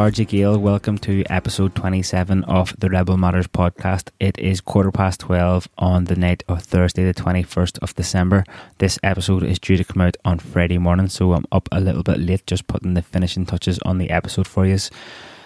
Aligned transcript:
Acharja 0.00 0.26
Gale, 0.26 0.58
welcome 0.58 0.96
to 0.96 1.22
episode 1.28 1.74
27 1.74 2.44
of 2.44 2.74
the 2.78 2.88
Rebel 2.88 3.18
Matters 3.18 3.46
podcast. 3.46 4.08
It 4.18 4.38
is 4.38 4.62
quarter 4.62 4.90
past 4.90 5.20
12 5.20 5.68
on 5.76 6.04
the 6.04 6.16
night 6.16 6.42
of 6.48 6.62
Thursday, 6.62 7.04
the 7.04 7.12
21st 7.12 7.80
of 7.80 7.94
December. 7.94 8.44
This 8.78 8.98
episode 9.02 9.42
is 9.42 9.58
due 9.58 9.76
to 9.76 9.84
come 9.84 10.00
out 10.00 10.16
on 10.24 10.38
Friday 10.38 10.78
morning, 10.78 11.08
so 11.08 11.34
I'm 11.34 11.44
up 11.52 11.68
a 11.70 11.82
little 11.82 12.02
bit 12.02 12.18
late 12.18 12.46
just 12.46 12.66
putting 12.66 12.94
the 12.94 13.02
finishing 13.02 13.44
touches 13.44 13.78
on 13.80 13.98
the 13.98 14.08
episode 14.08 14.48
for 14.48 14.64
you. 14.64 14.78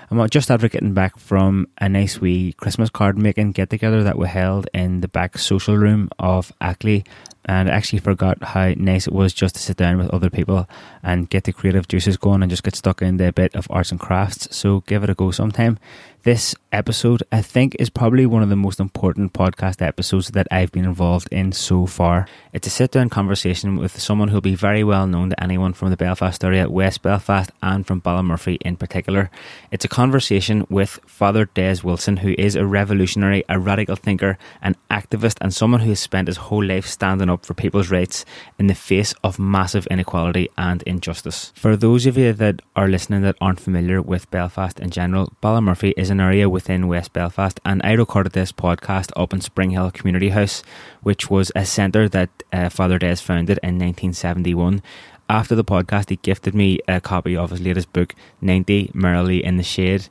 I'm 0.09 0.29
just 0.29 0.53
after 0.53 0.69
getting 0.69 0.95
back 0.95 1.19
from 1.19 1.67
a 1.79 1.89
nice 1.89 2.21
wee 2.21 2.53
Christmas 2.53 2.91
card 2.91 3.19
making 3.19 3.53
get 3.53 3.71
together 3.71 4.05
that 4.05 4.17
we 4.17 4.29
held 4.29 4.69
in 4.73 5.01
the 5.01 5.09
back 5.09 5.37
social 5.37 5.77
room 5.77 6.11
of 6.21 6.53
Ackley 6.61 7.05
and 7.47 7.69
I 7.69 7.73
actually 7.73 8.01
forgot 8.01 8.43
how 8.43 8.73
nice 8.77 9.07
it 9.07 9.13
was 9.13 9.33
just 9.33 9.55
to 9.57 9.61
sit 9.61 9.77
down 9.77 9.99
with 9.99 10.11
other 10.11 10.31
people 10.31 10.69
and 11.03 11.29
get 11.29 11.45
the 11.45 11.53
creative 11.53 11.89
juices 11.89 12.17
going 12.17 12.43
and 12.43 12.51
just 12.51 12.63
get 12.63 12.75
stuck 12.75 13.03
into 13.03 13.29
a 13.29 13.33
bit 13.33 13.55
of 13.55 13.67
arts 13.71 13.91
and 13.91 14.01
crafts. 14.01 14.49
So 14.55 14.81
give 14.87 15.05
it 15.05 15.11
a 15.11 15.15
go 15.15 15.31
sometime. 15.31 15.79
This 16.25 16.55
episode, 16.73 17.23
I 17.31 17.43
think, 17.43 17.77
is 17.79 17.91
probably 17.91 18.25
one 18.25 18.43
of 18.43 18.49
the 18.49 18.57
most 18.57 18.81
important 18.81 19.35
podcast 19.35 19.83
episodes 19.83 20.29
that 20.29 20.49
I've 20.51 20.73
been 20.73 20.87
involved 20.87 21.29
in 21.31 21.53
so 21.53 21.85
far. 21.85 22.27
It's 22.55 22.67
a 22.67 22.71
sit 22.71 22.93
down 22.93 23.11
conversation 23.11 23.77
with 23.77 24.01
someone 24.01 24.29
who'll 24.29 24.41
be 24.41 24.55
very 24.55 24.83
well 24.83 25.07
known 25.07 25.29
to 25.31 25.43
anyone 25.43 25.75
from 25.75 25.91
the 25.91 25.99
Belfast 25.99 26.43
area, 26.43 26.71
West 26.71 27.03
Belfast, 27.03 27.51
and 27.63 27.87
from 27.87 28.01
Ballymurphy 28.01 28.57
in 28.63 28.79
particular. 28.79 29.31
It's 29.71 29.85
a 29.85 29.89
conversation 29.89 30.67
with 30.71 30.99
Father 31.05 31.45
Des 31.45 31.81
Wilson, 31.85 32.17
who 32.17 32.35
is 32.39 32.57
a 32.57 32.65
revolutionary, 32.65 33.45
a 33.51 33.59
radical 33.59 33.95
thinker, 33.95 34.39
an 34.63 34.77
activist, 34.91 35.37
and 35.43 35.53
someone 35.53 35.83
who 35.83 35.91
has 35.91 36.01
spent 36.01 36.29
his 36.29 36.39
whole 36.39 36.65
life 36.65 36.87
standing 36.87 37.29
up 37.29 37.45
for 37.45 37.53
people's 37.53 37.91
rights 37.91 38.25
in 38.59 38.69
the 38.69 38.75
face 38.75 39.13
of 39.23 39.39
massive 39.39 39.87
inequality 39.89 40.49
and 40.57 40.83
injustice. 40.85 41.53
For 41.55 41.77
those 41.77 42.07
of 42.07 42.17
you 42.17 42.33
that 42.33 42.63
are 42.75 42.89
listening 42.89 43.21
that 43.23 43.37
aren't 43.43 43.61
familiar 43.61 44.01
with 44.01 44.31
Belfast 44.31 44.81
in 44.81 44.89
general, 44.89 45.31
Ballymurphy 45.43 45.93
is 45.99 46.14
an 46.15 46.21
area 46.21 46.49
within 46.49 46.87
West 46.87 47.13
Belfast, 47.13 47.59
and 47.65 47.81
I 47.83 47.93
recorded 47.93 48.33
this 48.33 48.53
podcast 48.53 49.11
up 49.17 49.33
in 49.33 49.41
Springhill 49.41 49.91
Community 49.91 50.29
House, 50.29 50.63
which 51.03 51.29
was 51.29 51.51
a 51.57 51.65
centre 51.67 52.09
that 52.09 52.31
uh, 52.53 52.69
Father 52.69 52.99
Des 53.01 53.17
founded 53.17 53.59
in 53.63 53.75
1971 53.75 54.81
after 55.29 55.55
the 55.55 55.65
podcast, 55.65 56.11
he 56.11 56.17
gifted 56.17 56.55
me 56.55 56.79
a 56.87 57.01
copy 57.01 57.37
of 57.37 57.51
his 57.51 57.61
latest 57.61 57.93
book, 57.93 58.15
90 58.41 58.91
Merrily 58.95 59.43
in 59.43 59.57
the 59.57 59.63
Shade 59.63 60.09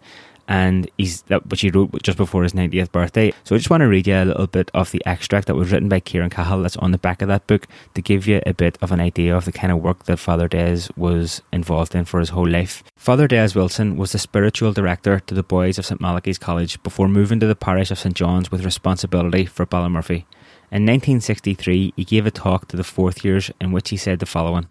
and 0.47 0.89
he's 0.97 1.21
that 1.23 1.47
which 1.47 1.61
he 1.61 1.69
wrote 1.69 2.01
just 2.03 2.17
before 2.17 2.43
his 2.43 2.53
90th 2.53 2.91
birthday. 2.91 3.33
So 3.43 3.55
I 3.55 3.57
just 3.57 3.69
want 3.69 3.81
to 3.81 3.87
read 3.87 4.07
you 4.07 4.15
a 4.15 4.25
little 4.25 4.47
bit 4.47 4.69
of 4.73 4.91
the 4.91 5.01
extract 5.05 5.47
that 5.47 5.55
was 5.55 5.71
written 5.71 5.89
by 5.89 5.99
Kieran 5.99 6.29
Cahill 6.29 6.61
that's 6.61 6.77
on 6.77 6.91
the 6.91 6.97
back 6.97 7.21
of 7.21 7.27
that 7.27 7.47
book 7.47 7.67
to 7.93 8.01
give 8.01 8.27
you 8.27 8.41
a 8.45 8.53
bit 8.53 8.77
of 8.81 8.91
an 8.91 8.99
idea 8.99 9.35
of 9.35 9.45
the 9.45 9.51
kind 9.51 9.71
of 9.71 9.81
work 9.81 10.03
that 10.05 10.17
Father 10.17 10.47
Des 10.47 10.87
was 10.95 11.41
involved 11.51 11.95
in 11.95 12.05
for 12.05 12.19
his 12.19 12.29
whole 12.29 12.47
life. 12.47 12.83
Father 12.97 13.27
Des 13.27 13.49
Wilson 13.55 13.97
was 13.97 14.11
the 14.11 14.19
spiritual 14.19 14.73
director 14.73 15.19
to 15.19 15.33
the 15.33 15.43
boys 15.43 15.77
of 15.77 15.85
St 15.85 16.01
Malachy's 16.01 16.37
College 16.37 16.81
before 16.83 17.07
moving 17.07 17.39
to 17.39 17.47
the 17.47 17.55
parish 17.55 17.91
of 17.91 17.99
St 17.99 18.15
John's 18.15 18.51
with 18.51 18.65
responsibility 18.65 19.45
for 19.45 19.65
Ballymurphy. 19.65 20.25
In 20.71 20.87
1963, 20.87 21.93
he 21.95 22.03
gave 22.03 22.25
a 22.25 22.31
talk 22.31 22.67
to 22.69 22.77
the 22.77 22.83
fourth 22.83 23.23
years 23.23 23.51
in 23.61 23.71
which 23.71 23.89
he 23.89 23.97
said 23.97 24.19
the 24.19 24.25
following. 24.25 24.67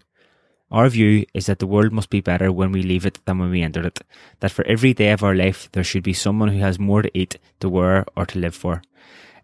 Our 0.73 0.89
view 0.89 1.27
is 1.35 1.45
that 1.45 1.59
the 1.59 1.67
world 1.67 1.93
must 1.93 2.09
be 2.09 2.19
better 2.19 2.51
when 2.51 2.71
we 2.71 2.81
leave 2.81 3.05
it 3.05 3.19
than 3.25 3.37
when 3.37 3.51
we 3.51 3.61
enter 3.61 3.85
it. 3.85 3.99
That 4.39 4.49
for 4.49 4.65
every 4.65 4.91
day 4.95 5.11
of 5.11 5.21
our 5.21 5.35
life, 5.35 5.69
there 5.71 5.83
should 5.83 6.01
be 6.01 6.13
someone 6.13 6.49
who 6.49 6.61
has 6.61 6.79
more 6.79 7.03
to 7.03 7.11
eat, 7.13 7.37
to 7.59 7.69
wear, 7.69 8.05
or 8.17 8.25
to 8.25 8.39
live 8.39 8.55
for. 8.55 8.81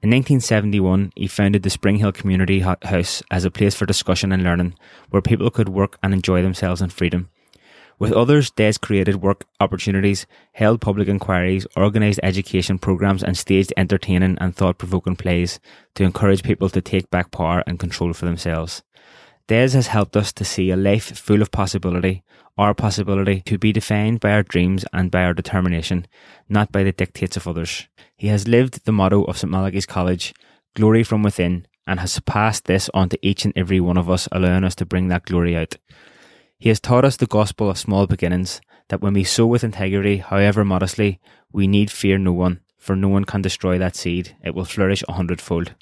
In 0.01 0.09
1971, 0.09 1.11
he 1.15 1.27
founded 1.27 1.61
the 1.61 1.69
Spring 1.69 1.97
Hill 1.97 2.13
Community 2.13 2.61
House 2.61 3.21
as 3.29 3.45
a 3.45 3.51
place 3.51 3.75
for 3.75 3.85
discussion 3.85 4.31
and 4.31 4.43
learning, 4.43 4.73
where 5.11 5.21
people 5.21 5.51
could 5.51 5.69
work 5.69 5.99
and 6.01 6.15
enjoy 6.15 6.41
themselves 6.41 6.81
in 6.81 6.89
freedom. 6.89 7.29
With 7.99 8.13
others, 8.13 8.49
Des 8.49 8.79
created 8.81 9.21
work 9.21 9.45
opportunities, 9.59 10.25
held 10.53 10.81
public 10.81 11.09
inquiries, 11.09 11.67
organised 11.77 12.21
education 12.23 12.79
programmes, 12.79 13.21
and 13.21 13.37
staged 13.37 13.73
entertaining 13.77 14.37
and 14.39 14.55
thought 14.55 14.79
provoking 14.79 15.17
plays 15.17 15.59
to 15.93 16.05
encourage 16.05 16.41
people 16.41 16.69
to 16.69 16.81
take 16.81 17.11
back 17.11 17.29
power 17.29 17.63
and 17.67 17.77
control 17.77 18.13
for 18.13 18.25
themselves. 18.25 18.81
Des 19.49 19.73
has 19.73 19.87
helped 19.87 20.15
us 20.15 20.31
to 20.31 20.45
see 20.45 20.69
a 20.69 20.77
life 20.77 21.17
full 21.17 21.41
of 21.41 21.49
possibility, 21.49 22.21
our 22.55 22.75
possibility 22.75 23.41
to 23.41 23.57
be 23.57 23.73
defined 23.73 24.19
by 24.19 24.29
our 24.31 24.43
dreams 24.43 24.85
and 24.93 25.09
by 25.09 25.23
our 25.23 25.33
determination, 25.33 26.05
not 26.47 26.71
by 26.71 26.83
the 26.83 26.91
dictates 26.91 27.35
of 27.35 27.47
others. 27.47 27.87
He 28.15 28.27
has 28.27 28.47
lived 28.47 28.85
the 28.85 28.91
motto 28.91 29.23
of 29.23 29.39
St 29.39 29.49
Malachy's 29.49 29.87
College, 29.87 30.35
glory 30.75 31.03
from 31.03 31.23
within, 31.23 31.65
and 31.87 31.99
has 31.99 32.19
passed 32.19 32.65
this 32.65 32.91
on 32.93 33.09
to 33.09 33.17
each 33.23 33.43
and 33.43 33.51
every 33.55 33.79
one 33.79 33.97
of 33.97 34.07
us, 34.07 34.27
allowing 34.31 34.63
us 34.63 34.75
to 34.75 34.85
bring 34.85 35.07
that 35.07 35.25
glory 35.25 35.57
out. 35.57 35.77
He 36.59 36.69
has 36.69 36.79
taught 36.79 37.03
us 37.03 37.17
the 37.17 37.25
gospel 37.25 37.71
of 37.71 37.79
small 37.79 38.05
beginnings, 38.05 38.61
that 38.89 39.01
when 39.01 39.15
we 39.15 39.23
sow 39.23 39.47
with 39.47 39.63
integrity, 39.63 40.17
however 40.17 40.63
modestly, 40.63 41.19
we 41.51 41.65
need 41.65 41.89
fear 41.89 42.19
no 42.19 42.33
one, 42.33 42.59
for 42.77 42.95
no 42.95 43.07
one 43.07 43.25
can 43.25 43.41
destroy 43.41 43.79
that 43.79 43.95
seed, 43.95 44.37
it 44.43 44.53
will 44.53 44.65
flourish 44.65 45.03
a 45.07 45.13
hundredfold. 45.13 45.73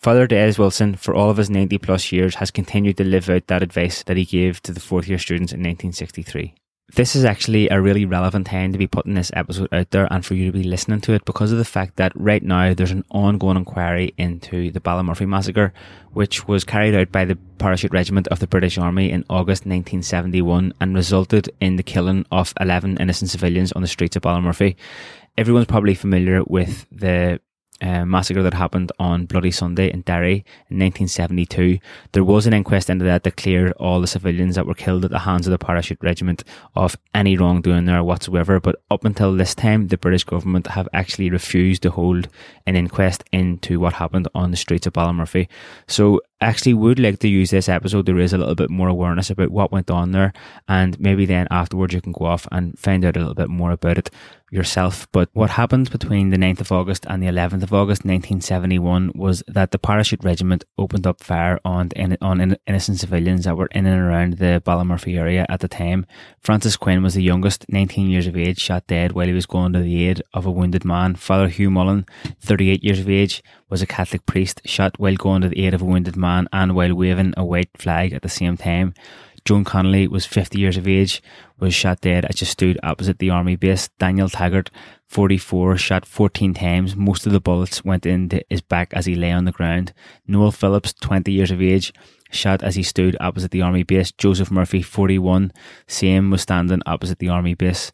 Father 0.00 0.26
Des 0.26 0.54
Wilson, 0.56 0.94
for 0.94 1.14
all 1.14 1.28
of 1.28 1.36
his 1.36 1.50
90 1.50 1.76
plus 1.76 2.10
years, 2.10 2.36
has 2.36 2.50
continued 2.50 2.96
to 2.96 3.04
live 3.04 3.28
out 3.28 3.46
that 3.48 3.62
advice 3.62 4.02
that 4.04 4.16
he 4.16 4.24
gave 4.24 4.62
to 4.62 4.72
the 4.72 4.80
fourth 4.80 5.06
year 5.06 5.18
students 5.18 5.52
in 5.52 5.58
1963. 5.60 6.54
This 6.96 7.14
is 7.14 7.26
actually 7.26 7.68
a 7.68 7.82
really 7.82 8.06
relevant 8.06 8.46
time 8.46 8.72
to 8.72 8.78
be 8.78 8.86
putting 8.86 9.12
this 9.12 9.30
episode 9.34 9.68
out 9.72 9.90
there 9.90 10.08
and 10.10 10.24
for 10.24 10.32
you 10.34 10.46
to 10.46 10.56
be 10.56 10.64
listening 10.64 11.02
to 11.02 11.12
it 11.12 11.26
because 11.26 11.52
of 11.52 11.58
the 11.58 11.66
fact 11.66 11.96
that 11.96 12.12
right 12.14 12.42
now 12.42 12.72
there's 12.72 12.90
an 12.90 13.04
ongoing 13.10 13.58
inquiry 13.58 14.14
into 14.16 14.70
the 14.70 14.80
Ballymurphy 14.80 15.28
massacre, 15.28 15.74
which 16.12 16.48
was 16.48 16.64
carried 16.64 16.94
out 16.94 17.12
by 17.12 17.26
the 17.26 17.36
Parachute 17.58 17.92
Regiment 17.92 18.26
of 18.28 18.38
the 18.38 18.46
British 18.46 18.78
Army 18.78 19.10
in 19.10 19.26
August 19.28 19.66
1971 19.66 20.72
and 20.80 20.94
resulted 20.94 21.50
in 21.60 21.76
the 21.76 21.82
killing 21.82 22.24
of 22.32 22.54
11 22.58 22.96
innocent 22.96 23.30
civilians 23.30 23.70
on 23.72 23.82
the 23.82 23.88
streets 23.88 24.16
of 24.16 24.22
Ballymurphy. 24.22 24.76
Everyone's 25.36 25.66
probably 25.66 25.94
familiar 25.94 26.42
with 26.42 26.86
the 26.90 27.38
uh, 27.80 28.04
massacre 28.04 28.42
that 28.42 28.54
happened 28.54 28.92
on 28.98 29.26
Bloody 29.26 29.50
Sunday 29.50 29.90
in 29.90 30.02
Derry 30.02 30.44
in 30.68 30.78
1972. 30.78 31.78
There 32.12 32.24
was 32.24 32.46
an 32.46 32.52
inquest 32.52 32.90
into 32.90 33.04
that 33.04 33.24
that 33.24 33.36
cleared 33.36 33.72
all 33.72 34.00
the 34.00 34.06
civilians 34.06 34.54
that 34.54 34.66
were 34.66 34.74
killed 34.74 35.04
at 35.04 35.10
the 35.10 35.20
hands 35.20 35.46
of 35.46 35.50
the 35.50 35.58
parachute 35.58 35.98
regiment 36.02 36.44
of 36.74 36.96
any 37.14 37.36
wrongdoing 37.36 37.86
there 37.86 38.02
whatsoever. 38.04 38.60
But 38.60 38.76
up 38.90 39.04
until 39.04 39.34
this 39.34 39.54
time, 39.54 39.88
the 39.88 39.96
British 39.96 40.24
government 40.24 40.68
have 40.68 40.88
actually 40.92 41.30
refused 41.30 41.82
to 41.82 41.90
hold 41.90 42.28
an 42.66 42.76
inquest 42.76 43.24
into 43.32 43.80
what 43.80 43.94
happened 43.94 44.28
on 44.34 44.50
the 44.50 44.56
streets 44.56 44.86
of 44.86 44.92
Ballymurphy. 44.92 45.48
So 45.86 46.20
actually 46.40 46.74
would 46.74 46.98
like 46.98 47.18
to 47.18 47.28
use 47.28 47.50
this 47.50 47.68
episode 47.68 48.06
to 48.06 48.14
raise 48.14 48.32
a 48.32 48.38
little 48.38 48.54
bit 48.54 48.70
more 48.70 48.88
awareness 48.88 49.30
about 49.30 49.50
what 49.50 49.72
went 49.72 49.90
on 49.90 50.12
there 50.12 50.32
and 50.68 50.98
maybe 50.98 51.26
then 51.26 51.46
afterwards 51.50 51.92
you 51.92 52.00
can 52.00 52.12
go 52.12 52.24
off 52.24 52.48
and 52.50 52.78
find 52.78 53.04
out 53.04 53.16
a 53.16 53.20
little 53.20 53.34
bit 53.34 53.48
more 53.48 53.72
about 53.72 53.98
it 53.98 54.10
yourself. 54.50 55.06
But 55.12 55.30
what 55.32 55.50
happened 55.50 55.90
between 55.90 56.30
the 56.30 56.36
9th 56.36 56.60
of 56.60 56.72
August 56.72 57.06
and 57.08 57.22
the 57.22 57.28
11th 57.28 57.62
of 57.62 57.72
August 57.72 58.04
1971 58.04 59.12
was 59.14 59.42
that 59.46 59.70
the 59.70 59.78
parachute 59.78 60.24
regiment 60.24 60.64
opened 60.76 61.06
up 61.06 61.22
fire 61.22 61.60
on, 61.64 61.90
on 62.20 62.56
innocent 62.66 62.98
civilians 62.98 63.44
that 63.44 63.56
were 63.56 63.68
in 63.72 63.86
and 63.86 64.00
around 64.00 64.34
the 64.34 64.62
Ballymurphy 64.64 65.16
area 65.16 65.46
at 65.48 65.60
the 65.60 65.68
time. 65.68 66.06
Francis 66.40 66.76
Quinn 66.76 67.02
was 67.02 67.14
the 67.14 67.22
youngest, 67.22 67.66
19 67.68 68.10
years 68.10 68.26
of 68.26 68.36
age, 68.36 68.58
shot 68.58 68.86
dead 68.86 69.12
while 69.12 69.26
he 69.26 69.32
was 69.32 69.46
going 69.46 69.72
to 69.72 69.80
the 69.80 70.08
aid 70.08 70.22
of 70.34 70.46
a 70.46 70.50
wounded 70.50 70.84
man. 70.84 71.14
Father 71.14 71.48
Hugh 71.48 71.70
Mullen, 71.70 72.06
38 72.40 72.82
years 72.82 73.00
of 73.00 73.08
age, 73.08 73.42
was 73.70 73.80
a 73.80 73.86
Catholic 73.86 74.26
priest 74.26 74.60
shot 74.66 74.98
while 74.98 75.14
going 75.14 75.42
to 75.42 75.48
the 75.48 75.64
aid 75.64 75.72
of 75.72 75.80
a 75.80 75.84
wounded 75.84 76.16
man 76.16 76.48
and 76.52 76.74
while 76.74 76.94
waving 76.94 77.32
a 77.36 77.44
white 77.44 77.70
flag 77.78 78.12
at 78.12 78.22
the 78.22 78.28
same 78.28 78.56
time. 78.56 78.92
Joan 79.44 79.64
Connolly 79.64 80.06
was 80.06 80.26
50 80.26 80.58
years 80.58 80.76
of 80.76 80.86
age, 80.86 81.22
was 81.58 81.72
shot 81.72 82.00
dead 82.02 82.24
as 82.26 82.36
she 82.36 82.44
stood 82.44 82.78
opposite 82.82 83.18
the 83.18 83.30
army 83.30 83.56
base. 83.56 83.88
Daniel 83.98 84.28
Taggart, 84.28 84.70
44, 85.06 85.76
shot 85.78 86.04
14 86.04 86.52
times. 86.54 86.94
Most 86.94 87.26
of 87.26 87.32
the 87.32 87.40
bullets 87.40 87.84
went 87.84 88.04
into 88.04 88.42
his 88.50 88.60
back 88.60 88.92
as 88.92 89.06
he 89.06 89.14
lay 89.14 89.32
on 89.32 89.44
the 89.44 89.52
ground. 89.52 89.92
Noel 90.26 90.52
Phillips, 90.52 90.92
20 90.92 91.32
years 91.32 91.50
of 91.50 91.62
age, 91.62 91.92
shot 92.30 92.62
as 92.62 92.74
he 92.74 92.82
stood 92.82 93.16
opposite 93.20 93.50
the 93.50 93.62
army 93.62 93.82
base. 93.82 94.12
Joseph 94.12 94.50
Murphy, 94.50 94.82
41, 94.82 95.52
same 95.86 96.30
was 96.30 96.42
standing 96.42 96.82
opposite 96.84 97.18
the 97.18 97.28
army 97.28 97.54
base. 97.54 97.92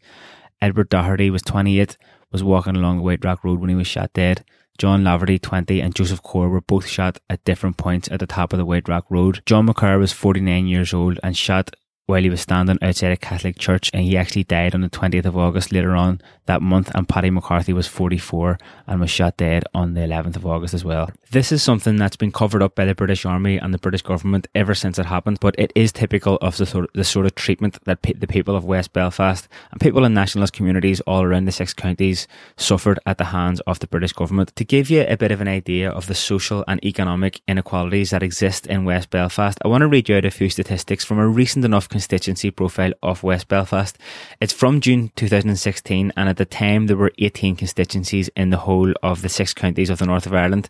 Edward 0.61 0.88
Doherty 0.88 1.31
was 1.31 1.43
28, 1.43 1.96
was 2.32 2.43
walking 2.43 2.76
along 2.76 2.96
the 2.96 3.02
White 3.02 3.25
Rock 3.25 3.44
Road 3.44 3.61
when 3.61 3.70
he 3.70 3.76
was 3.76 3.87
shot 3.87 4.12
dead. 4.14 4.44
John 4.78 5.05
Laverty, 5.05 5.40
20, 5.40 5.81
and 5.81 5.94
Joseph 5.94 6.23
Corr 6.23 6.50
were 6.50 6.61
both 6.61 6.87
shot 6.87 7.19
at 7.31 7.44
different 7.44 7.76
points 7.76 8.08
at 8.11 8.20
the 8.20 8.26
top 8.26 8.52
of 8.52 8.58
the 8.58 8.64
White 8.64 8.88
Rock 8.88 9.06
Road. 9.11 9.43
John 9.46 9.67
McKerr 9.67 9.99
was 9.99 10.12
49 10.12 10.67
years 10.67 10.93
old 10.93 11.19
and 11.23 11.37
shot 11.37 11.75
while 12.06 12.23
he 12.23 12.31
was 12.31 12.40
standing 12.40 12.78
outside 12.82 13.12
a 13.12 13.17
Catholic 13.17 13.58
church 13.58 13.90
and 13.93 14.05
he 14.05 14.17
actually 14.17 14.44
died 14.44 14.75
on 14.75 14.81
the 14.81 14.88
20th 14.88 15.25
of 15.25 15.37
August 15.37 15.73
later 15.73 15.94
on 15.96 16.20
that 16.46 16.62
month 16.62 16.90
and 16.94 17.08
Paddy 17.08 17.31
McCarthy 17.31 17.73
was 17.73 17.88
44 17.88 18.58
and 18.87 19.00
was 19.00 19.11
shot 19.11 19.37
dead 19.37 19.64
on 19.75 19.94
the 19.94 20.02
11th 20.02 20.37
of 20.37 20.46
August 20.46 20.73
as 20.73 20.84
well. 20.84 21.11
This 21.32 21.50
is 21.50 21.61
something 21.61 21.96
that's 21.96 22.17
been 22.17 22.31
covered 22.31 22.62
up 22.62 22.76
by 22.76 22.84
the 22.84 22.94
British 22.94 23.26
Army 23.26 23.56
and 23.56 23.75
the 23.75 23.78
British 23.78 24.02
government 24.02 24.46
ever 24.55 24.76
since 24.76 24.96
it 24.96 25.06
happened 25.06 25.38
but 25.40 25.56
it 25.58 25.73
is 25.75 25.90
typical 25.90 26.37
of 26.40 26.56
the 26.56 26.67
sort 26.67 26.84
of, 26.84 26.90
the 26.93 27.02
sort 27.02 27.26
of 27.26 27.34
treatment 27.34 27.82
that 27.82 28.00
pe- 28.00 28.12
the 28.12 28.28
people 28.28 28.55
of 28.55 28.64
West 28.64 28.93
Belfast 28.93 29.49
and 29.73 29.81
people 29.81 30.05
in 30.05 30.14
nationalist 30.14 30.52
communities 30.52 31.00
all 31.00 31.25
around 31.25 31.46
the 31.46 31.52
six 31.52 31.75
counties 31.75 32.28
suffered 32.56 33.00
at 33.06 33.19
the 33.19 33.25
hands 33.25 33.58
of 33.67 33.81
the 33.81 33.88
British 33.88 34.12
government. 34.12 34.55
To 34.55 34.64
give 34.64 34.88
you 34.88 35.05
a 35.08 35.17
bit 35.17 35.32
of 35.32 35.40
an 35.40 35.49
idea 35.49 35.90
of 35.90 36.06
the 36.06 36.14
social 36.14 36.64
and 36.69 36.82
economic 36.84 37.40
inequalities 37.49 38.11
that 38.11 38.23
exist 38.23 38.69
in 38.69 38.84
West 38.84 39.11
Belfast, 39.11 39.58
I 39.64 39.69
want 39.69 39.81
to 39.82 39.88
read 39.88 40.08
you 40.08 40.17
out 40.17 40.25
a 40.25 40.31
few 40.31 40.49
statistics 40.49 41.05
from 41.05 41.19
a 41.19 41.26
recent 41.26 41.64
enough 41.64 41.88
constituency 41.88 42.52
profile 42.52 42.93
of 43.02 43.25
West 43.25 43.49
Belfast. 43.49 43.99
It's 44.40 44.52
from 44.52 44.81
June 44.81 45.11
2016, 45.17 46.12
and 46.17 46.28
at 46.28 46.37
the 46.37 46.44
time 46.44 46.87
there 46.87 46.96
were 46.96 47.12
18 47.19 47.56
constituencies 47.56 48.28
in 48.37 48.50
the 48.50 48.58
whole 48.58 48.93
of 49.02 49.23
the 49.23 49.28
six 49.28 49.52
counties 49.52 49.90
of 49.90 49.99
the 49.99 50.06
north 50.06 50.26
of 50.26 50.32
Ireland. 50.32 50.69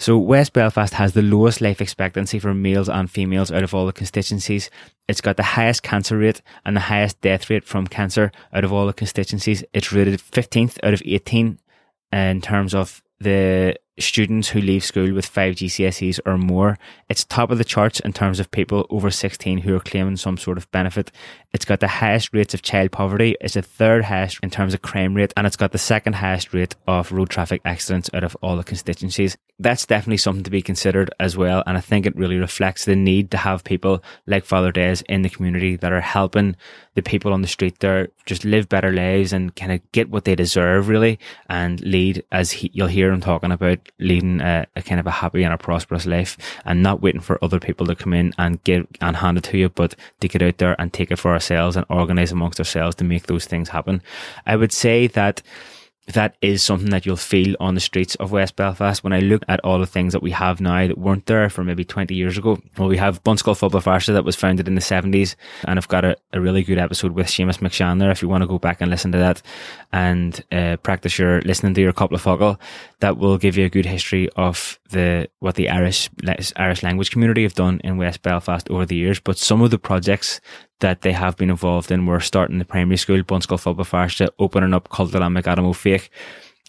So 0.00 0.16
West 0.16 0.54
Belfast 0.54 0.94
has 0.94 1.12
the 1.12 1.20
lowest 1.20 1.60
life 1.60 1.82
expectancy 1.82 2.38
for 2.38 2.54
males 2.54 2.88
and 2.88 3.10
females 3.10 3.52
out 3.52 3.62
of 3.62 3.74
all 3.74 3.84
the 3.84 3.92
constituencies. 3.92 4.70
It's 5.08 5.20
got 5.20 5.36
the 5.36 5.42
highest 5.42 5.82
cancer 5.82 6.16
rate 6.16 6.40
and 6.64 6.74
the 6.74 6.80
highest 6.80 7.20
death 7.20 7.50
rate 7.50 7.64
from 7.64 7.86
cancer 7.86 8.32
out 8.54 8.64
of 8.64 8.72
all 8.72 8.86
the 8.86 8.94
constituencies. 8.94 9.62
It's 9.74 9.92
rated 9.92 10.18
15th 10.18 10.78
out 10.82 10.94
of 10.94 11.02
18 11.04 11.58
in 12.12 12.40
terms 12.40 12.74
of 12.74 13.02
the 13.18 13.76
students 13.98 14.48
who 14.48 14.60
leave 14.60 14.84
school 14.84 15.12
with 15.12 15.26
five 15.26 15.56
GCSEs 15.56 16.20
or 16.24 16.38
more. 16.38 16.78
It's 17.08 17.24
top 17.24 17.50
of 17.50 17.58
the 17.58 17.64
charts 17.64 18.00
in 18.00 18.12
terms 18.12 18.40
of 18.40 18.50
people 18.50 18.86
over 18.90 19.10
16 19.10 19.58
who 19.58 19.74
are 19.74 19.80
claiming 19.80 20.16
some 20.16 20.38
sort 20.38 20.58
of 20.58 20.70
benefit. 20.70 21.10
It's 21.52 21.64
got 21.64 21.80
the 21.80 21.88
highest 21.88 22.32
rates 22.32 22.54
of 22.54 22.62
child 22.62 22.92
poverty. 22.92 23.36
It's 23.40 23.54
the 23.54 23.62
third 23.62 24.04
highest 24.04 24.38
in 24.42 24.50
terms 24.50 24.74
of 24.74 24.82
crime 24.82 25.14
rate, 25.14 25.32
and 25.36 25.46
it's 25.46 25.56
got 25.56 25.72
the 25.72 25.78
second 25.78 26.14
highest 26.14 26.54
rate 26.54 26.76
of 26.86 27.10
road 27.12 27.30
traffic 27.30 27.60
accidents 27.64 28.08
out 28.14 28.24
of 28.24 28.36
all 28.40 28.56
the 28.56 28.64
constituencies. 28.64 29.36
That's 29.58 29.84
definitely 29.84 30.18
something 30.18 30.44
to 30.44 30.50
be 30.50 30.62
considered 30.62 31.12
as 31.18 31.36
well. 31.36 31.62
And 31.66 31.76
I 31.76 31.80
think 31.80 32.06
it 32.06 32.16
really 32.16 32.38
reflects 32.38 32.84
the 32.84 32.96
need 32.96 33.30
to 33.32 33.36
have 33.36 33.64
people 33.64 34.02
like 34.26 34.44
Father 34.44 34.72
Des 34.72 35.02
in 35.08 35.22
the 35.22 35.28
community 35.28 35.76
that 35.76 35.92
are 35.92 36.00
helping 36.00 36.56
the 36.94 37.02
people 37.02 37.32
on 37.32 37.42
the 37.42 37.48
street 37.48 37.78
there 37.80 38.08
just 38.26 38.44
live 38.44 38.68
better 38.68 38.92
lives 38.92 39.32
and 39.32 39.54
kind 39.54 39.72
of 39.72 39.92
get 39.92 40.10
what 40.10 40.24
they 40.24 40.34
deserve 40.34 40.88
really 40.88 41.18
and 41.48 41.80
lead 41.82 42.22
as 42.32 42.50
he, 42.50 42.70
you'll 42.74 42.88
hear 42.88 43.12
him 43.12 43.20
talking 43.20 43.52
about 43.52 43.78
leading 43.98 44.40
a, 44.40 44.66
a, 44.76 44.82
kind 44.82 45.00
of 45.00 45.06
a 45.06 45.10
happy 45.10 45.42
and 45.42 45.52
a 45.52 45.58
prosperous 45.58 46.06
life 46.06 46.36
and 46.64 46.82
not 46.82 47.02
waiting 47.02 47.20
for 47.20 47.42
other 47.42 47.60
people 47.60 47.86
to 47.86 47.94
come 47.94 48.12
in 48.12 48.32
and 48.38 48.62
give 48.64 48.86
and 49.00 49.16
hand 49.16 49.38
it 49.38 49.44
to 49.44 49.58
you, 49.58 49.68
but 49.68 49.94
to 50.20 50.28
get 50.28 50.42
out 50.42 50.58
there 50.58 50.80
and 50.80 50.92
take 50.92 51.10
it 51.10 51.18
for 51.18 51.32
ourselves 51.32 51.76
and 51.76 51.86
organize 51.88 52.32
amongst 52.32 52.60
ourselves 52.60 52.96
to 52.96 53.04
make 53.04 53.26
those 53.26 53.46
things 53.46 53.70
happen. 53.70 54.02
I 54.46 54.56
would 54.56 54.72
say 54.72 55.06
that 55.08 55.42
that 56.14 56.36
is 56.40 56.62
something 56.62 56.90
that 56.90 57.04
you'll 57.04 57.16
feel 57.16 57.56
on 57.60 57.74
the 57.74 57.80
streets 57.80 58.14
of 58.16 58.32
West 58.32 58.56
Belfast. 58.56 59.02
When 59.04 59.12
I 59.12 59.20
look 59.20 59.42
at 59.48 59.60
all 59.64 59.78
the 59.78 59.86
things 59.86 60.12
that 60.12 60.22
we 60.22 60.30
have 60.30 60.60
now 60.60 60.86
that 60.86 60.98
weren't 60.98 61.26
there 61.26 61.48
for 61.48 61.64
maybe 61.64 61.84
20 61.84 62.14
years 62.14 62.38
ago, 62.38 62.58
well, 62.78 62.88
we 62.88 62.96
have 62.96 63.22
Bunscoil 63.22 63.58
Phobal 63.58 63.82
Feirste 63.82 64.12
that 64.12 64.24
was 64.24 64.36
founded 64.36 64.68
in 64.68 64.74
the 64.74 64.80
70s. 64.80 65.34
And 65.64 65.78
I've 65.78 65.88
got 65.88 66.04
a, 66.04 66.16
a 66.32 66.40
really 66.40 66.62
good 66.62 66.78
episode 66.78 67.12
with 67.12 67.26
Seamus 67.26 67.58
McShann 67.58 67.98
there 67.98 68.10
if 68.10 68.22
you 68.22 68.28
want 68.28 68.42
to 68.42 68.48
go 68.48 68.58
back 68.58 68.80
and 68.80 68.90
listen 68.90 69.12
to 69.12 69.18
that 69.18 69.42
and 69.92 70.44
uh, 70.52 70.76
practice 70.78 71.18
your 71.18 71.40
listening 71.42 71.74
to 71.74 71.80
your 71.80 71.92
cúpla 71.92 72.20
focal. 72.20 72.60
That 73.00 73.18
will 73.18 73.38
give 73.38 73.56
you 73.56 73.64
a 73.64 73.70
good 73.70 73.86
history 73.86 74.28
of 74.36 74.78
the 74.90 75.28
what 75.38 75.54
the 75.54 75.68
Irish 75.68 76.10
Irish 76.56 76.82
language 76.82 77.10
community 77.10 77.42
have 77.42 77.54
done 77.54 77.80
in 77.82 77.96
West 77.96 78.22
Belfast 78.22 78.68
over 78.70 78.86
the 78.86 78.96
years. 78.96 79.20
But 79.20 79.38
some 79.38 79.62
of 79.62 79.70
the 79.70 79.78
projects 79.78 80.40
that 80.80 81.02
they 81.02 81.12
have 81.12 81.36
been 81.36 81.50
involved 81.50 81.90
in. 81.90 82.06
We're 82.06 82.20
starting 82.20 82.58
the 82.58 82.64
primary 82.64 82.96
school, 82.96 83.22
Bunscoil 83.22 83.62
Phobal 83.62 83.86
Feirste, 83.86 84.28
opening 84.38 84.74
up 84.74 84.88
Cultúrlann 84.88 85.38
McAdam 85.38 85.66
Ó 85.66 85.72
Fiaich, 85.72 86.08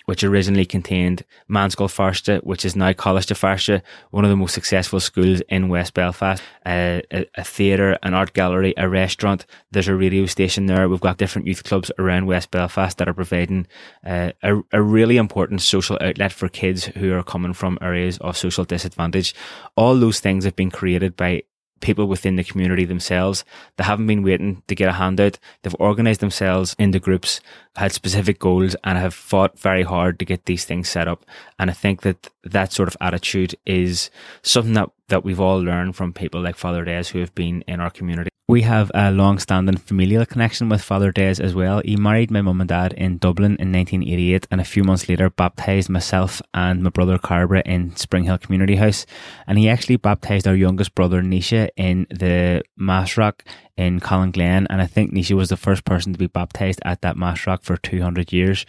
which 0.05 0.23
originally 0.23 0.65
contained 0.65 1.23
Meánscoil 1.49 1.87
Feirste, 1.87 2.43
which 2.43 2.65
is 2.65 2.75
now 2.75 2.91
College 2.93 3.27
de 3.27 3.33
Farsha, 3.33 3.81
one 4.09 4.25
of 4.25 4.29
the 4.29 4.35
most 4.35 4.53
successful 4.53 4.99
schools 4.99 5.41
in 5.49 5.69
West 5.69 5.93
Belfast, 5.93 6.41
uh, 6.65 7.01
a, 7.11 7.25
a 7.35 7.43
theatre, 7.43 7.97
an 8.03 8.13
art 8.13 8.33
gallery, 8.33 8.73
a 8.77 8.89
restaurant. 8.89 9.45
There's 9.71 9.87
a 9.87 9.95
radio 9.95 10.25
station 10.25 10.65
there. 10.65 10.89
We've 10.89 10.99
got 10.99 11.17
different 11.17 11.47
youth 11.47 11.63
clubs 11.63 11.91
around 11.99 12.25
West 12.25 12.51
Belfast 12.51 12.97
that 12.97 13.07
are 13.07 13.13
providing 13.13 13.67
uh, 14.05 14.31
a, 14.43 14.61
a 14.73 14.81
really 14.81 15.17
important 15.17 15.61
social 15.61 15.97
outlet 16.01 16.33
for 16.33 16.49
kids 16.49 16.85
who 16.85 17.13
are 17.13 17.23
coming 17.23 17.53
from 17.53 17.77
areas 17.81 18.17
of 18.17 18.37
social 18.37 18.65
disadvantage. 18.65 19.33
All 19.75 19.97
those 19.97 20.19
things 20.19 20.45
have 20.45 20.55
been 20.55 20.71
created 20.71 21.15
by 21.15 21.43
people 21.81 22.07
within 22.07 22.35
the 22.35 22.43
community 22.43 22.85
themselves. 22.85 23.43
They 23.77 23.83
haven't 23.83 24.07
been 24.07 24.23
waiting 24.23 24.63
to 24.67 24.75
get 24.75 24.89
a 24.89 24.93
handout. 24.93 25.37
They've 25.61 25.75
organized 25.79 26.21
themselves 26.21 26.75
into 26.79 26.99
groups, 26.99 27.41
had 27.75 27.91
specific 27.91 28.39
goals, 28.39 28.75
and 28.83 28.97
have 28.97 29.13
fought 29.13 29.59
very 29.59 29.83
hard 29.83 30.19
to 30.19 30.25
get 30.25 30.45
these 30.45 30.65
things 30.65 30.89
set 30.89 31.07
up. 31.07 31.25
And 31.59 31.69
I 31.69 31.73
think 31.73 32.01
that 32.01 32.29
that 32.43 32.71
sort 32.71 32.87
of 32.87 32.97
attitude 33.01 33.55
is 33.65 34.09
something 34.41 34.73
that, 34.73 34.89
that 35.09 35.23
we've 35.23 35.39
all 35.39 35.59
learned 35.59 35.95
from 35.95 36.13
people 36.13 36.41
like 36.41 36.55
Father 36.55 36.85
Des 36.85 37.05
who 37.11 37.19
have 37.19 37.35
been 37.35 37.63
in 37.67 37.79
our 37.79 37.89
community. 37.89 38.30
We 38.51 38.63
have 38.63 38.91
a 38.93 39.11
long 39.11 39.39
standing 39.39 39.77
familial 39.77 40.25
connection 40.25 40.67
with 40.67 40.83
Father 40.83 41.13
Des 41.13 41.41
as 41.41 41.55
well. 41.55 41.81
He 41.85 41.95
married 41.95 42.31
my 42.31 42.41
mum 42.41 42.59
and 42.59 42.67
dad 42.67 42.91
in 42.91 43.17
Dublin 43.17 43.55
in 43.61 43.71
1988 43.71 44.45
and 44.51 44.59
a 44.59 44.65
few 44.65 44.83
months 44.83 45.07
later 45.07 45.29
baptised 45.29 45.87
myself 45.87 46.41
and 46.53 46.83
my 46.83 46.89
brother 46.89 47.17
Carbra 47.17 47.61
in 47.65 47.95
Springhill 47.95 48.37
Community 48.39 48.75
House. 48.75 49.05
And 49.47 49.57
he 49.57 49.69
actually 49.69 49.95
baptised 49.95 50.49
our 50.49 50.53
youngest 50.53 50.95
brother 50.95 51.21
Nisha 51.21 51.69
in 51.77 52.07
the 52.09 52.61
Massrock 52.77 53.47
in 53.77 53.99
Colin 53.99 54.31
Glen, 54.31 54.67
and 54.69 54.81
I 54.81 54.85
think 54.85 55.13
Nisha 55.13 55.35
was 55.35 55.49
the 55.49 55.57
first 55.57 55.85
person 55.85 56.13
to 56.13 56.19
be 56.19 56.27
baptized 56.27 56.79
at 56.83 57.01
that 57.01 57.15
Massrock 57.15 57.63
for 57.63 57.77
200 57.77 58.31
years. 58.31 58.65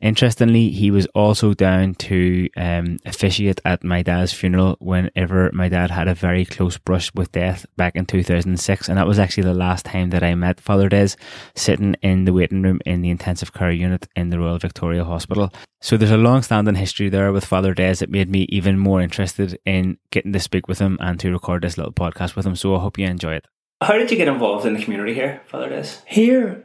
Interestingly, 0.00 0.70
he 0.70 0.90
was 0.90 1.06
also 1.14 1.54
down 1.54 1.94
to 1.94 2.48
um, 2.56 2.98
officiate 3.06 3.60
at 3.64 3.84
my 3.84 4.02
dad's 4.02 4.32
funeral 4.32 4.76
whenever 4.80 5.50
my 5.52 5.68
dad 5.68 5.90
had 5.90 6.08
a 6.08 6.14
very 6.14 6.44
close 6.44 6.78
brush 6.78 7.12
with 7.14 7.32
death 7.32 7.66
back 7.76 7.96
in 7.96 8.06
2006, 8.06 8.88
and 8.88 8.98
that 8.98 9.06
was 9.06 9.18
actually 9.18 9.44
the 9.44 9.54
last 9.54 9.84
time 9.84 10.10
that 10.10 10.22
I 10.22 10.34
met 10.34 10.60
Father 10.60 10.88
Des 10.88 11.10
sitting 11.54 11.94
in 12.02 12.24
the 12.24 12.32
waiting 12.32 12.62
room 12.62 12.80
in 12.84 13.02
the 13.02 13.10
intensive 13.10 13.52
care 13.52 13.72
unit 13.72 14.08
in 14.16 14.30
the 14.30 14.38
Royal 14.38 14.58
Victoria 14.58 15.04
Hospital. 15.04 15.52
So 15.84 15.98
there's 15.98 16.10
a 16.10 16.16
long-standing 16.16 16.76
history 16.76 17.10
there 17.10 17.30
with 17.30 17.44
Father 17.44 17.74
Des 17.74 17.96
that 17.96 18.08
made 18.08 18.30
me 18.30 18.46
even 18.48 18.78
more 18.78 19.02
interested 19.02 19.58
in 19.66 19.98
getting 20.10 20.32
to 20.32 20.40
speak 20.40 20.66
with 20.66 20.78
him 20.78 20.96
and 20.98 21.20
to 21.20 21.30
record 21.30 21.62
this 21.62 21.76
little 21.76 21.92
podcast 21.92 22.36
with 22.36 22.46
him. 22.46 22.56
So 22.56 22.74
I 22.74 22.80
hope 22.80 22.96
you 22.96 23.06
enjoy 23.06 23.34
it. 23.34 23.46
How 23.84 23.98
did 23.98 24.10
you 24.10 24.16
get 24.16 24.28
involved 24.28 24.64
in 24.64 24.72
the 24.72 24.82
community 24.82 25.12
here, 25.12 25.42
Father 25.44 25.68
Des? 25.68 25.88
Here, 26.06 26.64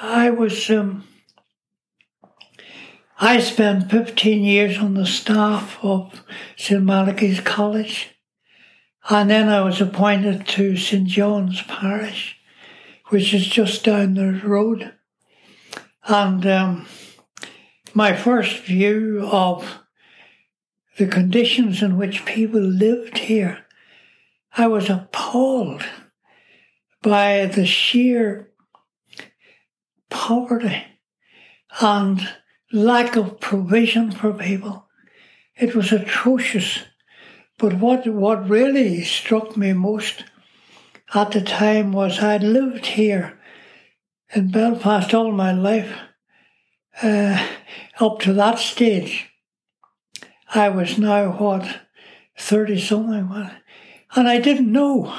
I 0.00 0.30
was. 0.30 0.70
Um, 0.70 1.02
I 3.18 3.40
spent 3.40 3.90
15 3.90 4.44
years 4.44 4.78
on 4.78 4.94
the 4.94 5.04
staff 5.04 5.76
of 5.82 6.22
St. 6.56 6.80
Malachy's 6.80 7.40
College, 7.40 8.10
and 9.10 9.28
then 9.28 9.48
I 9.48 9.62
was 9.62 9.80
appointed 9.80 10.46
to 10.48 10.76
St. 10.76 11.08
John's 11.08 11.62
Parish, 11.62 12.36
which 13.08 13.34
is 13.34 13.48
just 13.48 13.82
down 13.82 14.14
the 14.14 14.40
road. 14.44 14.94
And 16.06 16.46
um, 16.46 16.86
my 17.92 18.14
first 18.14 18.58
view 18.62 19.28
of 19.32 19.80
the 20.96 21.08
conditions 21.08 21.82
in 21.82 21.98
which 21.98 22.24
people 22.24 22.60
lived 22.60 23.18
here, 23.18 23.66
I 24.56 24.68
was 24.68 24.88
appalled 24.88 25.82
by 27.02 27.46
the 27.46 27.66
sheer 27.66 28.48
poverty 30.08 30.84
and 31.80 32.28
lack 32.72 33.16
of 33.16 33.40
provision 33.40 34.12
for 34.12 34.32
people. 34.32 34.86
It 35.56 35.74
was 35.74 35.92
atrocious. 35.92 36.84
But 37.58 37.74
what, 37.74 38.06
what 38.06 38.48
really 38.48 39.02
struck 39.04 39.56
me 39.56 39.72
most 39.72 40.24
at 41.14 41.32
the 41.32 41.40
time 41.40 41.92
was 41.92 42.20
I'd 42.20 42.42
lived 42.42 42.86
here 42.86 43.38
in 44.34 44.50
Belfast 44.50 45.12
all 45.12 45.32
my 45.32 45.52
life. 45.52 45.92
Uh, 47.02 47.46
up 48.00 48.20
to 48.20 48.32
that 48.34 48.58
stage, 48.58 49.30
I 50.54 50.68
was 50.68 50.98
now, 50.98 51.32
what, 51.32 51.80
30 52.38 52.80
something, 52.80 53.50
and 54.14 54.28
I 54.28 54.40
didn't 54.40 54.70
know 54.70 55.18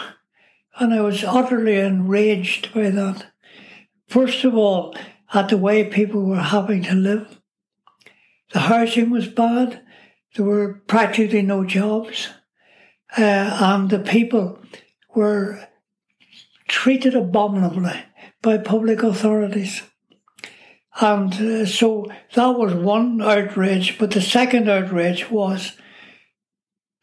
and 0.80 0.94
I 0.94 1.02
was 1.02 1.24
utterly 1.24 1.78
enraged 1.80 2.74
by 2.74 2.90
that. 2.90 3.28
First 4.08 4.44
of 4.44 4.56
all, 4.56 4.96
at 5.34 5.50
the 5.50 5.58
way 5.58 5.84
people 5.84 6.24
were 6.24 6.38
having 6.38 6.84
to 6.84 6.96
live. 6.96 7.40
The 8.52 8.60
housing 8.60 9.10
was 9.10 9.28
bad. 9.28 9.82
There 10.36 10.46
were 10.46 10.82
practically 10.88 11.42
no 11.42 11.66
jobs. 11.66 12.30
Uh, 13.18 13.22
and 13.22 13.90
the 13.90 14.00
people 14.00 14.60
were 15.16 15.68
treated 16.68 17.16
abominably 17.16 18.04
by 18.42 18.58
public 18.58 19.04
authorities. 19.04 19.84
And 21.00 21.34
uh, 21.34 21.66
so 21.66 22.12
that 22.34 22.50
was 22.50 22.74
one 22.74 23.22
outrage. 23.22 23.98
But 23.98 24.12
the 24.12 24.22
second 24.22 24.70
outrage 24.70 25.30
was 25.30 25.74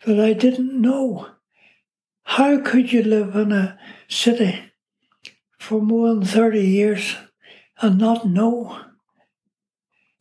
that 0.07 0.21
I 0.21 0.33
didn't 0.33 0.81
know 0.81 1.29
how 2.30 2.60
could 2.60 2.92
you 2.92 3.02
live 3.02 3.34
in 3.34 3.50
a 3.50 3.76
city 4.06 4.62
for 5.58 5.82
more 5.82 6.14
than 6.14 6.25
30 6.25 6.60
years 6.60 7.16
and 7.82 7.99
not 7.99 8.25
know? 8.25 8.78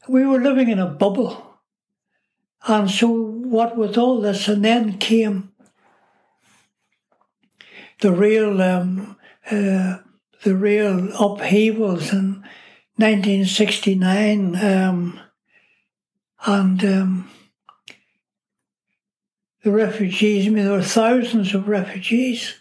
We 0.07 0.25
were 0.25 0.41
living 0.41 0.69
in 0.69 0.79
a 0.79 0.87
bubble. 0.87 1.59
And 2.67 2.89
so, 2.89 3.11
what 3.11 3.77
with 3.77 3.95
all 3.95 4.21
this, 4.21 4.47
and 4.47 4.65
then 4.65 4.97
came 4.97 5.51
the 8.01 8.11
real, 8.11 8.59
um, 8.59 9.15
uh, 9.51 9.97
the 10.43 10.55
real 10.55 11.13
upheavals 11.13 12.11
in 12.11 12.43
1969, 12.95 14.55
um, 14.55 15.19
and 16.43 16.83
um, 16.83 17.29
the 19.69 19.75
refugees. 19.75 20.47
I 20.47 20.49
mean, 20.49 20.65
there 20.65 20.73
were 20.73 20.81
thousands 20.81 21.53
of 21.53 21.67
refugees 21.67 22.55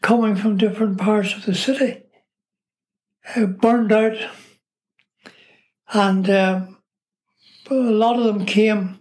coming 0.00 0.36
from 0.36 0.56
different 0.56 0.98
parts 0.98 1.34
of 1.34 1.44
the 1.44 1.54
city, 1.54 2.02
uh, 3.34 3.46
burned 3.46 3.90
out. 3.90 4.16
And 5.92 6.30
uh, 6.30 6.66
a 7.68 7.74
lot 7.74 8.18
of 8.18 8.24
them 8.24 8.46
came 8.46 9.00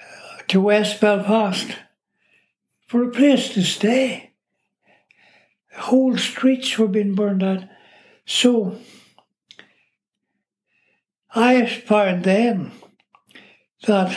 uh, 0.00 0.42
to 0.48 0.60
West 0.60 1.00
Belfast 1.00 1.76
for 2.86 3.02
a 3.02 3.10
place 3.10 3.52
to 3.54 3.62
stay. 3.62 4.32
Whole 5.76 6.16
streets 6.16 6.78
were 6.78 6.86
being 6.86 7.16
burned 7.16 7.42
out. 7.42 7.64
So 8.26 8.78
I 11.34 11.66
found 11.66 12.22
then 12.22 12.70
that 13.86 14.16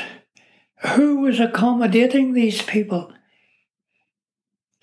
who 0.80 1.22
was 1.22 1.40
accommodating 1.40 2.34
these 2.34 2.62
people? 2.62 3.12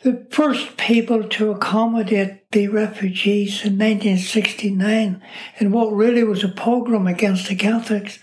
The 0.02 0.26
first 0.30 0.76
people 0.76 1.28
to 1.28 1.50
accommodate 1.50 2.50
the 2.50 2.68
refugees 2.68 3.64
in 3.64 3.78
1969 3.78 5.22
in 5.58 5.72
what 5.72 5.92
really 5.92 6.24
was 6.24 6.44
a 6.44 6.48
pogrom 6.48 7.06
against 7.06 7.48
the 7.48 7.56
Catholics 7.56 8.18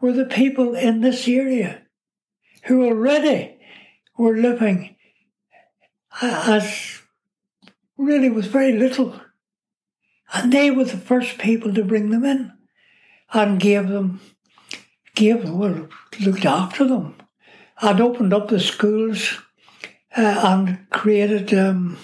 were 0.00 0.12
the 0.12 0.26
people 0.26 0.74
in 0.74 1.00
this 1.00 1.26
area 1.26 1.82
who 2.64 2.84
already 2.84 3.58
were 4.16 4.36
living 4.36 4.96
as 6.20 7.00
really 7.96 8.28
with 8.28 8.46
very 8.46 8.72
little. 8.72 9.20
And 10.32 10.52
they 10.52 10.70
were 10.70 10.84
the 10.84 10.96
first 10.96 11.38
people 11.38 11.72
to 11.74 11.84
bring 11.84 12.10
them 12.10 12.24
in 12.24 12.52
and 13.32 13.60
gave 13.60 13.88
them, 13.88 14.20
gave 15.18 15.42
them, 15.42 15.58
well, 15.58 15.88
looked 16.20 16.46
after 16.46 16.86
them 16.86 17.16
and 17.80 18.00
opened 18.00 18.32
up 18.32 18.48
the 18.48 18.60
schools 18.60 19.38
uh, 20.16 20.40
and 20.44 20.88
created 20.90 21.52
um, 21.52 21.98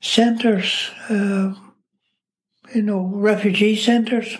centres, 0.00 0.90
uh, 1.08 1.54
you 2.74 2.82
know, 2.82 3.00
refugee 3.14 3.76
centres. 3.76 4.36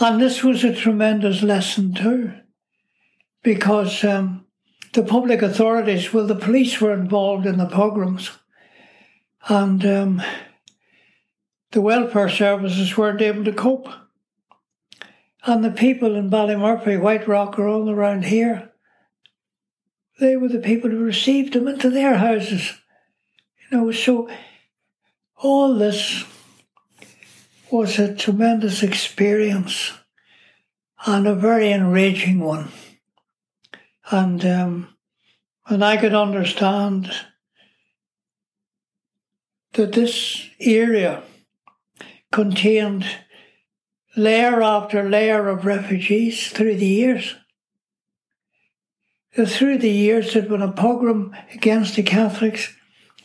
And 0.00 0.20
this 0.20 0.42
was 0.42 0.64
a 0.64 0.74
tremendous 0.74 1.42
lesson 1.42 1.94
too, 1.94 2.32
because 3.42 4.02
um, 4.02 4.46
the 4.92 5.04
public 5.04 5.42
authorities, 5.42 6.12
well, 6.12 6.26
the 6.26 6.34
police 6.34 6.80
were 6.80 6.92
involved 6.92 7.46
in 7.46 7.58
the 7.58 7.66
pogroms, 7.66 8.32
and 9.48 9.84
um, 9.86 10.22
the 11.70 11.80
welfare 11.80 12.28
services 12.28 12.96
weren't 12.96 13.22
able 13.22 13.44
to 13.44 13.52
cope. 13.52 13.88
And 15.46 15.62
the 15.62 15.70
people 15.70 16.16
in 16.16 16.30
Ballymurphy, 16.30 17.00
White 17.00 17.28
Rock, 17.28 17.58
or 17.58 17.68
all 17.68 17.90
around 17.90 18.24
here, 18.24 18.70
they 20.18 20.36
were 20.36 20.48
the 20.48 20.58
people 20.58 20.90
who 20.90 21.04
received 21.04 21.52
them 21.52 21.68
into 21.68 21.90
their 21.90 22.16
houses. 22.16 22.72
You 23.70 23.76
know, 23.76 23.92
so 23.92 24.28
all 25.36 25.74
this 25.74 26.24
was 27.70 27.98
a 27.98 28.14
tremendous 28.14 28.82
experience 28.82 29.92
and 31.04 31.26
a 31.26 31.34
very 31.34 31.70
enraging 31.72 32.40
one. 32.40 32.70
And 34.10 34.44
um, 34.44 34.96
and 35.66 35.84
I 35.84 35.96
could 35.96 36.14
understand 36.14 37.10
that 39.72 39.92
this 39.92 40.48
area 40.60 41.22
contained 42.30 43.06
layer 44.16 44.62
after 44.62 45.08
layer 45.08 45.48
of 45.48 45.64
refugees 45.64 46.48
through 46.50 46.76
the 46.76 46.86
years. 46.86 47.34
Through 49.34 49.78
the 49.78 49.90
years, 49.90 50.32
there'd 50.32 50.48
been 50.48 50.62
a 50.62 50.70
pogrom 50.70 51.34
against 51.52 51.96
the 51.96 52.02
Catholics. 52.04 52.72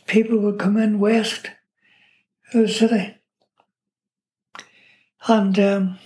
People 0.06 0.38
would 0.40 0.58
come 0.58 0.76
in 0.76 0.98
west 0.98 1.50
of 2.52 2.62
the 2.62 2.68
city. 2.68 3.14
And 5.28 5.58
um, 5.58 5.98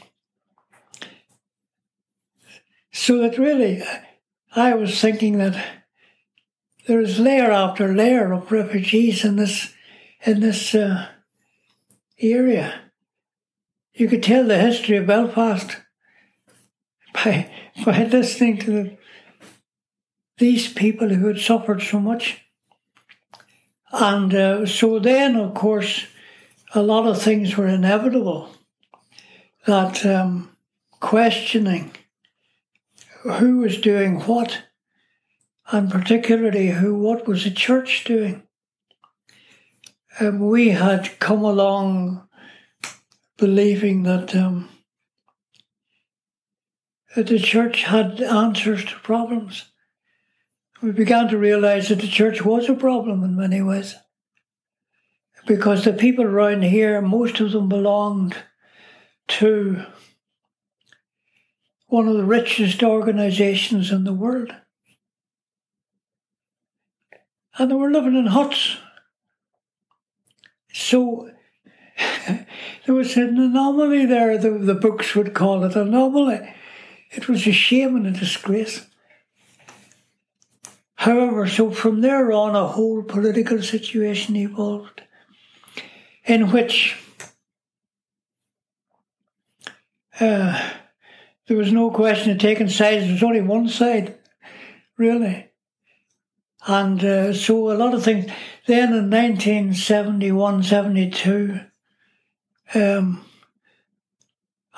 so 2.92 3.18
that 3.18 3.38
really, 3.38 3.82
I 4.54 4.74
was 4.74 5.00
thinking 5.00 5.38
that 5.38 5.64
there 6.86 7.00
is 7.00 7.18
layer 7.18 7.50
after 7.50 7.94
layer 7.94 8.32
of 8.32 8.52
refugees 8.52 9.24
in 9.24 9.36
this 9.36 9.72
in 10.26 10.40
this 10.40 10.74
uh, 10.74 11.08
area. 12.18 12.83
You 13.96 14.08
could 14.08 14.24
tell 14.24 14.44
the 14.44 14.58
history 14.58 14.96
of 14.96 15.06
Belfast 15.06 15.76
by 17.12 17.48
by 17.84 18.04
listening 18.04 18.58
to 18.58 18.70
the, 18.70 18.96
these 20.38 20.72
people 20.72 21.08
who 21.08 21.28
had 21.28 21.38
suffered 21.38 21.80
so 21.80 22.00
much. 22.00 22.40
And 23.92 24.34
uh, 24.34 24.66
so 24.66 24.98
then, 24.98 25.36
of 25.36 25.54
course, 25.54 26.06
a 26.74 26.82
lot 26.82 27.06
of 27.06 27.22
things 27.22 27.56
were 27.56 27.68
inevitable 27.68 28.50
that 29.66 30.04
um, 30.04 30.56
questioning 30.98 31.92
who 33.22 33.58
was 33.58 33.80
doing 33.80 34.18
what, 34.20 34.64
and 35.70 35.88
particularly 35.88 36.68
who 36.70 36.96
what 36.96 37.28
was 37.28 37.44
the 37.44 37.50
church 37.52 38.02
doing. 38.04 38.42
Um, 40.18 40.48
we 40.48 40.70
had 40.70 41.20
come 41.20 41.44
along 41.44 42.23
believing 43.36 44.04
that 44.04 44.34
um, 44.34 44.68
that 47.14 47.28
the 47.28 47.38
church 47.38 47.84
had 47.84 48.20
answers 48.20 48.84
to 48.84 48.96
problems. 49.00 49.70
We 50.82 50.92
began 50.92 51.28
to 51.28 51.38
realize 51.38 51.88
that 51.88 52.00
the 52.00 52.08
church 52.08 52.44
was 52.44 52.68
a 52.68 52.74
problem 52.74 53.22
in 53.22 53.36
many 53.36 53.62
ways. 53.62 53.94
Because 55.46 55.84
the 55.84 55.92
people 55.92 56.24
around 56.24 56.62
here, 56.62 57.00
most 57.00 57.40
of 57.40 57.52
them 57.52 57.68
belonged 57.68 58.36
to 59.28 59.84
one 61.86 62.08
of 62.08 62.16
the 62.16 62.24
richest 62.24 62.82
organizations 62.82 63.92
in 63.92 64.04
the 64.04 64.12
world. 64.12 64.54
And 67.56 67.70
they 67.70 67.74
were 67.74 67.90
living 67.90 68.16
in 68.16 68.26
huts. 68.26 68.78
So 70.72 71.30
there 72.86 72.94
was 72.94 73.16
an 73.16 73.38
anomaly 73.38 74.06
there, 74.06 74.38
the, 74.38 74.50
the 74.50 74.74
books 74.74 75.14
would 75.14 75.34
call 75.34 75.64
it 75.64 75.76
anomaly. 75.76 76.54
It 77.10 77.28
was 77.28 77.46
a 77.46 77.52
shame 77.52 77.96
and 77.96 78.06
a 78.06 78.10
disgrace. 78.10 78.86
However, 80.96 81.46
so 81.46 81.70
from 81.70 82.00
there 82.00 82.32
on, 82.32 82.56
a 82.56 82.66
whole 82.66 83.02
political 83.02 83.62
situation 83.62 84.36
evolved 84.36 85.02
in 86.24 86.50
which 86.50 86.96
uh, 90.20 90.72
there 91.46 91.56
was 91.56 91.72
no 91.72 91.90
question 91.90 92.30
of 92.30 92.38
taking 92.38 92.68
sides. 92.68 93.04
There 93.04 93.12
was 93.12 93.22
only 93.22 93.42
one 93.42 93.68
side, 93.68 94.18
really. 94.96 95.50
And 96.66 97.04
uh, 97.04 97.34
so 97.34 97.70
a 97.70 97.76
lot 97.76 97.92
of 97.92 98.02
things. 98.02 98.30
Then 98.66 98.94
in 98.94 99.10
1971, 99.10 100.62
72, 100.62 101.60
um, 102.72 103.24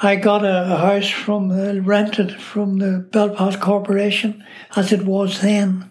I 0.02 0.16
got 0.16 0.44
a, 0.44 0.74
a 0.74 0.76
house 0.76 1.08
from 1.08 1.48
the, 1.48 1.80
rented 1.80 2.38
from 2.40 2.78
the 2.78 2.98
Belfast 2.98 3.60
Corporation, 3.60 4.44
as 4.74 4.92
it 4.92 5.06
was 5.06 5.40
then, 5.40 5.90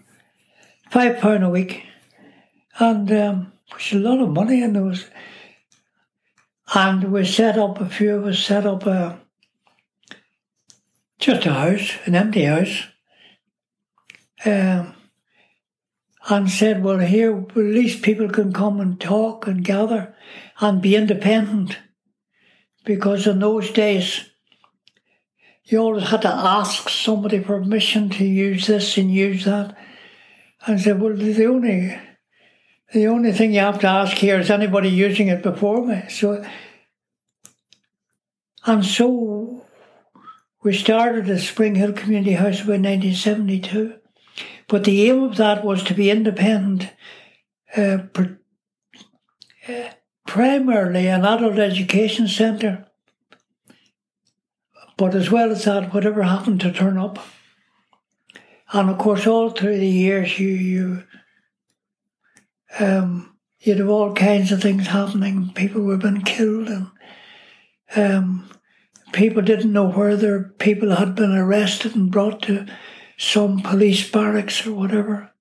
five 0.90 1.18
pound 1.18 1.42
a 1.42 1.50
week, 1.50 1.82
and 2.78 3.10
um, 3.10 3.52
which 3.72 3.92
is 3.92 4.00
a 4.00 4.08
lot 4.08 4.20
of 4.20 4.30
money. 4.30 4.62
And 4.62 4.76
there 4.76 4.84
was, 4.84 5.06
and 6.72 7.12
we 7.12 7.24
set 7.24 7.58
up 7.58 7.80
a 7.80 7.88
few 7.88 8.14
of 8.16 8.26
us 8.26 8.38
set 8.38 8.64
up 8.64 8.86
a 8.86 9.20
just 11.18 11.46
a 11.46 11.52
house, 11.52 11.92
an 12.04 12.14
empty 12.14 12.44
house, 12.44 12.84
um, 14.44 14.94
and 16.28 16.48
said, 16.48 16.84
"Well, 16.84 16.98
here 16.98 17.36
at 17.36 17.56
least 17.56 18.02
people 18.02 18.28
can 18.28 18.52
come 18.52 18.80
and 18.80 19.00
talk 19.00 19.48
and 19.48 19.64
gather 19.64 20.14
and 20.60 20.80
be 20.80 20.94
independent." 20.94 21.78
Because 22.86 23.26
in 23.26 23.40
those 23.40 23.70
days 23.70 24.30
you 25.64 25.78
always 25.78 26.08
had 26.08 26.22
to 26.22 26.28
ask 26.28 26.88
somebody 26.88 27.40
permission 27.40 28.08
to 28.08 28.24
use 28.24 28.68
this 28.68 28.96
and 28.96 29.12
use 29.12 29.44
that. 29.44 29.76
And 30.64 30.78
I 30.78 30.82
said, 30.82 31.00
well, 31.00 31.14
the 31.14 31.46
only 31.46 31.98
the 32.92 33.08
only 33.08 33.32
thing 33.32 33.52
you 33.52 33.60
have 33.60 33.80
to 33.80 33.88
ask 33.88 34.16
here 34.16 34.38
is 34.38 34.48
anybody 34.48 34.88
using 34.88 35.26
it 35.26 35.42
before 35.42 35.84
me. 35.84 36.04
So, 36.08 36.44
and 38.64 38.84
so 38.84 39.66
we 40.62 40.72
started 40.72 41.26
the 41.26 41.40
Spring 41.40 41.74
Hill 41.74 41.92
Community 41.92 42.34
House 42.34 42.60
about 42.60 42.80
1972. 42.80 43.96
But 44.68 44.84
the 44.84 45.08
aim 45.08 45.24
of 45.24 45.36
that 45.36 45.64
was 45.64 45.82
to 45.84 45.94
be 45.94 46.10
independent, 46.10 46.92
uh, 47.76 47.98
uh, 49.68 49.90
primarily 50.26 51.06
an 51.08 51.24
adult 51.24 51.58
education 51.58 52.28
centre. 52.28 52.86
But 54.96 55.14
as 55.14 55.30
well 55.30 55.50
as 55.50 55.64
that, 55.64 55.92
whatever 55.92 56.22
happened 56.22 56.60
to 56.60 56.72
turn 56.72 56.98
up. 56.98 57.18
And 58.72 58.90
of 58.90 58.98
course, 58.98 59.26
all 59.26 59.50
through 59.50 59.78
the 59.78 59.86
years, 59.86 60.38
you, 60.38 60.48
you 60.48 61.02
Um, 62.78 63.38
you'd 63.60 63.78
have 63.78 63.88
all 63.88 64.12
kinds 64.12 64.52
of 64.52 64.60
things 64.60 64.88
happening. 64.88 65.52
People 65.54 65.82
were 65.82 65.96
being 65.96 66.22
killed, 66.22 66.68
and 66.68 66.90
um, 67.96 68.50
people 69.12 69.42
didn't 69.42 69.72
know 69.72 69.88
where 69.88 70.16
their 70.16 70.42
people 70.58 70.96
had 70.96 71.14
been 71.14 71.32
arrested 71.32 71.96
and 71.96 72.10
brought 72.10 72.42
to 72.42 72.66
some 73.16 73.62
police 73.62 74.10
barracks 74.10 74.66
or 74.66 74.72
whatever. 74.74 75.32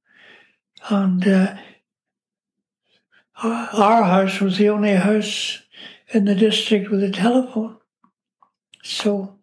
And 0.89 1.27
uh, 1.27 1.57
our 3.43 4.03
house 4.03 4.39
was 4.39 4.57
the 4.57 4.69
only 4.69 4.93
house 4.93 5.59
in 6.09 6.25
the 6.25 6.35
district 6.35 6.89
with 6.89 7.03
a 7.03 7.11
telephone. 7.11 7.77
So 8.83 9.37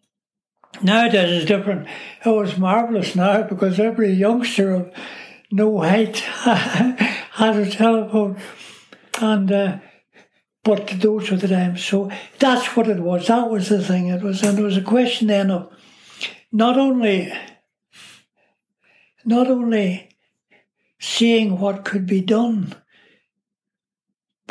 nowadays 0.81 1.31
it's 1.31 1.45
different. 1.45 1.87
It 2.25 2.29
was 2.29 2.57
marvellous 2.57 3.15
now 3.15 3.43
because 3.43 3.79
every 3.79 4.11
youngster 4.11 4.73
of 4.73 4.93
no 5.51 5.79
height 5.79 6.17
had 6.19 7.55
a 7.55 7.69
telephone. 7.69 8.39
And 9.21 9.51
uh, 9.51 9.79
but 10.63 10.87
those 11.01 11.29
were 11.29 11.37
the 11.37 11.47
times. 11.47 11.83
So 11.83 12.09
that's 12.39 12.75
what 12.75 12.87
it 12.87 12.99
was. 12.99 13.27
That 13.27 13.49
was 13.49 13.69
the 13.69 13.83
thing. 13.83 14.07
It 14.07 14.23
was 14.23 14.41
and 14.43 14.57
it 14.57 14.63
was 14.63 14.77
a 14.77 14.81
question 14.81 15.27
then 15.27 15.51
of 15.51 15.71
not 16.51 16.77
only 16.77 17.31
not 19.25 19.47
only 19.47 20.09
seeing 20.99 21.59
what 21.59 21.85
could 21.85 22.05
be 22.05 22.21
done, 22.21 22.73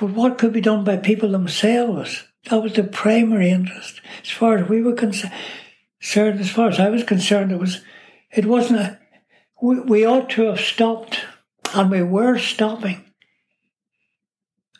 but 0.02 0.14
what 0.14 0.36
could 0.36 0.52
be 0.52 0.60
done 0.60 0.82
by 0.82 0.96
people 0.96 1.30
themselves. 1.30 2.24
That 2.50 2.60
was 2.60 2.72
the 2.72 2.82
primary 2.82 3.50
interest. 3.50 4.00
As 4.24 4.30
far 4.30 4.58
as 4.58 4.68
we 4.68 4.82
were 4.82 4.94
concerned, 4.94 5.32
as 6.40 6.50
far 6.50 6.70
as 6.70 6.80
I 6.80 6.88
was 6.88 7.04
concerned, 7.04 7.52
it 7.52 7.60
was, 7.60 7.82
it 8.32 8.44
wasn't 8.44 8.80
a, 8.80 8.98
we, 9.62 9.78
we 9.78 10.04
ought 10.04 10.28
to 10.30 10.46
have 10.46 10.58
stopped, 10.58 11.20
and 11.72 11.88
we 11.88 12.02
were 12.02 12.36
stopping, 12.36 13.12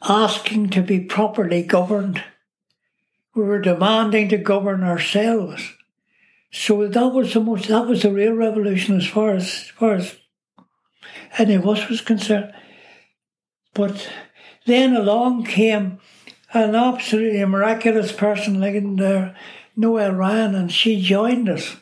asking 0.03 0.71
to 0.71 0.83
be 0.83 0.99
properly 0.99 1.63
governed. 1.63 2.25
We 3.37 3.45
were 3.45 3.61
demanding 3.61 4.29
to 4.31 4.39
govern 4.39 4.83
ourselves. 4.83 5.73
So 6.51 6.89
that 6.89 7.09
was 7.11 7.33
the 7.33 7.39
most, 7.39 7.69
that 7.69 7.87
was 7.87 8.03
the 8.03 8.11
real 8.11 8.33
revolution 8.33 8.97
as 8.97 9.07
far 9.07 9.35
as, 9.35 9.45
as 9.45 9.69
far 9.69 9.95
as 9.95 10.17
any 11.39 11.55
of 11.55 11.69
us 11.69 11.89
was 11.89 12.01
concerned. 12.01 12.53
But 13.73 14.11
then 14.67 14.95
along 14.97 15.45
came 15.45 15.99
an 16.55 16.75
absolutely 16.75 17.45
miraculous 17.45 18.13
person 18.13 18.61
like 18.61 18.77
uh, 19.01 19.33
Noelle 19.77 20.13
Ryan, 20.13 20.55
and 20.55 20.73
she 20.73 21.01
joined 21.01 21.49
us 21.49 21.77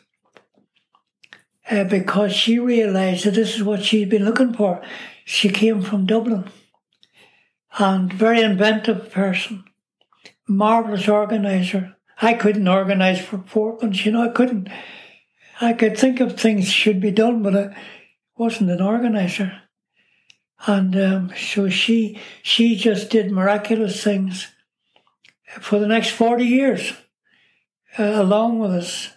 uh, 1.69 1.83
because 1.83 2.33
she 2.33 2.57
realised 2.57 3.25
that 3.25 3.33
this 3.33 3.55
is 3.55 3.63
what 3.63 3.83
she'd 3.83 4.09
been 4.09 4.25
looking 4.25 4.53
for. 4.53 4.81
She 5.25 5.49
came 5.49 5.81
from 5.81 6.05
Dublin 6.05 6.49
and 7.77 8.11
very 8.11 8.41
inventive 8.41 9.11
person, 9.11 9.63
marvellous 10.47 11.07
organiser. 11.07 11.95
I 12.21 12.33
couldn't 12.33 12.67
organise 12.67 13.19
for 13.19 13.37
Portland, 13.37 14.05
you 14.05 14.11
know, 14.11 14.23
I 14.23 14.29
couldn't. 14.29 14.69
I 15.59 15.73
could 15.73 15.97
think 15.97 16.19
of 16.19 16.39
things 16.39 16.67
should 16.67 16.99
be 16.99 17.11
done, 17.11 17.43
but 17.43 17.55
I 17.55 17.77
wasn't 18.35 18.71
an 18.71 18.81
organiser. 18.81 19.61
And 20.67 20.95
um, 20.95 21.33
so 21.35 21.69
she 21.69 22.19
she 22.43 22.75
just 22.75 23.09
did 23.09 23.31
miraculous 23.31 24.03
things 24.03 24.47
for 25.59 25.79
the 25.79 25.87
next 25.87 26.09
40 26.11 26.45
years 26.45 26.93
uh, 27.97 28.03
along 28.03 28.59
with 28.59 28.71
us. 28.71 29.09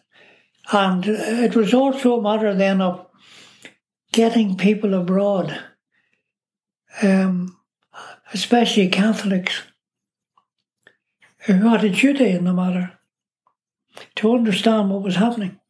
And 0.72 1.04
it 1.06 1.54
was 1.54 1.74
also 1.74 2.18
a 2.18 2.22
matter 2.22 2.54
then 2.54 2.80
of 2.80 3.06
getting 4.12 4.56
people 4.56 4.94
abroad, 4.94 5.60
um, 7.02 7.58
especially 8.32 8.88
Catholics, 8.88 9.62
who 11.40 11.68
had 11.68 11.84
a 11.84 11.90
duty 11.90 12.30
in 12.30 12.44
the 12.44 12.54
matter 12.54 12.98
to 14.16 14.34
understand 14.34 14.90
what 14.90 15.02
was 15.02 15.16
happening. 15.16 15.60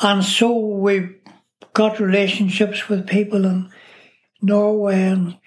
And 0.00 0.24
so 0.24 0.56
we 0.56 1.00
got 1.72 2.00
relationships 2.00 2.88
with 2.88 3.06
people 3.06 3.44
in 3.44 3.70
Norway 4.40 5.02
and 5.02 5.38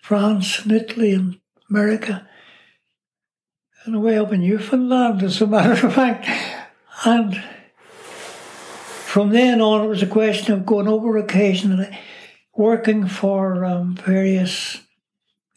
France 0.00 0.60
and 0.60 0.72
Italy 0.72 1.12
and 1.12 1.40
America 1.68 2.26
and 3.84 3.94
away 3.94 4.18
up 4.18 4.32
in 4.32 4.40
Newfoundland, 4.40 5.22
as 5.22 5.40
a 5.40 5.46
matter 5.46 5.86
of 5.86 5.94
fact. 5.94 6.28
And 7.04 7.42
from 9.10 9.30
then 9.30 9.60
on, 9.60 9.84
it 9.84 9.88
was 9.88 10.02
a 10.02 10.06
question 10.06 10.52
of 10.54 10.66
going 10.66 10.86
over 10.86 11.16
occasionally, 11.16 11.98
working 12.54 13.06
for 13.08 13.64
um, 13.64 13.96
various, 13.96 14.80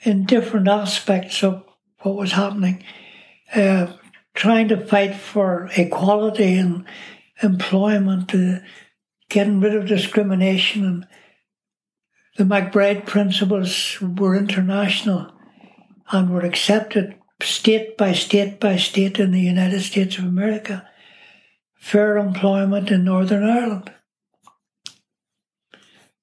in 0.02 0.26
different 0.26 0.68
aspects 0.68 1.44
of 1.44 1.64
what 2.00 2.16
was 2.16 2.32
happening, 2.32 2.84
uh, 3.54 3.88
trying 4.34 4.70
to 4.70 4.78
fight 4.78 5.16
for 5.16 5.70
equality 5.76 6.54
and 6.54 6.86
employment, 7.42 8.34
uh, 8.34 8.60
getting 9.34 9.60
rid 9.60 9.76
of 9.76 9.88
discrimination. 9.88 10.86
And 10.86 11.08
the 12.38 12.44
MacBride 12.44 13.08
principles 13.08 14.00
were 14.00 14.36
international 14.36 15.34
and 16.12 16.30
were 16.30 16.46
accepted 16.46 17.16
state 17.42 17.98
by 17.98 18.14
state 18.14 18.60
by 18.60 18.78
state 18.78 19.20
in 19.20 19.32
the 19.32 19.42
United 19.42 19.82
States 19.82 20.18
of 20.18 20.24
America. 20.24 20.88
Fair 21.74 22.18
employment 22.18 22.92
in 22.92 23.04
Northern 23.04 23.44
Ireland. 23.44 23.92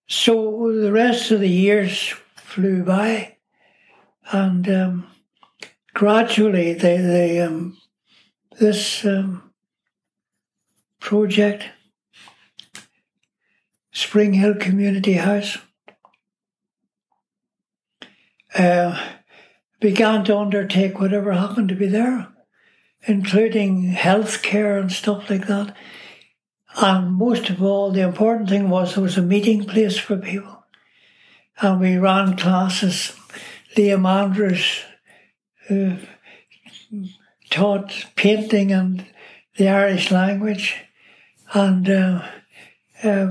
So 0.06 0.72
the 0.72 0.92
rest 0.92 1.30
of 1.30 1.40
the 1.40 1.48
years 1.48 2.14
flew 2.36 2.82
by, 2.84 3.36
and 4.32 4.68
um, 4.68 5.06
gradually 5.94 6.72
they, 6.72 6.96
they 6.96 7.40
um, 7.40 7.76
this 8.58 9.04
um, 9.04 9.52
project 10.98 11.64
Spring 13.92 14.34
Hill 14.34 14.54
Community 14.54 15.14
House. 15.14 15.58
Uh, 18.54 19.00
began 19.80 20.24
to 20.24 20.36
undertake 20.36 21.00
whatever 21.00 21.32
happened 21.32 21.68
to 21.68 21.74
be 21.74 21.86
there, 21.86 22.28
including 23.06 23.84
health 23.84 24.42
care 24.42 24.78
and 24.78 24.92
stuff 24.92 25.30
like 25.30 25.46
that. 25.46 25.74
And 26.76 27.14
most 27.14 27.50
of 27.50 27.62
all, 27.62 27.90
the 27.90 28.02
important 28.02 28.48
thing 28.48 28.68
was 28.68 28.94
there 28.94 29.02
was 29.02 29.18
a 29.18 29.22
meeting 29.22 29.64
place 29.64 29.98
for 29.98 30.16
people. 30.16 30.64
And 31.60 31.80
we 31.80 31.96
ran 31.96 32.36
classes. 32.36 33.12
Liam 33.76 34.06
Andrews, 34.08 34.82
who 35.68 35.96
taught 37.50 38.06
painting 38.16 38.72
and 38.72 39.06
the 39.56 39.68
Irish 39.68 40.10
language, 40.10 40.76
and 41.52 41.88
uh, 41.88 42.26
uh, 43.02 43.30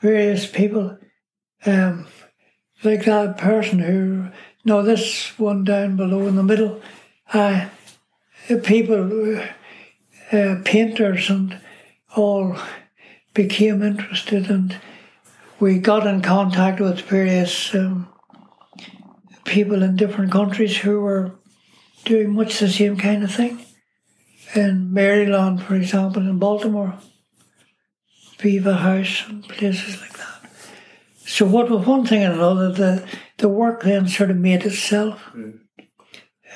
various 0.00 0.46
people, 0.46 0.98
um, 1.66 2.06
like 2.82 3.04
that 3.04 3.38
person 3.38 3.78
who, 3.78 4.28
no, 4.64 4.82
this 4.82 5.38
one 5.38 5.64
down 5.64 5.96
below 5.96 6.26
in 6.26 6.36
the 6.36 6.42
middle, 6.42 6.80
uh, 7.32 7.68
people, 8.64 9.40
uh, 10.32 10.56
painters 10.64 11.30
and 11.30 11.60
all 12.16 12.56
became 13.34 13.82
interested 13.82 14.50
and 14.50 14.76
we 15.60 15.78
got 15.78 16.06
in 16.06 16.22
contact 16.22 16.80
with 16.80 17.02
various 17.02 17.74
um, 17.74 18.08
people 19.44 19.82
in 19.82 19.94
different 19.94 20.32
countries 20.32 20.78
who 20.78 21.00
were 21.00 21.32
doing 22.04 22.32
much 22.32 22.58
the 22.58 22.68
same 22.68 22.96
kind 22.96 23.22
of 23.22 23.32
thing. 23.32 23.64
In 24.54 24.92
Maryland, 24.92 25.62
for 25.62 25.74
example, 25.74 26.22
in 26.22 26.38
Baltimore, 26.38 26.98
Viva 28.40 28.74
House 28.74 29.24
and 29.28 29.46
places 29.48 30.00
like 30.00 30.12
that. 30.14 30.50
So 31.26 31.46
what 31.46 31.70
was 31.70 31.86
one 31.86 32.06
thing 32.06 32.22
and 32.22 32.34
another, 32.34 32.72
the 32.72 33.06
the 33.38 33.48
work 33.48 33.82
then 33.82 34.08
sort 34.08 34.30
of 34.30 34.36
made 34.36 34.64
itself. 34.66 35.22
Mm. 35.34 35.60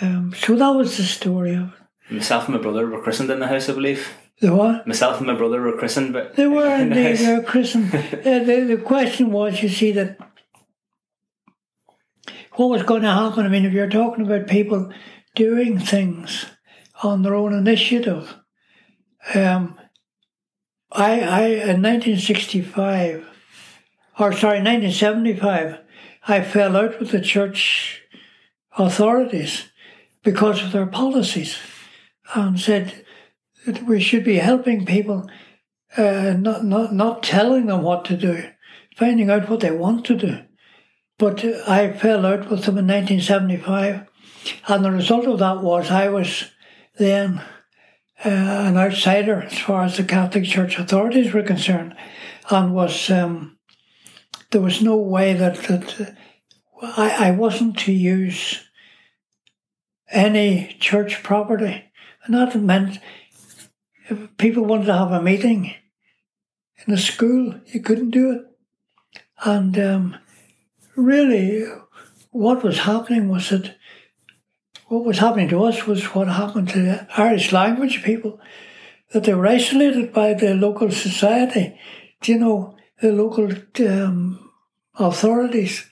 Um, 0.00 0.34
so 0.36 0.56
that 0.56 0.70
was 0.70 0.96
the 0.96 1.04
story 1.04 1.54
of 1.54 1.68
it. 1.68 2.12
Myself 2.14 2.46
and 2.48 2.56
my 2.56 2.62
brother 2.62 2.86
were 2.86 3.02
christened 3.02 3.30
in 3.30 3.40
the 3.40 3.46
house, 3.46 3.68
I 3.68 3.72
believe. 3.72 4.08
The 4.40 4.54
what? 4.54 4.86
Myself 4.86 5.18
and 5.18 5.26
my 5.26 5.34
brother 5.34 5.60
were 5.60 5.78
christened, 5.78 6.12
but 6.12 6.34
they 6.36 6.46
were 6.46 6.66
indeed. 6.80 7.16
The 7.16 7.24
they 7.24 7.36
were 7.36 7.42
christened. 7.42 7.94
uh, 7.94 8.44
the, 8.44 8.64
the 8.68 8.82
question 8.84 9.30
was, 9.30 9.62
you 9.62 9.68
see, 9.68 9.92
that 9.92 10.18
what 12.52 12.70
was 12.70 12.82
going 12.82 13.02
to 13.02 13.10
happen? 13.10 13.46
I 13.46 13.48
mean, 13.48 13.64
if 13.64 13.72
you're 13.72 13.88
talking 13.88 14.26
about 14.26 14.48
people 14.48 14.92
doing 15.34 15.78
things 15.78 16.46
on 17.02 17.22
their 17.22 17.34
own 17.34 17.52
initiative, 17.52 18.34
um, 19.34 19.78
I, 20.94 21.20
I 21.20 21.46
in 21.46 21.82
1965, 21.82 23.26
or 24.18 24.32
sorry, 24.32 24.62
1975, 24.62 25.78
I 26.28 26.42
fell 26.42 26.76
out 26.76 27.00
with 27.00 27.10
the 27.10 27.20
church 27.20 28.02
authorities 28.78 29.68
because 30.22 30.62
of 30.62 30.72
their 30.72 30.86
policies 30.86 31.58
and 32.34 32.58
said 32.58 33.04
that 33.66 33.82
we 33.82 34.00
should 34.00 34.24
be 34.24 34.36
helping 34.36 34.86
people, 34.86 35.28
uh, 35.96 36.34
not, 36.38 36.64
not, 36.64 36.94
not 36.94 37.22
telling 37.22 37.66
them 37.66 37.82
what 37.82 38.04
to 38.06 38.16
do, 38.16 38.44
finding 38.96 39.30
out 39.30 39.48
what 39.48 39.60
they 39.60 39.70
want 39.70 40.04
to 40.06 40.16
do. 40.16 40.38
but 41.18 41.44
I 41.68 41.92
fell 41.92 42.26
out 42.26 42.50
with 42.50 42.64
them 42.64 42.78
in 42.78 42.86
1975, 42.86 44.06
and 44.68 44.84
the 44.84 44.90
result 44.90 45.26
of 45.26 45.38
that 45.38 45.62
was 45.62 45.90
I 45.90 46.08
was 46.08 46.50
then 46.98 47.42
uh, 48.22 48.28
an 48.28 48.76
outsider 48.76 49.42
as 49.42 49.58
far 49.58 49.84
as 49.84 49.96
the 49.96 50.04
Catholic 50.04 50.44
Church 50.44 50.78
authorities 50.78 51.32
were 51.32 51.42
concerned, 51.42 51.94
and 52.50 52.74
was 52.74 53.10
um, 53.10 53.58
there 54.50 54.60
was 54.60 54.80
no 54.80 54.96
way 54.96 55.34
that 55.34 55.56
that 55.64 56.16
I, 56.80 57.28
I 57.28 57.30
wasn't 57.32 57.78
to 57.80 57.92
use 57.92 58.62
any 60.10 60.76
church 60.78 61.22
property, 61.22 61.84
and 62.24 62.34
that 62.34 62.54
meant 62.54 63.00
if 64.08 64.36
people 64.36 64.64
wanted 64.64 64.86
to 64.86 64.96
have 64.96 65.12
a 65.12 65.22
meeting 65.22 65.74
in 66.86 66.94
a 66.94 66.98
school, 66.98 67.54
you 67.66 67.80
couldn't 67.80 68.10
do 68.10 68.30
it, 68.32 68.42
and 69.44 69.78
um, 69.78 70.16
really, 70.96 71.66
what 72.30 72.62
was 72.62 72.80
happening 72.80 73.28
was 73.28 73.50
that 73.50 73.76
what 74.94 75.04
was 75.04 75.18
happening 75.18 75.48
to 75.48 75.64
us 75.64 75.86
was 75.86 76.04
what 76.14 76.28
happened 76.28 76.68
to 76.70 76.80
the 76.80 77.06
Irish 77.16 77.52
language 77.52 78.02
people, 78.04 78.40
that 79.12 79.24
they 79.24 79.34
were 79.34 79.46
isolated 79.46 80.12
by 80.12 80.34
the 80.34 80.54
local 80.54 80.90
society, 80.90 81.78
do 82.20 82.32
you 82.32 82.38
know, 82.38 82.76
the 83.00 83.12
local 83.12 83.50
um, 83.86 84.50
authorities, 84.98 85.90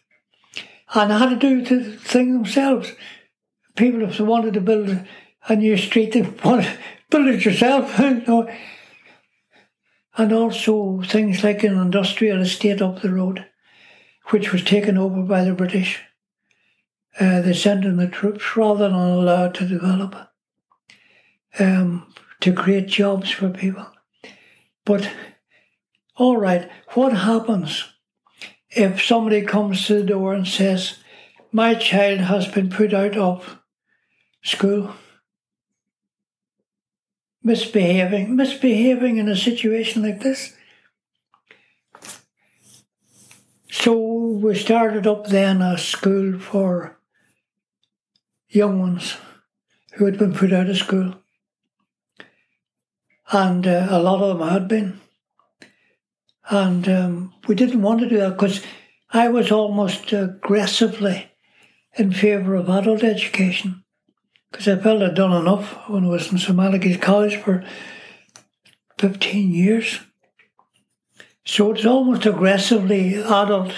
and 0.95 1.11
they 1.11 1.19
had 1.19 1.31
to 1.31 1.37
do 1.37 1.62
the 1.62 1.97
thing 1.97 2.33
themselves. 2.33 2.93
People, 3.75 4.03
if 4.03 4.19
they 4.19 4.25
wanted 4.25 4.55
to 4.55 4.61
build 4.61 4.97
a 5.49 5.57
new 5.57 5.77
street, 5.77 6.12
they 6.12 6.23
wanted 6.45 6.65
to 6.65 6.79
build 7.11 7.27
it 7.29 7.45
yourself, 7.45 7.99
you 7.99 8.23
know. 8.27 8.49
And 10.17 10.33
also 10.33 11.03
things 11.03 11.43
like 11.43 11.65
an 11.65 11.79
industrial 11.79 12.43
estate 12.43 12.83
up 12.83 13.01
the 13.01 13.12
road 13.12 13.47
which 14.27 14.53
was 14.53 14.62
taken 14.62 14.97
over 14.97 15.23
by 15.23 15.43
the 15.43 15.55
British. 15.55 16.01
Uh, 17.20 17.40
they 17.42 17.53
sent 17.53 17.85
in 17.85 17.96
the 17.96 18.07
troops 18.07 18.57
rather 18.57 18.88
than 18.88 18.94
allowed 18.94 19.55
to 19.55 19.66
develop, 19.66 20.16
um, 21.59 22.12
to 22.40 22.53
create 22.53 22.87
jobs 22.87 23.31
for 23.31 23.51
people. 23.51 23.87
But, 24.85 25.11
all 26.16 26.38
right, 26.38 26.70
what 26.94 27.12
happens 27.12 27.85
if 28.70 29.03
somebody 29.03 29.42
comes 29.42 29.87
to 29.87 29.94
the 29.94 30.05
door 30.05 30.33
and 30.33 30.48
says, 30.48 30.98
My 31.53 31.75
child 31.75 32.20
has 32.20 32.48
been 32.48 32.70
put 32.70 32.94
out 32.94 33.16
of 33.16 33.59
school? 34.42 34.94
Misbehaving, 37.42 38.35
misbehaving 38.35 39.18
in 39.18 39.29
a 39.29 39.37
situation 39.37 40.03
like 40.03 40.20
this 40.20 40.55
So 43.83 43.96
we 43.96 44.55
started 44.55 45.07
up 45.07 45.27
then 45.27 45.61
a 45.61 45.77
school 45.77 46.38
for 46.38 47.01
young 48.55 48.79
ones 48.79 49.17
who 49.95 50.05
had 50.05 50.19
been 50.19 50.35
put 50.35 50.53
out 50.53 50.69
of 50.69 50.77
school. 50.77 51.15
And 53.31 53.67
uh, 53.67 53.87
a 53.91 53.99
lot 53.99 54.23
of 54.23 54.38
them 54.38 54.49
had 54.49 54.69
been. 54.69 55.01
And 56.49 56.88
um, 56.88 57.35
we 57.49 57.55
didn't 57.55 57.83
want 57.83 58.01
to 58.01 58.09
do 58.09 58.19
that 58.19 58.37
because 58.37 58.62
I 59.11 59.29
was 59.29 59.51
almost 59.51 60.12
aggressively 60.12 61.31
in 61.97 62.12
favour 62.12 62.55
of 62.55 62.69
adult 62.69 63.03
education 63.03 63.85
because 64.51 64.69
I 64.69 64.77
felt 64.77 65.03
I'd 65.03 65.15
done 65.15 65.33
enough 65.33 65.88
when 65.88 66.05
I 66.05 66.09
was 66.09 66.31
in 66.31 66.38
St 66.38 66.57
Malachy's 66.57 66.99
College 66.99 67.37
for 67.37 67.65
15 68.99 69.55
years. 69.55 70.01
So 71.45 71.73
it's 71.73 71.87
almost 71.87 72.27
aggressively 72.27 73.17
adult. 73.17 73.73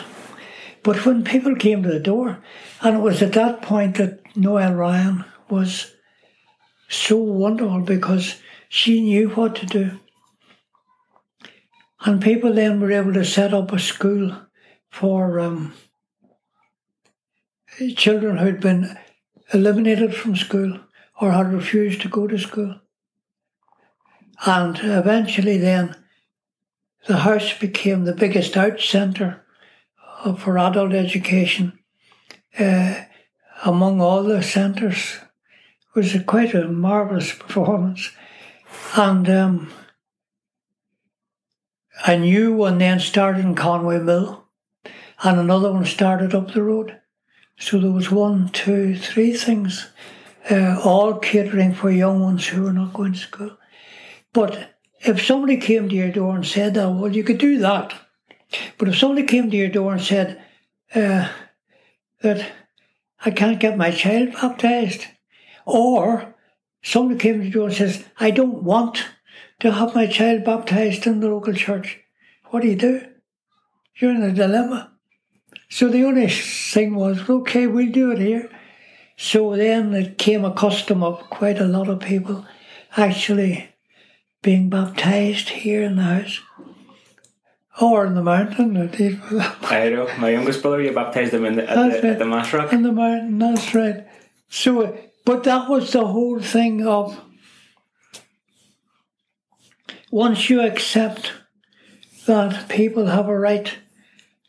But 0.84 1.06
when 1.06 1.24
people 1.24 1.56
came 1.56 1.82
to 1.82 1.88
the 1.88 1.98
door, 1.98 2.44
and 2.82 2.96
it 2.96 3.00
was 3.00 3.22
at 3.22 3.32
that 3.32 3.62
point 3.62 3.96
that 3.96 4.36
Noelle 4.36 4.74
Ryan 4.74 5.24
was 5.48 5.94
so 6.90 7.16
wonderful 7.16 7.80
because 7.80 8.36
she 8.68 9.00
knew 9.00 9.30
what 9.30 9.56
to 9.56 9.66
do. 9.66 9.98
And 12.04 12.20
people 12.20 12.52
then 12.52 12.80
were 12.80 12.92
able 12.92 13.14
to 13.14 13.24
set 13.24 13.54
up 13.54 13.72
a 13.72 13.78
school 13.78 14.36
for 14.90 15.40
um, 15.40 15.72
children 17.96 18.36
who 18.36 18.44
had 18.44 18.60
been 18.60 18.94
eliminated 19.54 20.14
from 20.14 20.36
school 20.36 20.80
or 21.18 21.32
had 21.32 21.50
refused 21.50 22.02
to 22.02 22.08
go 22.08 22.26
to 22.26 22.38
school. 22.38 22.78
And 24.44 24.78
eventually, 24.82 25.56
then, 25.56 25.96
the 27.06 27.18
house 27.18 27.56
became 27.58 28.04
the 28.04 28.14
biggest 28.14 28.54
out 28.54 28.80
centre 28.80 29.43
for 30.32 30.58
adult 30.58 30.92
education 30.92 31.78
uh, 32.58 32.94
among 33.64 34.00
all 34.00 34.22
the 34.22 34.42
centres. 34.42 35.18
It 35.94 35.98
was 35.98 36.16
quite 36.26 36.54
a 36.54 36.66
marvellous 36.66 37.32
performance. 37.32 38.10
And 38.96 39.28
um, 39.28 39.72
a 42.06 42.18
new 42.18 42.52
one 42.52 42.78
then 42.78 43.00
started 43.00 43.44
in 43.44 43.54
Conway 43.54 43.98
Mill, 43.98 44.44
and 45.22 45.38
another 45.38 45.72
one 45.72 45.84
started 45.84 46.34
up 46.34 46.52
the 46.52 46.62
road. 46.62 47.00
So 47.56 47.78
there 47.78 47.92
was 47.92 48.10
one, 48.10 48.48
two, 48.48 48.96
three 48.96 49.32
things, 49.32 49.88
uh, 50.50 50.80
all 50.84 51.18
catering 51.18 51.72
for 51.72 51.90
young 51.90 52.20
ones 52.20 52.46
who 52.46 52.62
were 52.62 52.72
not 52.72 52.92
going 52.92 53.12
to 53.12 53.18
school. 53.18 53.56
But 54.32 54.74
if 55.00 55.24
somebody 55.24 55.56
came 55.58 55.88
to 55.88 55.94
your 55.94 56.10
door 56.10 56.34
and 56.34 56.46
said 56.46 56.74
that, 56.74 56.90
well, 56.90 57.14
you 57.14 57.22
could 57.22 57.38
do 57.38 57.58
that. 57.58 57.94
But 58.78 58.88
if 58.88 58.98
somebody 58.98 59.26
came 59.26 59.50
to 59.50 59.56
your 59.56 59.68
door 59.68 59.92
and 59.92 60.02
said 60.02 60.42
uh, 60.94 61.28
that 62.22 62.52
I 63.24 63.30
can't 63.30 63.60
get 63.60 63.76
my 63.76 63.90
child 63.90 64.32
baptized, 64.32 65.06
or 65.64 66.34
somebody 66.82 67.18
came 67.18 67.38
to 67.38 67.44
your 67.44 67.52
door 67.52 67.66
and 67.68 67.76
says, 67.76 68.04
I 68.18 68.30
don't 68.30 68.62
want 68.62 69.04
to 69.60 69.72
have 69.72 69.94
my 69.94 70.06
child 70.06 70.44
baptized 70.44 71.06
in 71.06 71.20
the 71.20 71.28
local 71.28 71.54
church, 71.54 72.00
what 72.50 72.62
do 72.62 72.68
you 72.68 72.76
do? 72.76 73.06
You're 73.96 74.14
in 74.14 74.22
a 74.22 74.32
dilemma. 74.32 74.92
So 75.68 75.88
the 75.88 76.04
only 76.04 76.28
thing 76.28 76.94
was, 76.94 77.28
okay, 77.28 77.66
we'll 77.66 77.90
do 77.90 78.12
it 78.12 78.18
here. 78.18 78.50
So 79.16 79.56
then 79.56 79.94
it 79.94 80.18
came 80.18 80.44
a 80.44 80.52
custom 80.52 81.02
of 81.02 81.18
quite 81.30 81.60
a 81.60 81.66
lot 81.66 81.88
of 81.88 82.00
people 82.00 82.44
actually 82.96 83.70
being 84.42 84.68
baptized 84.68 85.48
here 85.48 85.82
in 85.82 85.96
the 85.96 86.02
house. 86.02 86.40
Or 87.80 88.06
in 88.06 88.14
the 88.14 88.22
mountain. 88.22 88.76
I 89.62 89.88
know. 89.88 90.08
My 90.18 90.30
youngest 90.30 90.62
brother, 90.62 90.80
you 90.80 90.92
baptized 90.92 91.34
him 91.34 91.44
in 91.44 91.56
the, 91.56 91.68
at, 91.68 91.74
the, 91.74 91.82
right. 91.82 92.04
at 92.04 92.18
the 92.18 92.24
Mass 92.24 92.72
In 92.72 92.82
the 92.82 92.92
mountain, 92.92 93.38
that's 93.38 93.74
right. 93.74 94.06
So, 94.48 94.96
but 95.24 95.42
that 95.44 95.68
was 95.68 95.92
the 95.92 96.06
whole 96.06 96.38
thing 96.40 96.86
of 96.86 97.20
once 100.12 100.48
you 100.48 100.60
accept 100.60 101.32
that 102.26 102.68
people 102.68 103.06
have 103.06 103.28
a 103.28 103.36
right 103.36 103.76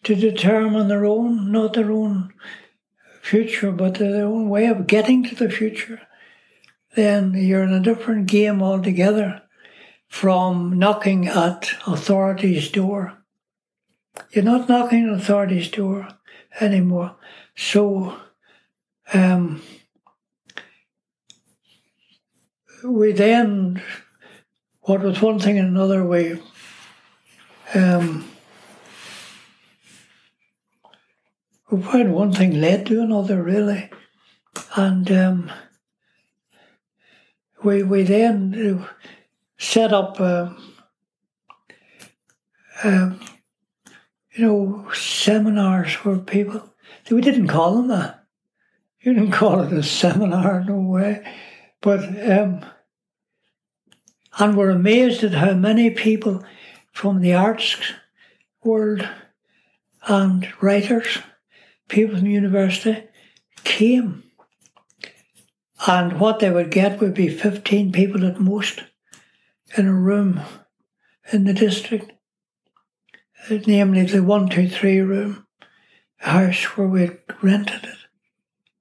to 0.03 0.13
determine 0.13 0.87
their 0.87 1.05
own, 1.05 1.51
not 1.51 1.73
their 1.73 1.91
own 1.91 2.31
future, 3.23 3.71
but 3.71 3.95
their 3.95 4.25
own 4.25 4.49
way 4.49 4.67
of 4.67 4.85
getting 4.85 5.23
to 5.23 5.33
the 5.33 5.49
future, 5.49 6.01
then 6.95 7.33
you're 7.33 7.63
in 7.63 7.73
a 7.73 7.79
different 7.79 8.27
game 8.27 8.61
altogether 8.61 9.41
from 10.15 10.79
knocking 10.79 11.27
at 11.27 11.71
authority's 11.85 12.71
door. 12.71 13.17
You're 14.31 14.45
not 14.45 14.69
knocking 14.69 15.09
at 15.09 15.19
authority's 15.19 15.69
door 15.69 16.07
anymore. 16.61 17.17
So, 17.57 18.17
um, 19.13 19.61
we 22.81 23.11
then, 23.11 23.83
what 24.83 25.01
was 25.01 25.21
one 25.21 25.37
thing 25.37 25.57
and 25.57 25.67
another, 25.67 26.05
we 26.05 26.41
um, 27.73 28.31
we 31.69 31.81
found 31.81 32.13
one 32.13 32.31
thing 32.31 32.61
led 32.61 32.85
to 32.85 33.01
another, 33.01 33.43
really. 33.43 33.89
And 34.77 35.11
um, 35.11 35.51
we, 37.61 37.83
we 37.83 38.03
then 38.03 38.87
set 39.57 39.93
up, 39.93 40.19
uh, 40.19 40.49
uh, 42.83 43.11
you 44.33 44.45
know, 44.45 44.91
seminars 44.93 45.93
for 45.93 46.17
people. 46.19 46.73
We 47.09 47.21
didn't 47.21 47.47
call 47.47 47.75
them 47.75 47.87
that. 47.89 48.25
You 49.01 49.13
didn't 49.13 49.31
call 49.31 49.61
it 49.61 49.71
a 49.71 49.83
seminar, 49.83 50.63
no 50.63 50.79
way. 50.79 51.25
But, 51.81 51.99
um, 52.29 52.65
and 54.39 54.57
we're 54.57 54.71
amazed 54.71 55.23
at 55.23 55.33
how 55.33 55.53
many 55.53 55.91
people 55.91 56.43
from 56.91 57.21
the 57.21 57.33
arts 57.33 57.77
world 58.63 59.07
and 60.07 60.51
writers, 60.61 61.19
people 61.87 62.17
from 62.17 62.27
university, 62.27 63.03
came. 63.63 64.23
And 65.87 66.19
what 66.19 66.39
they 66.39 66.49
would 66.49 66.71
get 66.71 66.99
would 66.99 67.13
be 67.13 67.29
15 67.29 67.91
people 67.91 68.25
at 68.25 68.39
most 68.39 68.83
in 69.77 69.87
a 69.87 69.93
room 69.93 70.41
in 71.31 71.43
the 71.45 71.53
district, 71.53 72.11
namely 73.49 74.03
the 74.03 74.23
123 74.23 74.99
room. 75.01 75.45
house 76.17 76.63
where 76.77 76.87
we 76.87 77.11
rented 77.41 77.83
it. 77.83 77.97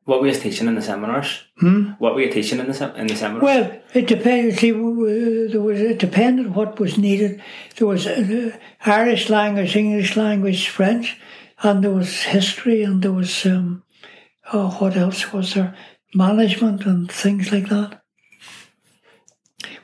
What 0.04 0.20
were 0.20 0.28
you 0.28 0.34
teaching 0.34 0.68
in 0.68 0.74
the 0.74 0.82
seminars? 0.82 1.44
Hmm? 1.58 1.92
What 1.98 2.14
were 2.14 2.20
you 2.20 2.30
teaching 2.30 2.58
in 2.58 2.66
the 2.66 2.74
sem- 2.74 2.94
in 2.96 3.06
the 3.06 3.16
seminars? 3.16 3.42
Well, 3.42 3.80
it 3.94 4.06
depended. 4.06 4.58
See, 4.58 4.70
there 4.70 5.60
was 5.62 5.80
it 5.80 5.98
depended 5.98 6.54
what 6.54 6.78
was 6.78 6.98
needed. 6.98 7.42
There 7.76 7.88
was 7.88 8.06
uh, 8.06 8.56
Irish 8.84 9.30
language, 9.30 9.76
English 9.76 10.16
language, 10.16 10.68
French, 10.68 11.18
and 11.62 11.82
there 11.82 11.90
was 11.90 12.22
history, 12.22 12.82
and 12.82 13.02
there 13.02 13.12
was 13.12 13.46
um, 13.46 13.82
oh, 14.52 14.70
what 14.78 14.96
else 14.96 15.32
was 15.32 15.54
there? 15.54 15.74
Management 16.14 16.84
and 16.86 17.10
things 17.10 17.50
like 17.50 17.68
that. 17.70 18.03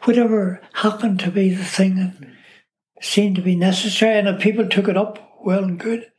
Whatever 0.05 0.61
happened 0.75 1.21
to 1.21 1.31
be 1.31 1.51
the 1.51 1.65
thing 1.65 1.97
that 1.97 2.15
seemed 3.03 3.37
to 3.37 3.43
be 3.43 3.57
necessary, 3.57 4.19
and 4.19 4.29
if 4.29 4.41
people 4.41 4.67
took 4.69 4.89
it 4.89 4.97
up, 4.97 5.39
well 5.45 5.65
and 5.65 5.79
good. 5.79 6.11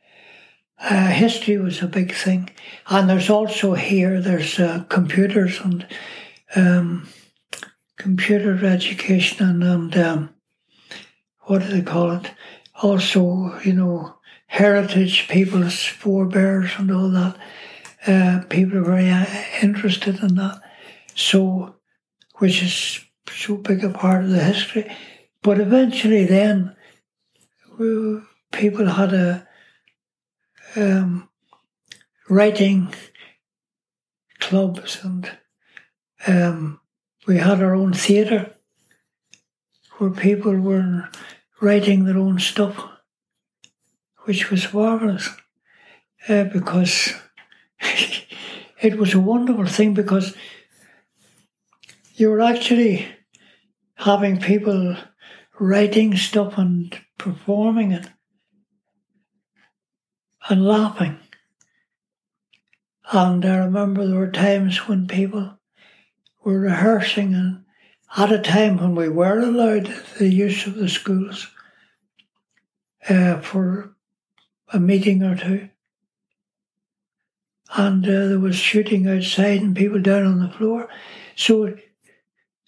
Uh, 0.80 1.08
history 1.08 1.58
was 1.58 1.80
a 1.80 1.86
big 1.86 2.12
thing, 2.12 2.50
and 2.88 3.08
there's 3.08 3.30
also 3.30 3.74
here 3.74 4.20
there's 4.20 4.58
uh, 4.58 4.84
computers 4.88 5.60
and 5.60 5.86
um, 6.56 7.08
computer 7.96 8.64
education 8.66 9.46
and, 9.46 9.62
and 9.62 9.96
um, 9.96 10.34
what 11.42 11.62
do 11.62 11.68
they 11.68 11.82
call 11.82 12.10
it? 12.12 12.30
Also, 12.82 13.58
you 13.60 13.72
know, 13.72 14.16
heritage, 14.46 15.28
people's 15.28 15.84
forebears 15.84 16.72
and 16.78 16.90
all 16.90 17.10
that. 17.10 17.36
Uh, 18.06 18.44
people 18.48 18.78
are 18.78 18.84
very 18.84 19.08
uh, 19.08 19.26
interested 19.62 20.20
in 20.20 20.34
that. 20.34 20.60
So, 21.14 21.76
which 22.36 22.62
is 22.62 23.04
so 23.30 23.56
big 23.56 23.84
a 23.84 23.90
part 23.90 24.24
of 24.24 24.30
the 24.30 24.42
history. 24.42 24.94
But 25.42 25.60
eventually, 25.60 26.24
then, 26.24 26.76
we, 27.78 28.20
people 28.52 28.86
had 28.86 29.12
a 29.12 29.48
um, 30.76 31.28
writing 32.28 32.94
clubs 34.40 34.98
and 35.02 35.30
um, 36.26 36.80
we 37.26 37.38
had 37.38 37.62
our 37.62 37.74
own 37.74 37.92
theatre 37.92 38.54
where 39.98 40.10
people 40.10 40.56
were 40.56 41.08
writing 41.60 42.04
their 42.04 42.18
own 42.18 42.38
stuff, 42.38 42.88
which 44.24 44.50
was 44.50 44.72
marvellous 44.72 45.28
uh, 46.28 46.44
because 46.44 47.14
it 48.82 48.98
was 48.98 49.14
a 49.14 49.20
wonderful 49.20 49.66
thing 49.66 49.94
because 49.94 50.34
you 52.14 52.30
were 52.30 52.40
actually 52.40 53.06
having 53.94 54.40
people 54.40 54.96
writing 55.58 56.16
stuff 56.16 56.58
and 56.58 56.98
performing 57.18 57.92
it 57.92 58.08
and 60.48 60.66
laughing. 60.66 61.18
And 63.10 63.44
I 63.44 63.56
remember 63.56 64.06
there 64.06 64.18
were 64.18 64.30
times 64.30 64.88
when 64.88 65.06
people 65.06 65.58
were 66.44 66.60
rehearsing 66.60 67.34
and 67.34 67.64
at 68.16 68.32
a 68.32 68.38
time 68.38 68.76
when 68.76 68.94
we 68.94 69.08
were 69.08 69.38
allowed 69.38 69.86
the 70.18 70.28
use 70.28 70.66
of 70.66 70.74
the 70.74 70.88
schools 70.88 71.48
uh, 73.08 73.40
for 73.40 73.94
a 74.72 74.78
meeting 74.78 75.22
or 75.22 75.36
two. 75.36 75.68
And 77.74 78.04
uh, 78.04 78.28
there 78.28 78.38
was 78.38 78.56
shooting 78.56 79.08
outside 79.08 79.62
and 79.62 79.74
people 79.74 80.00
down 80.00 80.26
on 80.26 80.40
the 80.40 80.50
floor. 80.50 80.88
So 81.36 81.74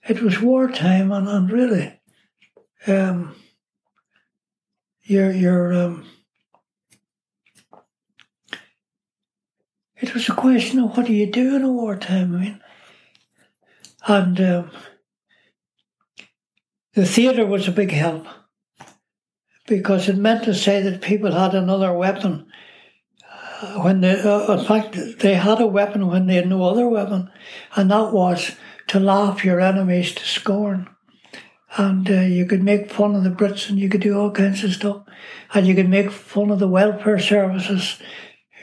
it, 0.09 0.23
was 0.23 0.41
wartime 0.41 1.13
and, 1.13 1.29
and 1.29 1.51
really 1.51 2.01
um, 2.87 3.35
your 5.03 5.31
your 5.31 5.73
um, 5.73 6.07
it 9.97 10.15
was 10.15 10.29
a 10.29 10.35
question 10.35 10.79
of 10.81 10.97
what 10.97 11.07
do 11.07 11.13
you 11.13 11.31
do 11.31 11.57
in 11.57 11.63
a 11.63 11.73
wartime? 11.73 12.35
I 12.35 12.39
mean, 12.39 12.61
and 14.07 14.41
um, 14.41 14.71
the 16.95 17.07
theatre 17.07 17.47
was 17.47 17.69
a 17.69 17.73
big 17.73 17.91
help 17.91 18.27
because 19.67 20.09
it 20.09 20.17
meant 20.17 20.45
to 20.45 20.55
say 20.55 20.83
that 20.83 21.01
people 21.01 21.33
had 21.33 21.55
another 21.55 21.93
weapon 21.93 22.47
uh, 23.63 23.83
when 23.83 24.01
they, 24.01 24.21
uh, 24.21 24.59
in 24.59 24.65
fact, 24.65 24.97
they 25.21 25.35
had 25.35 25.61
a 25.61 25.67
weapon 25.67 26.07
when 26.07 26.27
they 26.27 26.35
had 26.35 26.49
no 26.49 26.65
other 26.65 26.89
weapon, 26.89 27.31
and 27.77 27.91
that 27.91 28.13
was 28.13 28.53
to 28.95 29.01
laugh 29.01 29.45
your 29.45 29.61
enemies 29.61 30.15
to 30.15 30.25
scorn. 30.25 30.89
And 31.77 32.09
uh, 32.09 32.21
you 32.21 32.47
could 32.47 32.63
make 32.63 32.93
fun 32.93 33.17
of 33.17 33.25
the 33.25 33.31
Brits 33.31 33.69
and 33.69 33.77
you 33.77 33.89
could 33.89 34.03
do 34.03 34.17
all 34.17 34.31
kinds 34.31 34.63
of 34.63 34.73
stuff. 34.73 35.03
And 35.53 35.67
you 35.67 35.75
could 35.75 35.89
make 35.89 36.13
fun 36.13 36.53
of 36.53 36.61
the 36.61 36.69
welfare 36.69 37.19
services 37.19 37.99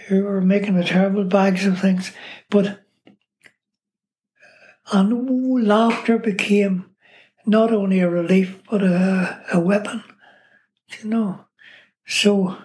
who 0.08 0.24
were 0.24 0.40
making 0.40 0.76
the 0.76 0.86
terrible 0.86 1.26
bags 1.26 1.66
of 1.66 1.82
things. 1.82 2.14
But 2.50 2.80
and 4.94 5.68
laughter 5.68 6.18
became 6.18 6.92
not 7.46 7.74
only 7.74 8.00
a 8.00 8.10
relief 8.10 8.58
but 8.70 8.84
a, 8.84 9.44
a 9.52 9.60
weapon, 9.60 10.02
you 10.98 11.10
know. 11.10 11.44
So, 12.08 12.58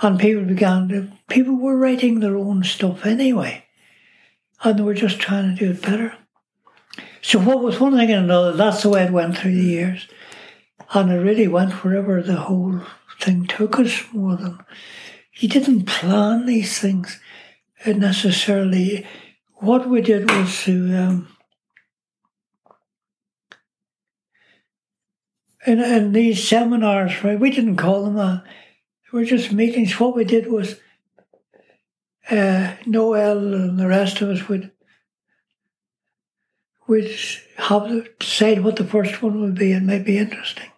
and 0.00 0.18
people 0.18 0.44
began 0.44 0.88
to, 0.88 1.12
people 1.28 1.54
were 1.54 1.76
writing 1.76 2.20
their 2.20 2.38
own 2.38 2.64
stuff 2.64 3.04
anyway, 3.04 3.66
and 4.64 4.78
they 4.78 4.82
were 4.82 4.94
just 4.94 5.20
trying 5.20 5.54
to 5.54 5.64
do 5.66 5.72
it 5.72 5.82
better. 5.82 6.16
So, 7.20 7.38
what 7.38 7.62
was 7.62 7.80
one 7.80 7.96
thing 7.96 8.10
and 8.10 8.24
another, 8.24 8.52
that's 8.52 8.82
the 8.82 8.88
way 8.88 9.04
it 9.04 9.12
went 9.12 9.38
through 9.38 9.54
the 9.54 9.62
years. 9.62 10.08
And 10.92 11.10
it 11.10 11.16
really 11.16 11.48
went 11.48 11.84
wherever 11.84 12.22
the 12.22 12.36
whole 12.36 12.80
thing 13.20 13.46
took 13.46 13.78
us 13.78 14.04
more 14.12 14.36
than. 14.36 14.58
You 15.34 15.48
didn't 15.48 15.86
plan 15.86 16.46
these 16.46 16.78
things 16.78 17.18
necessarily. 17.86 19.06
What 19.54 19.88
we 19.88 20.02
did 20.02 20.30
was 20.30 20.62
to. 20.64 20.96
Um, 20.96 21.28
in, 25.66 25.80
in 25.80 26.12
these 26.12 26.46
seminars, 26.46 27.22
right, 27.22 27.38
we 27.38 27.50
didn't 27.50 27.76
call 27.76 28.04
them 28.04 28.14
that. 28.14 28.44
They 28.44 29.18
were 29.18 29.24
just 29.24 29.52
meetings. 29.52 29.98
What 29.98 30.16
we 30.16 30.24
did 30.24 30.50
was 30.50 30.80
uh, 32.30 32.74
Noelle 32.86 33.54
and 33.54 33.78
the 33.78 33.88
rest 33.88 34.20
of 34.20 34.28
us 34.30 34.48
would 34.48 34.70
would 36.92 37.10
have 37.56 37.88
to 37.88 38.06
decide 38.18 38.62
what 38.62 38.76
the 38.76 38.84
first 38.84 39.22
one 39.22 39.40
would 39.40 39.54
be 39.54 39.72
and 39.72 39.86
might 39.86 40.04
be 40.04 40.18
interesting. 40.18 40.70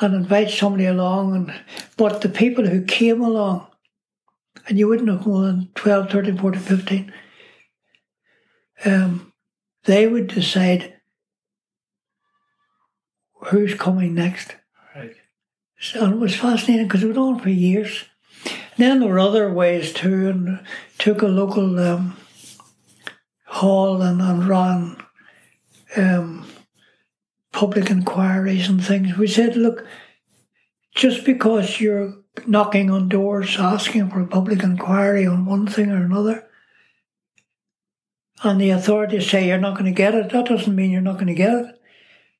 And 0.00 0.14
invite 0.14 0.50
somebody 0.50 0.86
along 0.86 1.36
and 1.36 1.54
but 1.98 2.22
the 2.22 2.30
people 2.30 2.66
who 2.66 2.82
came 2.82 3.20
along 3.20 3.66
and 4.66 4.78
you 4.78 4.88
wouldn't 4.88 5.10
have 5.10 5.26
more 5.26 5.42
than 5.42 5.68
12, 5.74 6.10
13, 6.10 6.38
14, 6.38 6.62
15, 6.62 7.12
um, 8.86 9.32
they 9.84 10.06
would 10.06 10.28
decide 10.28 10.94
who's 13.46 13.74
coming 13.74 14.14
next. 14.14 14.56
Right. 14.94 15.14
So 15.78 16.10
it 16.10 16.18
was 16.18 16.34
fascinating 16.34 16.86
because 16.86 17.02
it 17.02 17.08
went 17.08 17.18
on 17.18 17.40
for 17.40 17.50
years. 17.50 18.04
then 18.78 19.00
there 19.00 19.08
were 19.08 19.18
other 19.18 19.52
ways 19.52 19.92
too, 19.92 20.28
and 20.30 20.60
took 20.98 21.20
a 21.20 21.26
local 21.26 21.78
um, 21.78 22.16
hall 23.52 24.00
and, 24.00 24.22
and 24.22 24.48
ran 24.48 24.96
um, 25.96 26.46
public 27.52 27.90
inquiries 27.90 28.66
and 28.66 28.82
things. 28.82 29.18
We 29.18 29.26
said, 29.26 29.56
look, 29.56 29.86
just 30.94 31.26
because 31.26 31.78
you're 31.78 32.14
knocking 32.46 32.90
on 32.90 33.10
doors 33.10 33.58
asking 33.58 34.08
for 34.08 34.22
a 34.22 34.26
public 34.26 34.62
inquiry 34.62 35.26
on 35.26 35.44
one 35.44 35.66
thing 35.66 35.90
or 35.90 36.02
another, 36.02 36.48
and 38.42 38.58
the 38.58 38.70
authorities 38.70 39.30
say 39.30 39.46
you're 39.46 39.58
not 39.58 39.74
going 39.74 39.84
to 39.84 40.02
get 40.02 40.14
it, 40.14 40.30
that 40.30 40.46
doesn't 40.46 40.74
mean 40.74 40.90
you're 40.90 41.02
not 41.02 41.14
going 41.14 41.26
to 41.26 41.34
get 41.34 41.52
it. 41.52 41.80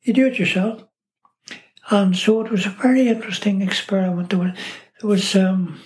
You 0.02 0.14
do 0.14 0.26
it 0.26 0.38
yourself. 0.38 0.82
And 1.90 2.16
so 2.16 2.40
it 2.40 2.50
was 2.50 2.64
a 2.64 2.70
very 2.70 3.06
interesting 3.08 3.60
experiment. 3.60 4.30
There 4.30 4.38
was, 4.38 4.52
there 5.00 5.10
was 5.10 5.36
um, 5.36 5.78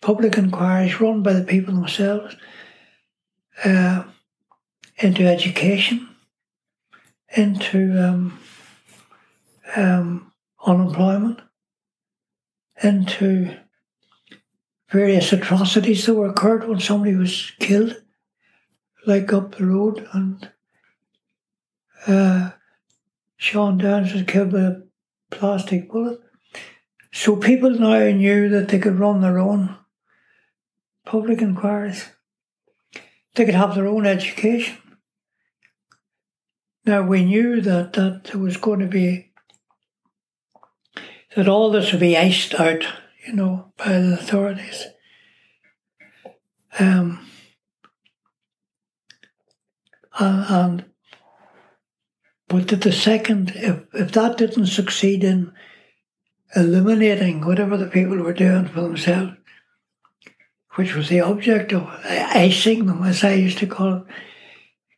public 0.00 0.36
inquiries 0.36 1.00
run 1.00 1.22
by 1.22 1.34
the 1.34 1.44
people 1.44 1.74
themselves 1.74 2.34
uh, 3.64 4.02
into 5.02 5.26
education, 5.26 6.08
into 7.36 7.98
um, 7.98 8.38
um, 9.76 10.32
unemployment, 10.64 11.40
into 12.82 13.56
various 14.90 15.32
atrocities 15.32 16.06
that 16.06 16.14
were 16.14 16.28
occurred 16.28 16.68
when 16.68 16.78
somebody 16.78 17.16
was 17.16 17.52
killed, 17.58 17.96
like 19.06 19.32
up 19.32 19.56
the 19.56 19.66
road, 19.66 20.06
and 20.12 20.50
uh, 22.06 22.50
Sean 23.36 23.78
Downes 23.78 24.12
was 24.12 24.22
killed 24.22 24.52
by 24.52 24.60
a 24.60 24.74
plastic 25.30 25.90
bullet. 25.90 26.20
So 27.12 27.36
people 27.36 27.70
now 27.70 28.08
knew 28.10 28.48
that 28.50 28.68
they 28.68 28.78
could 28.78 28.98
run 28.98 29.20
their 29.20 29.38
own 29.38 29.76
public 31.04 31.42
inquiries. 31.42 32.08
They 33.34 33.44
could 33.44 33.54
have 33.54 33.74
their 33.74 33.86
own 33.86 34.06
education. 34.06 34.78
Now 36.84 37.02
we 37.02 37.24
knew 37.24 37.60
that, 37.60 37.92
that 37.92 38.24
there 38.24 38.40
was 38.40 38.56
going 38.56 38.80
to 38.80 38.86
be 38.86 39.32
that 41.36 41.48
all 41.48 41.70
this 41.70 41.92
would 41.92 42.00
be 42.00 42.16
iced 42.16 42.54
out, 42.54 42.84
you 43.26 43.32
know, 43.32 43.72
by 43.76 43.92
the 43.92 44.14
authorities. 44.14 44.86
Um, 46.78 47.26
and, 50.18 50.44
and 50.48 50.84
but 52.48 52.68
the, 52.68 52.76
the 52.76 52.92
second, 52.92 53.52
if, 53.54 53.82
if 53.94 54.12
that 54.12 54.36
didn't 54.36 54.66
succeed 54.66 55.24
in 55.24 55.52
eliminating 56.54 57.46
whatever 57.46 57.76
the 57.76 57.86
people 57.86 58.18
were 58.18 58.34
doing 58.34 58.68
for 58.68 58.82
themselves, 58.82 59.32
which 60.74 60.94
was 60.94 61.08
the 61.08 61.20
object 61.20 61.72
of 61.72 61.88
icing 62.04 62.86
them, 62.86 63.02
as 63.04 63.24
I 63.24 63.34
used 63.34 63.58
to 63.58 63.66
call 63.66 63.94
it, 63.94 64.02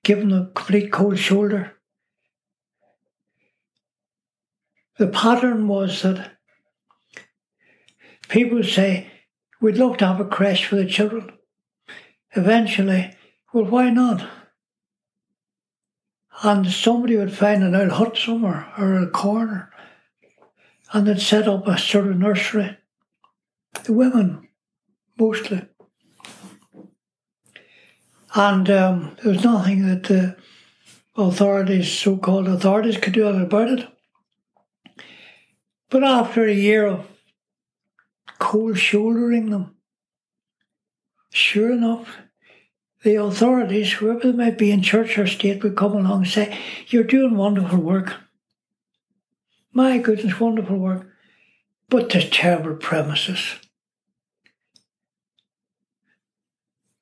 giving 0.04 0.28
them 0.28 0.42
a 0.42 0.52
complete 0.52 0.92
cold 0.92 1.18
shoulder. 1.18 1.72
The 4.98 5.08
pattern 5.08 5.66
was 5.66 6.02
that 6.02 6.32
people 8.28 8.58
would 8.58 8.66
say, 8.66 9.10
We'd 9.60 9.78
love 9.78 9.96
to 9.98 10.06
have 10.06 10.20
a 10.20 10.26
creche 10.26 10.66
for 10.66 10.76
the 10.76 10.86
children. 10.86 11.32
Eventually, 12.36 13.16
well, 13.52 13.64
why 13.64 13.88
not? 13.88 14.28
And 16.42 16.70
somebody 16.70 17.16
would 17.16 17.32
find 17.32 17.62
an 17.62 17.74
old 17.74 17.92
hut 17.92 18.16
somewhere 18.16 18.72
or 18.76 18.96
a 18.96 19.08
corner 19.08 19.72
and 20.94 21.08
they'd 21.08 21.20
set 21.20 21.48
up 21.48 21.66
a 21.66 21.76
sort 21.76 22.06
of 22.06 22.16
nursery. 22.16 22.78
The 23.82 23.92
women, 23.92 24.48
mostly. 25.18 25.62
And 28.34 28.68
um, 28.68 29.16
there 29.22 29.32
was 29.32 29.44
nothing 29.44 29.86
that 29.86 30.04
the 30.04 30.36
authorities, 31.16 31.92
so 31.92 32.16
called 32.16 32.48
authorities, 32.48 32.96
could 32.96 33.12
do 33.12 33.28
about 33.28 33.70
it. 33.70 33.88
But 35.88 36.02
after 36.02 36.44
a 36.44 36.52
year 36.52 36.86
of 36.86 37.06
cold 38.40 38.76
shouldering 38.76 39.50
them, 39.50 39.76
sure 41.30 41.70
enough, 41.70 42.18
the 43.04 43.16
authorities, 43.16 43.92
whoever 43.92 44.32
they 44.32 44.36
might 44.36 44.58
be 44.58 44.72
in 44.72 44.82
church 44.82 45.16
or 45.16 45.26
state, 45.26 45.62
would 45.62 45.76
come 45.76 45.92
along 45.92 46.22
and 46.22 46.26
say, 46.26 46.58
You're 46.88 47.04
doing 47.04 47.36
wonderful 47.36 47.78
work. 47.78 48.14
My 49.72 49.98
goodness, 49.98 50.40
wonderful 50.40 50.78
work. 50.78 51.06
But 51.88 52.10
the 52.10 52.22
terrible 52.22 52.76
premises. 52.76 53.56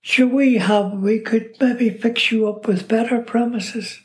Should 0.02 0.32
we 0.32 0.56
have, 0.56 0.92
we 0.92 1.20
could 1.20 1.56
maybe 1.60 1.88
fix 1.90 2.30
you 2.30 2.48
up 2.48 2.66
with 2.66 2.88
better 2.88 3.22
premises. 3.22 4.00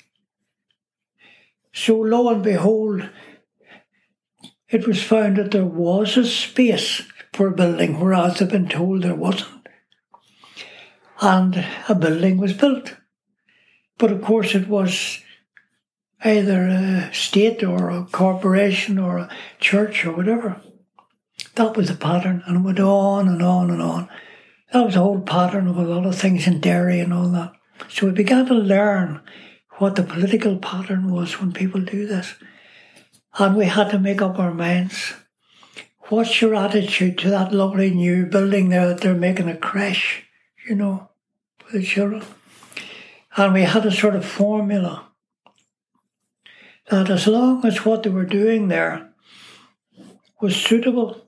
So 1.74 1.98
lo 1.98 2.30
and 2.30 2.44
behold, 2.44 3.10
it 4.70 4.88
was 4.88 5.04
found 5.04 5.38
that 5.38 5.52
there 5.52 5.66
was 5.66 6.18
a 6.18 6.26
space 6.26 7.02
for 7.34 7.48
a 7.48 7.56
building, 7.56 8.00
whereas 8.00 8.40
they'd 8.40 8.50
been 8.50 8.70
told 8.70 9.04
there 9.04 9.16
wasn't 9.16 9.58
and 11.22 11.66
a 11.90 11.96
building 11.96 12.38
was 12.38 12.54
built. 12.54 12.96
But 13.98 14.12
of 14.12 14.22
course, 14.22 14.54
it 14.54 14.68
was 14.68 15.20
either 16.24 16.68
a 16.68 17.14
state 17.14 17.64
or 17.64 17.90
a 17.90 18.06
corporation 18.06 19.00
or 19.00 19.18
a 19.18 19.30
church 19.60 20.06
or 20.06 20.16
whatever. 20.16 20.62
That 21.56 21.76
was 21.76 21.88
the 21.88 21.96
pattern, 21.96 22.44
and 22.46 22.58
it 22.58 22.62
went 22.62 22.80
on 22.80 23.28
and 23.28 23.42
on 23.42 23.72
and 23.72 23.82
on. 23.82 24.10
That 24.72 24.86
was 24.86 24.96
the 24.96 25.00
whole 25.00 25.22
pattern 25.22 25.68
of 25.68 25.78
a 25.78 25.84
lot 25.84 26.06
of 26.06 26.16
things 26.16 26.46
in 26.48 26.60
Derry 26.60 27.00
and 27.00 27.14
all 27.14 27.30
that. 27.30 27.54
So 27.90 28.08
we 28.08 28.12
began 28.12 28.46
to 28.48 28.54
learn 28.54 29.22
what 29.78 29.96
the 29.96 30.04
political 30.04 30.58
pattern 30.58 31.12
was 31.12 31.40
when 31.40 31.54
people 31.54 31.82
do 31.82 32.06
this. 32.06 32.36
And 33.38 33.56
we 33.56 33.66
had 33.66 33.92
to 33.92 34.00
make 34.00 34.22
up 34.22 34.40
our 34.40 34.54
minds. 34.54 35.14
What's 36.10 36.42
your 36.42 36.56
attitude 36.56 37.18
to 37.20 37.30
that 37.30 37.54
lovely 37.54 37.92
new 37.92 38.26
building 38.26 38.70
there 38.70 38.88
that 38.88 39.02
they're 39.02 39.14
making 39.14 39.50
a 39.50 39.58
crash, 39.58 40.26
You 40.68 40.76
know, 40.76 41.10
for 41.60 41.78
the 41.78 41.84
children. 41.84 42.24
And 43.36 43.54
we 43.54 43.64
had 43.64 43.86
a 43.86 43.92
sort 43.92 44.16
of 44.16 44.26
formula 44.26 45.08
that 46.90 47.10
as 47.10 47.28
long 47.28 47.66
as 47.66 47.86
what 47.86 48.04
they 48.04 48.10
were 48.10 48.26
doing 48.26 48.68
there 48.68 49.10
was 50.42 50.56
suitable 50.56 51.28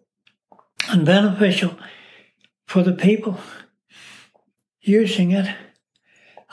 and 0.89 1.05
beneficial 1.05 1.77
for 2.69 2.83
the 2.83 2.93
people 2.93 3.35
using 4.79 5.31
it, 5.31 5.55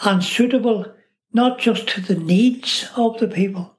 and 0.02 0.24
suitable 0.24 0.86
not 1.30 1.58
just 1.58 1.86
to 1.88 2.00
the 2.00 2.14
needs 2.14 2.88
of 2.96 3.18
the 3.18 3.28
people, 3.28 3.76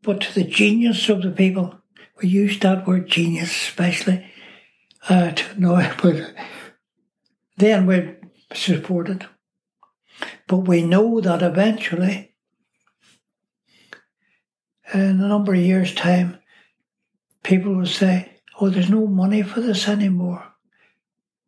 but 0.00 0.20
to 0.20 0.32
the 0.32 0.44
genius 0.44 1.08
of 1.08 1.22
the 1.22 1.30
people. 1.32 1.74
We 2.22 2.28
use 2.28 2.60
that 2.60 2.86
word 2.86 3.08
genius 3.08 3.50
especially 3.50 4.24
uh, 5.08 5.32
to 5.32 5.60
know, 5.60 5.76
it. 5.78 5.92
but 6.02 6.34
then 7.56 7.86
we 7.86 8.14
supported. 8.54 9.26
But 10.46 10.68
we 10.68 10.82
know 10.82 11.20
that 11.20 11.42
eventually, 11.42 12.36
in 14.94 15.00
a 15.00 15.28
number 15.28 15.52
of 15.52 15.60
years' 15.60 15.96
time, 15.96 16.38
people 17.42 17.74
will 17.74 17.86
say, 17.86 18.40
Oh, 18.60 18.70
there's 18.70 18.88
no 18.88 19.08
money 19.08 19.42
for 19.42 19.60
this 19.60 19.88
anymore. 19.88 20.52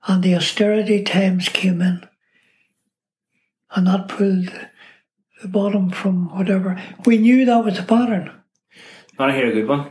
And 0.08 0.22
the 0.22 0.34
austerity 0.34 1.04
times 1.04 1.50
came 1.50 1.82
in, 1.82 2.08
and 3.70 3.86
that 3.86 4.08
pulled 4.08 4.50
the 5.42 5.48
bottom 5.48 5.90
from 5.90 6.34
whatever. 6.34 6.80
We 7.04 7.18
knew 7.18 7.44
that 7.44 7.64
was 7.64 7.76
the 7.76 7.82
pattern. 7.82 8.32
Want 9.18 9.32
to 9.32 9.36
hear 9.36 9.50
a 9.50 9.52
good 9.52 9.68
one? 9.68 9.90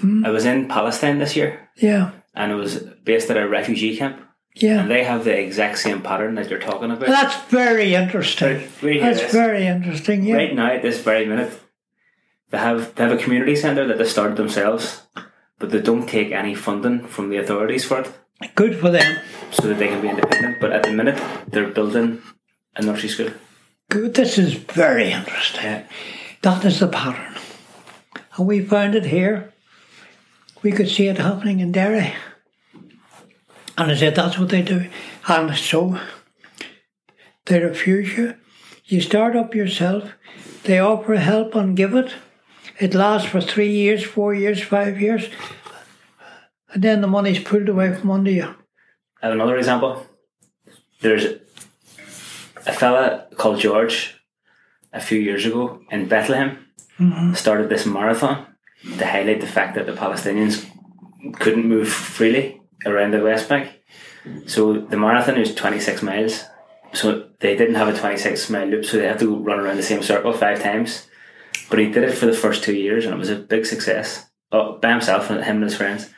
Hmm? 0.00 0.26
I 0.26 0.30
was 0.30 0.44
in 0.44 0.68
Palestine 0.68 1.18
this 1.18 1.36
year. 1.36 1.70
Yeah. 1.76 2.10
And 2.34 2.52
it 2.52 2.56
was 2.56 2.80
based 3.04 3.30
at 3.30 3.38
a 3.38 3.48
refugee 3.48 3.96
camp. 3.96 4.20
Yeah. 4.54 4.80
And 4.80 4.90
they 4.90 5.04
have 5.04 5.24
the 5.24 5.38
exact 5.38 5.78
same 5.78 6.02
pattern 6.02 6.34
that 6.34 6.50
you're 6.50 6.58
talking 6.58 6.90
about. 6.90 7.08
That's 7.08 7.36
very 7.50 7.94
interesting. 7.94 8.68
That's 8.82 9.22
this. 9.22 9.32
very 9.32 9.66
interesting, 9.66 10.24
yeah. 10.24 10.36
Right 10.36 10.54
now, 10.54 10.72
at 10.72 10.82
this 10.82 11.00
very 11.00 11.24
minute, 11.24 11.58
they 12.50 12.58
have 12.58 12.94
they 12.94 13.04
have 13.04 13.18
a 13.18 13.22
community 13.22 13.56
centre 13.56 13.86
that 13.86 13.96
they 13.96 14.04
started 14.04 14.36
themselves, 14.36 15.02
but 15.58 15.70
they 15.70 15.80
don't 15.80 16.08
take 16.08 16.30
any 16.32 16.54
funding 16.54 17.06
from 17.06 17.30
the 17.30 17.38
authorities 17.38 17.84
for 17.84 18.00
it. 18.00 18.12
Good 18.54 18.78
for 18.78 18.90
them. 18.90 19.18
So 19.50 19.68
that 19.68 19.78
they 19.78 19.88
can 19.88 20.02
be 20.02 20.08
independent. 20.08 20.60
But 20.60 20.72
at 20.72 20.82
the 20.82 20.92
minute, 20.92 21.20
they're 21.48 21.68
building 21.68 22.22
a 22.74 22.82
nursery 22.82 23.08
school. 23.08 23.30
Good. 23.88 24.14
This 24.14 24.38
is 24.38 24.54
very 24.54 25.12
interesting. 25.12 25.64
Yeah. 25.64 25.86
That 26.42 26.64
is 26.64 26.80
the 26.80 26.88
pattern. 26.88 27.36
And 28.36 28.46
we 28.46 28.60
found 28.64 28.94
it 28.94 29.06
here. 29.06 29.52
We 30.62 30.72
could 30.72 30.88
see 30.88 31.06
it 31.06 31.18
happening 31.18 31.60
in 31.60 31.72
Derry. 31.72 32.14
And 33.78 33.90
I 33.90 33.94
said, 33.94 34.14
that's 34.14 34.38
what 34.38 34.48
they 34.48 34.62
do. 34.62 34.88
And 35.28 35.56
so 35.56 35.98
they 37.44 37.60
refuse 37.60 38.16
you. 38.16 38.34
You 38.84 39.00
start 39.00 39.36
up 39.36 39.54
yourself. 39.54 40.12
They 40.64 40.78
offer 40.78 41.16
help 41.16 41.54
and 41.54 41.76
give 41.76 41.94
it. 41.94 42.14
It 42.78 42.94
lasts 42.94 43.28
for 43.28 43.40
three 43.40 43.70
years, 43.70 44.04
four 44.04 44.34
years, 44.34 44.62
five 44.62 45.00
years. 45.00 45.28
And 46.72 46.82
then 46.82 47.00
the 47.00 47.06
money's 47.06 47.42
pulled 47.42 47.68
away 47.68 47.94
from 47.94 48.10
under 48.10 48.30
you. 48.30 48.54
I 49.22 49.26
have 49.26 49.32
another 49.32 49.56
example. 49.56 50.06
There's 51.00 51.24
a 52.66 52.72
fella 52.72 53.26
called 53.36 53.60
George 53.60 54.16
a 54.92 55.00
few 55.00 55.20
years 55.20 55.46
ago 55.46 55.80
in 55.90 56.08
Bethlehem 56.08 56.66
mm-hmm. 56.98 57.34
started 57.34 57.68
this 57.68 57.86
marathon 57.86 58.46
to 58.98 59.06
highlight 59.06 59.40
the 59.40 59.46
fact 59.46 59.74
that 59.74 59.86
the 59.86 59.92
Palestinians 59.92 60.66
couldn't 61.38 61.66
move 61.66 61.88
freely 61.88 62.60
around 62.84 63.12
the 63.12 63.22
West 63.22 63.48
Bank. 63.48 63.80
So 64.46 64.80
the 64.80 64.96
marathon 64.96 65.36
is 65.36 65.54
26 65.54 66.02
miles. 66.02 66.44
So 66.92 67.28
they 67.40 67.56
didn't 67.56 67.74
have 67.74 67.88
a 67.88 67.98
26 67.98 68.48
mile 68.50 68.66
loop, 68.66 68.84
so 68.84 68.96
they 68.96 69.06
had 69.06 69.18
to 69.18 69.36
run 69.36 69.60
around 69.60 69.76
the 69.76 69.82
same 69.82 70.02
circle 70.02 70.32
five 70.32 70.62
times. 70.62 71.08
But 71.68 71.78
he 71.78 71.90
did 71.90 72.04
it 72.04 72.14
for 72.14 72.26
the 72.26 72.32
first 72.32 72.62
two 72.62 72.74
years, 72.74 73.04
and 73.04 73.14
it 73.14 73.18
was 73.18 73.30
a 73.30 73.36
big 73.36 73.66
success 73.66 74.26
oh, 74.52 74.78
by 74.78 74.90
himself 74.90 75.30
and 75.30 75.42
him 75.44 75.56
and 75.56 75.64
his 75.64 75.76
friends. 75.76 76.10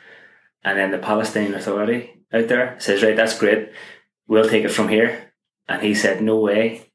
And 0.63 0.77
then 0.77 0.91
the 0.91 0.97
Palestinian 0.97 1.55
Authority 1.55 2.23
out 2.33 2.47
there 2.47 2.75
says, 2.79 3.01
"Right, 3.03 3.15
that's 3.15 3.37
great. 3.37 3.69
We'll 4.27 4.49
take 4.49 4.65
it 4.65 4.71
from 4.71 4.89
here." 4.89 5.31
And 5.67 5.81
he 5.81 5.95
said, 5.95 6.21
"No 6.21 6.39
way." 6.39 6.91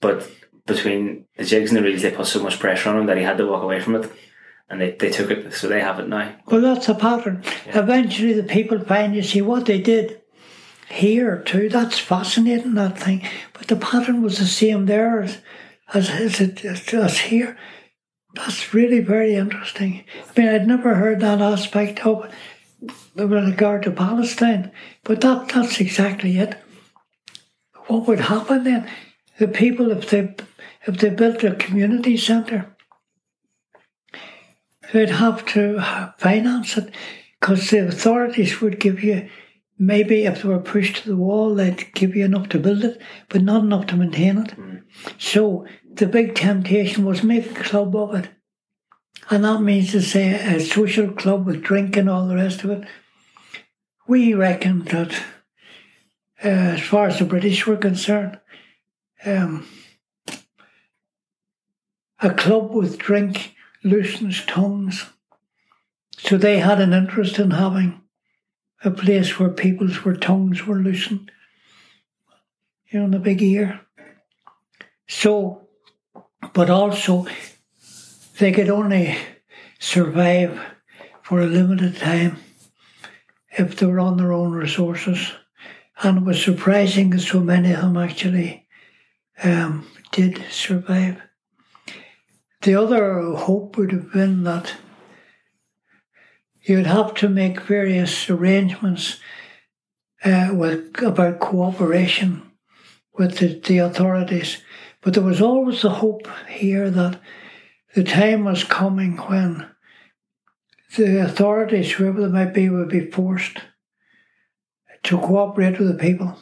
But 0.00 0.28
between 0.66 1.26
the 1.36 1.44
jigs 1.44 1.70
and 1.70 1.78
the 1.78 1.82
reels, 1.82 2.02
they 2.02 2.10
put 2.10 2.26
so 2.26 2.42
much 2.42 2.60
pressure 2.60 2.90
on 2.90 2.98
him 2.98 3.06
that 3.06 3.16
he 3.16 3.24
had 3.24 3.38
to 3.38 3.46
walk 3.46 3.62
away 3.62 3.80
from 3.80 3.96
it 3.96 4.10
and 4.72 4.80
they, 4.80 4.92
they 4.92 5.10
took 5.10 5.30
it, 5.30 5.52
so 5.52 5.68
they 5.68 5.80
have 5.80 5.98
it 6.00 6.08
now. 6.08 6.34
Well, 6.46 6.62
that's 6.62 6.88
a 6.88 6.94
pattern. 6.94 7.44
Yeah. 7.66 7.80
Eventually, 7.80 8.32
the 8.32 8.42
people 8.42 8.80
find 8.80 9.14
you 9.14 9.22
see 9.22 9.42
what 9.42 9.66
they 9.66 9.78
did 9.80 10.22
here 10.88 11.42
too. 11.42 11.68
That's 11.68 11.98
fascinating, 11.98 12.74
that 12.74 12.98
thing. 12.98 13.28
But 13.52 13.68
the 13.68 13.76
pattern 13.76 14.22
was 14.22 14.38
the 14.38 14.46
same 14.46 14.86
there 14.86 15.22
as 15.22 15.38
as, 15.92 16.08
as, 16.08 16.40
it, 16.40 16.64
as 16.64 17.18
here. 17.18 17.58
That's 18.34 18.72
really 18.72 19.00
very 19.00 19.34
interesting. 19.34 20.04
I 20.24 20.40
mean, 20.40 20.48
I'd 20.48 20.66
never 20.66 20.94
heard 20.94 21.20
that 21.20 21.42
aspect 21.42 22.06
of 22.06 22.24
it 22.24 22.30
with 23.14 23.32
regard 23.32 23.82
to 23.82 23.90
Palestine, 23.90 24.72
but 25.04 25.20
that 25.20 25.48
that's 25.48 25.80
exactly 25.80 26.38
it. 26.38 26.56
What 27.86 28.06
would 28.06 28.20
happen 28.20 28.64
then? 28.64 28.88
The 29.38 29.48
people, 29.48 29.90
if 29.90 30.10
they 30.10 30.34
if 30.86 30.98
they 30.98 31.10
built 31.10 31.44
a 31.44 31.54
community 31.54 32.16
centre, 32.16 32.74
they'd 34.92 35.10
have 35.10 35.44
to 35.46 35.80
finance 36.18 36.76
it 36.76 36.94
because 37.40 37.70
the 37.70 37.86
authorities 37.88 38.60
would 38.60 38.80
give 38.80 39.02
you 39.02 39.28
maybe 39.78 40.24
if 40.24 40.42
they 40.42 40.48
were 40.48 40.60
pushed 40.60 40.96
to 40.96 41.08
the 41.08 41.16
wall, 41.16 41.54
they'd 41.54 41.92
give 41.94 42.14
you 42.14 42.24
enough 42.24 42.48
to 42.50 42.58
build 42.58 42.84
it, 42.84 43.00
but 43.28 43.42
not 43.42 43.64
enough 43.64 43.86
to 43.86 43.96
maintain 43.96 44.38
it. 44.38 44.50
Mm. 44.56 44.82
So 45.18 45.66
the 45.92 46.06
big 46.06 46.34
temptation 46.34 47.04
was 47.04 47.22
make 47.22 47.50
a 47.50 47.62
club 47.62 47.96
of 47.96 48.14
it. 48.14 48.30
And 49.30 49.44
that 49.44 49.60
means 49.60 49.92
to 49.92 50.02
say 50.02 50.34
a 50.34 50.60
social 50.60 51.10
club 51.10 51.46
with 51.46 51.62
drink 51.62 51.96
and 51.96 52.08
all 52.08 52.26
the 52.26 52.36
rest 52.36 52.64
of 52.64 52.70
it. 52.70 52.84
We 54.06 54.34
reckon 54.34 54.84
that, 54.84 55.12
uh, 56.44 56.48
as 56.48 56.80
far 56.80 57.06
as 57.06 57.18
the 57.18 57.24
British 57.24 57.66
were 57.66 57.76
concerned, 57.76 58.40
um, 59.24 59.66
a 62.20 62.30
club 62.30 62.72
with 62.72 62.98
drink 62.98 63.54
loosens 63.84 64.44
tongues. 64.46 65.06
So 66.18 66.36
they 66.36 66.58
had 66.58 66.80
an 66.80 66.92
interest 66.92 67.38
in 67.38 67.52
having 67.52 68.00
a 68.84 68.90
place 68.90 69.38
where 69.38 69.50
people's 69.50 70.04
where 70.04 70.16
tongues 70.16 70.66
were 70.66 70.78
loosened. 70.78 71.30
You 72.90 72.98
know, 72.98 73.04
in 73.06 73.10
the 73.12 73.18
big 73.18 73.42
ear. 73.42 73.80
So, 75.08 75.68
but 76.52 76.70
also 76.70 77.26
they 78.38 78.52
could 78.52 78.68
only 78.68 79.16
survive 79.78 80.60
for 81.22 81.40
a 81.40 81.46
limited 81.46 81.96
time 81.96 82.38
if 83.58 83.76
they 83.76 83.86
were 83.86 84.00
on 84.00 84.16
their 84.16 84.32
own 84.32 84.52
resources. 84.52 85.32
And 86.02 86.18
it 86.18 86.24
was 86.24 86.42
surprising 86.42 87.10
that 87.10 87.20
so 87.20 87.40
many 87.40 87.72
of 87.72 87.80
them 87.82 87.96
actually 87.96 88.66
um, 89.42 89.86
did 90.10 90.44
survive. 90.50 91.20
The 92.62 92.74
other 92.76 93.32
hope 93.32 93.76
would 93.76 93.92
have 93.92 94.12
been 94.12 94.44
that 94.44 94.74
you'd 96.62 96.86
have 96.86 97.14
to 97.14 97.28
make 97.28 97.60
various 97.60 98.30
arrangements 98.30 99.18
uh, 100.24 100.50
with 100.52 101.02
about 101.02 101.40
cooperation 101.40 102.52
with 103.18 103.38
the, 103.38 103.60
the 103.60 103.78
authorities. 103.78 104.62
But 105.00 105.14
there 105.14 105.22
was 105.22 105.42
always 105.42 105.82
the 105.82 105.90
hope 105.90 106.28
here 106.48 106.90
that 106.90 107.20
the 107.94 108.04
time 108.04 108.44
was 108.44 108.64
coming 108.64 109.16
when 109.16 109.66
the 110.96 111.22
authorities, 111.24 111.92
whoever 111.92 112.20
they 112.20 112.32
might 112.32 112.54
be, 112.54 112.68
would 112.68 112.88
be 112.88 113.10
forced 113.10 113.58
to 115.04 115.18
cooperate 115.18 115.78
with 115.78 115.88
the 115.88 115.94
people. 115.98 116.38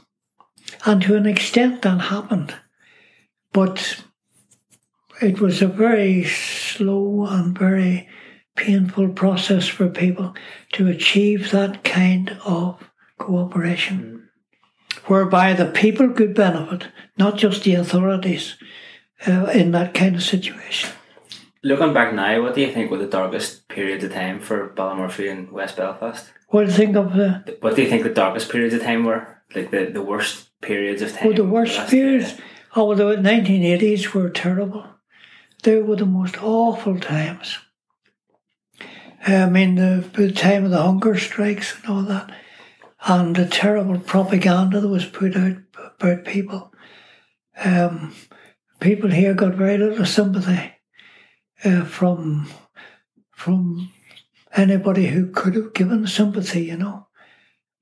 And 0.84 1.02
to 1.02 1.16
an 1.16 1.26
extent 1.26 1.82
that 1.82 2.00
happened. 2.00 2.54
But 3.52 4.02
it 5.20 5.40
was 5.40 5.60
a 5.60 5.66
very 5.66 6.24
slow 6.24 7.26
and 7.26 7.58
very 7.58 8.08
painful 8.56 9.10
process 9.10 9.66
for 9.68 9.88
people 9.88 10.34
to 10.72 10.88
achieve 10.88 11.50
that 11.50 11.84
kind 11.84 12.36
of 12.44 12.82
cooperation, 13.18 14.28
whereby 15.06 15.52
the 15.52 15.66
people 15.66 16.10
could 16.10 16.34
benefit, 16.34 16.88
not 17.16 17.36
just 17.36 17.64
the 17.64 17.74
authorities, 17.74 18.56
uh, 19.26 19.46
in 19.46 19.72
that 19.72 19.94
kind 19.94 20.16
of 20.16 20.22
situation. 20.22 20.90
Looking 21.62 21.92
back 21.92 22.14
now, 22.14 22.42
what 22.42 22.54
do 22.54 22.62
you 22.62 22.72
think 22.72 22.90
were 22.90 22.98
the 22.98 23.06
darkest 23.06 23.59
periods 23.70 24.04
of 24.04 24.12
time 24.12 24.40
for 24.40 24.68
Ballymurphy 24.68 25.30
and 25.30 25.50
West 25.50 25.76
Belfast? 25.76 26.30
What 26.48 26.66
do 26.66 26.70
you 26.70 26.76
think 26.76 26.96
of 26.96 27.14
the? 27.14 27.56
What 27.60 27.76
do 27.76 27.82
you 27.82 27.88
think 27.88 28.02
the 28.02 28.10
darkest 28.10 28.50
periods 28.50 28.74
of 28.74 28.82
time 28.82 29.04
were? 29.04 29.42
Like 29.54 29.70
the, 29.70 29.86
the 29.86 30.02
worst 30.02 30.50
periods 30.60 31.02
of 31.02 31.12
time? 31.12 31.28
Oh, 31.28 31.32
the 31.32 31.44
worst 31.44 31.76
last- 31.76 31.90
periods. 31.90 32.34
Oh, 32.76 32.84
well, 32.84 32.96
the 32.96 33.16
1980s 33.16 34.12
were 34.14 34.30
terrible. 34.30 34.86
They 35.62 35.80
were 35.82 35.96
the 35.96 36.06
most 36.06 36.40
awful 36.42 37.00
times. 37.00 37.58
I 39.26 39.46
mean, 39.46 39.74
the, 39.74 40.08
the 40.14 40.32
time 40.32 40.64
of 40.64 40.70
the 40.70 40.80
hunger 40.80 41.18
strikes 41.18 41.76
and 41.76 41.90
all 41.90 42.02
that, 42.02 42.30
and 43.04 43.34
the 43.36 43.46
terrible 43.46 43.98
propaganda 43.98 44.80
that 44.80 44.88
was 44.88 45.04
put 45.04 45.36
out 45.36 45.56
about 45.98 46.24
people. 46.24 46.72
Um, 47.62 48.14
people 48.78 49.10
here 49.10 49.34
got 49.34 49.54
very 49.54 49.76
little 49.76 50.06
sympathy 50.06 50.72
uh, 51.64 51.84
from 51.84 52.48
from 53.40 53.90
anybody 54.54 55.06
who 55.06 55.30
could 55.30 55.54
have 55.54 55.72
given 55.72 56.06
sympathy, 56.06 56.64
you 56.64 56.76
know. 56.76 57.06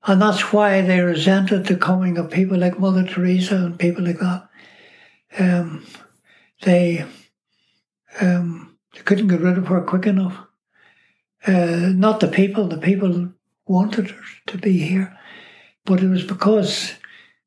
And 0.05 0.21
that's 0.21 0.53
why 0.53 0.79
they 0.79 1.01
resented 1.01 1.65
the 1.65 1.75
coming 1.75 2.17
of 2.17 2.31
people 2.31 2.57
like 2.57 2.79
Mother 2.79 3.03
Teresa 3.03 3.55
and 3.57 3.77
people 3.77 4.05
like 4.05 4.19
that. 4.19 4.47
Um, 5.37 5.85
they, 6.61 7.05
um, 8.21 8.77
they 8.93 9.01
couldn't 9.01 9.27
get 9.27 9.41
rid 9.41 9.57
of 9.57 9.67
her 9.67 9.81
quick 9.81 10.05
enough. 10.05 10.37
Uh, 11.45 11.91
not 11.93 12.21
the 12.21 12.29
people, 12.29 12.69
the 12.69 12.77
people 12.77 13.33
wanted 13.67 14.11
her 14.11 14.23
to 14.47 14.57
be 14.57 14.77
here, 14.79 15.17
but 15.83 16.01
it 16.01 16.07
was 16.07 16.23
because 16.23 16.93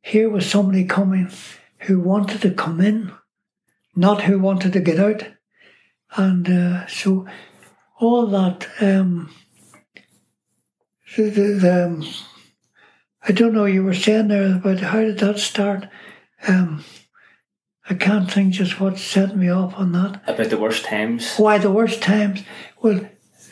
here 0.03 0.29
was 0.29 0.49
somebody 0.49 0.85
coming 0.85 1.31
who 1.79 1.99
wanted 1.99 2.43
to 2.43 2.51
come 2.51 2.83
in, 2.83 3.11
not 3.97 4.25
who 4.25 4.39
wanted 4.39 4.75
to 4.75 4.81
get 4.81 5.01
out. 5.01 5.25
And 6.15 6.47
uh, 6.47 6.87
so 6.89 7.27
all 8.03 8.27
that, 8.27 8.69
um, 8.81 9.31
the, 11.17 11.23
the, 11.31 11.43
the, 11.55 11.85
um, 11.87 12.05
I 13.27 13.33
don't 13.33 13.55
know, 13.55 13.65
you 13.65 13.85
were 13.85 13.95
saying 13.95 14.29
there 14.29 14.59
but 14.63 14.81
how 14.81 15.01
did 15.01 15.19
that 15.19 15.39
start? 15.39 15.89
Um, 16.47 16.85
I 17.89 17.95
can't 17.95 18.31
think 18.31 18.55
just 18.55 18.81
what 18.81 18.99
set 18.99 19.37
me 19.37 19.51
off 19.51 19.75
on 19.77 19.93
that. 19.93 20.23
About 20.27 20.51
the 20.51 20.59
worst 20.59 20.85
times? 20.85 21.37
Why 21.37 21.59
the 21.59 21.71
worst 21.71 22.03
times? 22.03 22.43
Well, 22.81 23.09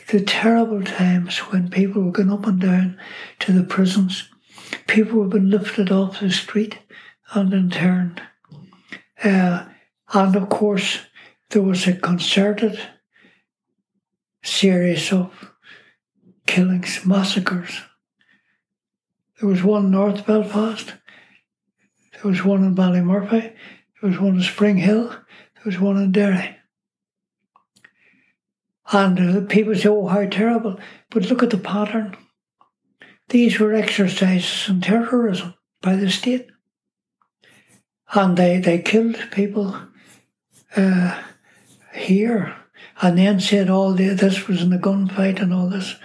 the 0.08 0.20
terrible 0.20 0.82
times 0.82 1.38
when 1.38 1.70
people 1.70 2.02
were 2.02 2.10
going 2.10 2.32
up 2.32 2.46
and 2.46 2.60
down 2.60 2.98
to 3.40 3.52
the 3.52 3.62
prisons. 3.62 4.28
People 4.86 5.20
were 5.20 5.28
being 5.28 5.50
lifted 5.50 5.92
off 5.92 6.20
the 6.20 6.30
street 6.30 6.78
and 7.32 7.52
interned. 7.52 8.20
Uh, 9.22 9.66
and 10.12 10.34
of 10.34 10.48
course, 10.48 11.00
there 11.50 11.62
was 11.62 11.86
a 11.86 11.92
concerted 11.92 12.80
series 14.42 15.12
of 15.12 15.52
killings, 16.46 17.04
massacres. 17.04 17.80
There 19.38 19.48
was 19.48 19.62
one 19.62 19.90
North 19.90 20.26
Belfast, 20.26 20.92
there 22.12 22.30
was 22.30 22.44
one 22.44 22.64
in 22.64 22.74
Ballymurphy, 22.74 23.40
there 23.40 24.10
was 24.10 24.18
one 24.18 24.36
in 24.36 24.42
Spring 24.42 24.76
Hill, 24.76 25.08
there 25.08 25.64
was 25.64 25.78
one 25.78 25.96
in 25.96 26.12
Derry. 26.12 26.56
And 28.92 29.36
uh, 29.36 29.46
people 29.46 29.74
say, 29.74 29.88
oh, 29.88 30.08
how 30.08 30.26
terrible. 30.26 30.78
But 31.10 31.26
look 31.26 31.42
at 31.42 31.50
the 31.50 31.58
pattern. 31.58 32.16
These 33.28 33.60
were 33.60 33.72
exercises 33.72 34.68
in 34.68 34.80
terrorism 34.80 35.54
by 35.80 35.94
the 35.94 36.10
state. 36.10 36.48
And 38.12 38.36
they, 38.36 38.58
they 38.58 38.80
killed 38.80 39.16
people 39.30 39.80
uh, 40.76 41.22
here 41.94 42.56
and 43.02 43.18
then 43.18 43.40
said 43.40 43.70
all 43.70 43.94
the, 43.94 44.08
this 44.10 44.46
was 44.46 44.62
in 44.62 44.72
a 44.72 44.78
gunfight 44.78 45.40
and 45.40 45.52
all 45.52 45.68
this. 45.68 45.96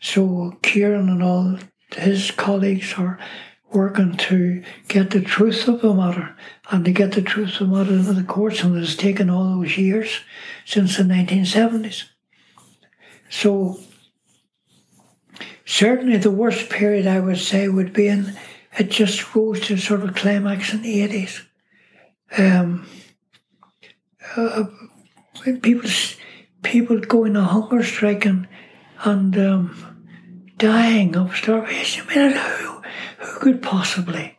So 0.00 0.58
Kieran 0.62 1.08
and 1.08 1.22
all 1.22 1.58
his 1.94 2.30
colleagues 2.30 2.94
are 2.98 3.18
working 3.72 4.16
to 4.16 4.62
get 4.88 5.10
the 5.10 5.20
truth 5.20 5.66
of 5.66 5.80
the 5.80 5.94
matter 5.94 6.36
and 6.70 6.84
to 6.84 6.92
get 6.92 7.12
the 7.12 7.22
truth 7.22 7.60
of 7.60 7.70
the 7.70 7.76
matter 7.76 7.94
into 7.94 8.12
the 8.12 8.22
courts 8.22 8.62
and 8.62 8.76
it's 8.76 8.94
taken 8.94 9.30
all 9.30 9.60
those 9.60 9.78
years 9.78 10.20
since 10.66 10.96
the 10.96 11.04
1970s. 11.04 12.04
So 13.30 13.80
certainly 15.64 16.18
the 16.18 16.30
worst 16.30 16.68
period 16.68 17.06
I 17.06 17.20
would 17.20 17.38
say 17.38 17.68
would 17.68 17.92
be 17.92 18.08
in 18.08 18.36
it 18.78 18.90
just 18.90 19.34
rose 19.34 19.60
to 19.66 19.76
sort 19.76 20.02
of 20.02 20.14
climax 20.14 20.72
in 20.72 20.82
the 20.82 21.06
80s. 21.06 21.42
Um, 22.38 22.86
uh, 24.34 24.64
when 25.44 25.60
people 25.60 25.90
people 26.62 26.98
going 27.00 27.36
on 27.36 27.44
hunger 27.44 27.82
strike 27.82 28.24
and, 28.24 28.48
and 29.04 29.36
um, 29.38 29.96
dying 30.56 31.16
of 31.16 31.36
starvation. 31.36 32.06
I 32.08 32.16
mean, 32.16 32.32
who, 32.32 32.82
who 33.18 33.40
could 33.40 33.62
possibly 33.62 34.38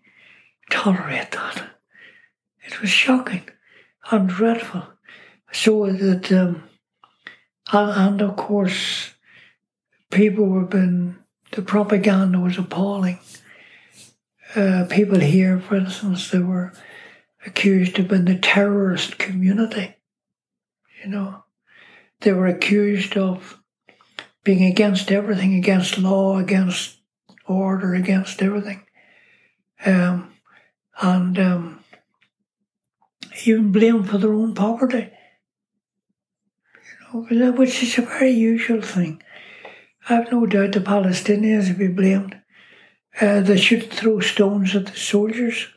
tolerate 0.69 1.31
that? 1.31 1.63
It 2.65 2.81
was 2.81 2.89
shocking 2.89 3.47
and 4.09 4.29
dreadful. 4.29 4.83
So 5.51 5.91
that, 5.91 6.31
um, 6.31 6.63
and, 7.71 7.91
and 7.91 8.21
of 8.21 8.35
course, 8.35 9.11
people 10.09 10.45
were 10.45 10.65
being, 10.65 11.17
the 11.51 11.61
propaganda 11.61 12.39
was 12.39 12.57
appalling. 12.57 13.19
Uh, 14.55 14.85
people 14.89 15.19
here, 15.19 15.59
for 15.59 15.75
instance, 15.75 16.29
they 16.29 16.39
were 16.39 16.73
accused 17.45 17.99
of 17.99 18.07
being 18.07 18.25
the 18.25 18.37
terrorist 18.37 19.17
community. 19.17 19.95
You 21.03 21.09
know, 21.09 21.42
they 22.23 22.33
were 22.33 22.47
accused 22.47 23.17
of 23.17 23.59
being 24.43 24.63
against 24.63 25.11
everything, 25.11 25.55
against 25.55 25.97
law, 25.97 26.37
against 26.37 26.97
order, 27.45 27.93
against 27.93 28.41
everything. 28.41 28.83
Um, 29.85 30.33
and 31.01 31.37
um, 31.39 31.83
even 33.45 33.71
blamed 33.71 34.09
for 34.09 34.17
their 34.17 34.33
own 34.33 34.55
poverty. 34.55 35.11
You 37.13 37.27
know, 37.31 37.51
which 37.51 37.83
is 37.83 37.97
a 37.97 38.01
very 38.01 38.31
usual 38.31 38.81
thing. 38.81 39.21
I 40.09 40.15
have 40.15 40.31
no 40.31 40.45
doubt 40.45 40.71
the 40.71 40.79
Palestinians 40.79 41.67
would 41.67 41.77
be 41.77 41.87
blamed 41.87 42.41
uh, 43.21 43.41
they 43.41 43.57
shouldn't 43.57 43.93
throw 43.93 44.19
stones 44.19 44.75
at 44.75 44.87
the 44.87 44.97
soldiers. 44.97 45.67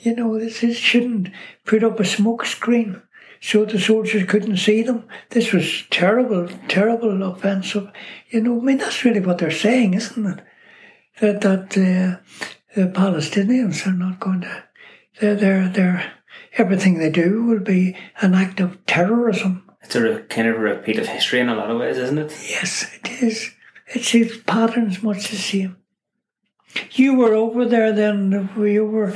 You 0.00 0.16
know, 0.16 0.38
they 0.38 0.72
shouldn't 0.72 1.30
put 1.64 1.84
up 1.84 2.00
a 2.00 2.04
smoke 2.04 2.46
screen 2.46 3.02
so 3.44 3.66
the 3.66 3.78
soldiers 3.78 4.24
couldn't 4.26 4.56
see 4.56 4.80
them. 4.80 5.04
This 5.28 5.52
was 5.52 5.84
terrible, 5.90 6.48
terrible 6.66 7.22
offensive. 7.24 7.90
You 8.30 8.40
know, 8.40 8.58
I 8.58 8.62
mean, 8.62 8.78
that's 8.78 9.04
really 9.04 9.20
what 9.20 9.36
they're 9.36 9.50
saying, 9.50 9.92
isn't 9.92 10.26
it? 10.26 10.40
That 11.20 11.42
that 11.42 11.76
uh, 11.76 12.24
the 12.74 12.88
Palestinians 12.88 13.86
are 13.86 13.92
not 13.92 14.18
going 14.18 14.40
to. 14.40 14.64
They're, 15.20 15.34
they're, 15.34 15.68
they're, 15.68 16.12
everything 16.56 16.98
they 16.98 17.10
do 17.10 17.44
will 17.44 17.60
be 17.60 17.98
an 18.22 18.34
act 18.34 18.60
of 18.60 18.84
terrorism. 18.86 19.70
It's 19.82 19.94
a 19.94 20.20
kind 20.30 20.48
of 20.48 20.56
a 20.56 20.60
repeat 20.60 20.98
of 20.98 21.08
history 21.08 21.40
in 21.40 21.50
a 21.50 21.54
lot 21.54 21.70
of 21.70 21.78
ways, 21.78 21.98
isn't 21.98 22.16
it? 22.16 22.34
Yes, 22.48 22.90
it 22.94 23.22
is. 23.22 23.50
It's 23.88 24.14
its 24.14 24.38
patterns 24.38 25.02
much 25.02 25.28
the 25.28 25.36
same. 25.36 25.76
You 26.92 27.14
were 27.16 27.34
over 27.34 27.66
there 27.66 27.92
then. 27.92 28.48
You 28.56 28.86
were. 28.86 29.14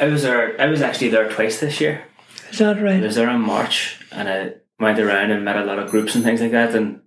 I 0.00 0.06
was 0.06 0.24
there. 0.24 0.60
I 0.60 0.66
was 0.66 0.82
actually 0.82 1.10
there 1.10 1.30
twice 1.30 1.60
this 1.60 1.80
year. 1.80 2.04
Is 2.50 2.58
that 2.58 2.80
right? 2.80 3.02
I 3.02 3.06
was 3.06 3.14
there 3.14 3.30
in 3.30 3.40
March, 3.40 4.00
and 4.10 4.28
I 4.28 4.54
went 4.78 4.98
around 4.98 5.30
and 5.30 5.44
met 5.44 5.56
a 5.56 5.64
lot 5.64 5.78
of 5.78 5.90
groups 5.90 6.14
and 6.14 6.24
things 6.24 6.40
like 6.40 6.52
that. 6.52 6.74
And 6.74 7.00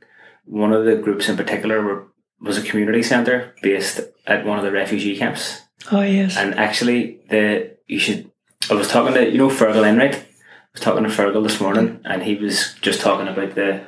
one 0.46 0.74
of 0.74 0.86
the 0.86 0.96
groups 0.96 1.30
in 1.30 1.38
particular 1.38 1.82
were, 1.82 2.08
was 2.40 2.58
a 2.58 2.64
community 2.64 3.04
centre 3.04 3.56
based 3.62 4.02
at 4.28 4.46
one 4.46 4.58
of 4.58 4.64
the 4.64 4.72
refugee 4.72 5.18
camps. 5.18 5.62
Oh 5.92 6.02
yes. 6.02 6.38
And 6.38 6.56
actually, 6.56 7.20
the 7.30 7.78
you 7.88 8.00
should. 8.00 8.32
I 8.70 8.76
was 8.76 8.88
talking 8.88 9.14
to 9.16 9.30
you 9.30 9.38
know 9.38 9.50
Fergal 9.50 9.88
Enright. 9.88 10.16
I 10.16 10.26
was 10.74 10.82
talking 10.82 11.04
to 11.04 11.10
Fergal 11.10 11.44
this 11.44 11.60
morning, 11.60 12.00
and 12.06 12.24
he 12.24 12.36
was 12.36 12.76
just 12.82 13.02
talking 13.02 13.28
about 13.28 13.56
the 13.56 13.86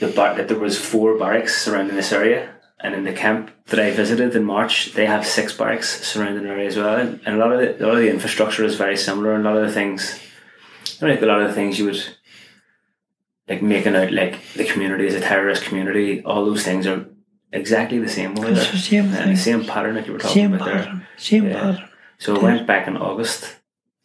the 0.00 0.08
bar 0.08 0.34
that 0.34 0.48
there 0.48 0.58
was 0.58 0.78
four 0.78 1.18
barracks 1.18 1.62
surrounding 1.62 1.96
this 1.96 2.12
area, 2.12 2.54
and 2.80 2.94
in 2.94 3.04
the 3.04 3.12
camp 3.12 3.50
that 3.66 3.80
I 3.80 3.90
visited 3.90 4.36
in 4.36 4.44
March, 4.44 4.92
they 4.92 5.06
have 5.06 5.26
six 5.26 5.52
barracks 5.56 6.04
surrounding 6.06 6.44
the 6.44 6.50
area 6.50 6.66
as 6.68 6.76
well. 6.76 6.98
And 6.98 7.20
a 7.26 7.36
lot 7.36 7.52
of 7.52 7.58
the, 7.60 7.84
a 7.84 7.86
lot 7.86 7.94
of 7.96 8.00
the 8.02 8.10
infrastructure 8.10 8.64
is 8.64 8.76
very 8.76 8.96
similar. 8.96 9.34
And 9.34 9.46
a 9.46 9.50
lot 9.50 9.58
of 9.62 9.66
the 9.66 9.72
things, 9.72 10.20
I 10.96 11.06
think 11.06 11.22
a 11.22 11.26
lot 11.26 11.40
of 11.40 11.48
the 11.48 11.54
things 11.54 11.78
you 11.78 11.86
would 11.86 12.04
like 13.48 13.62
making 13.62 13.96
out 13.96 14.12
like 14.12 14.40
the 14.54 14.64
community 14.64 15.06
as 15.06 15.14
a 15.14 15.20
terrorist 15.20 15.64
community. 15.64 16.22
All 16.24 16.44
those 16.44 16.64
things 16.64 16.86
are 16.86 17.06
exactly 17.52 17.98
the 17.98 18.08
same. 18.08 18.32
It's 18.38 18.70
the 18.70 18.78
same 18.78 19.10
the 19.10 19.36
same 19.36 19.64
pattern 19.64 19.94
that 19.94 20.06
you 20.06 20.12
were 20.12 20.18
talking 20.18 20.34
same 20.34 20.54
about 20.54 20.68
pattern. 20.68 20.98
there. 20.98 21.08
Same 21.16 21.46
Yeah. 21.46 21.60
pattern. 21.60 21.88
So 22.18 22.36
I 22.36 22.42
went 22.42 22.66
back 22.66 22.88
in 22.88 22.96
August 22.96 23.56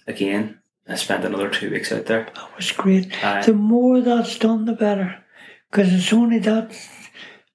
again. 0.08 0.60
I 0.88 0.96
spent 0.96 1.24
another 1.26 1.50
two 1.50 1.70
weeks 1.72 1.92
out 1.92 2.06
there. 2.06 2.28
That 2.36 2.56
was 2.56 2.72
great. 2.72 3.12
Uh, 3.24 3.42
the 3.42 3.54
more 3.54 4.02
that's 4.02 4.38
done, 4.38 4.66
the 4.66 4.74
better, 4.74 5.24
because 5.70 5.94
it's 5.94 6.12
only 6.14 6.40
that. 6.40 6.72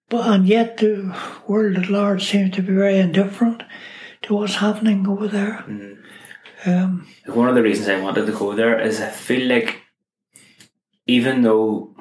But 0.08 0.26
and 0.28 0.46
yet 0.46 0.76
the 0.76 1.16
world 1.48 1.76
at 1.76 1.90
large 1.90 2.30
seems 2.30 2.54
to 2.54 2.62
be 2.62 2.72
very 2.72 2.98
indifferent 2.98 3.62
to 4.22 4.34
what's 4.34 4.56
happening 4.56 5.06
over 5.06 5.28
there. 5.28 5.64
mm. 5.66 5.98
Um, 6.64 7.06
one 7.26 7.48
of 7.48 7.54
the 7.54 7.62
reasons 7.62 7.88
I 7.88 8.00
wanted 8.00 8.26
to 8.26 8.32
go 8.32 8.54
there 8.54 8.80
is 8.80 9.00
I 9.00 9.10
feel 9.10 9.46
like 9.46 9.82
even 11.06 11.42
though 11.42 11.94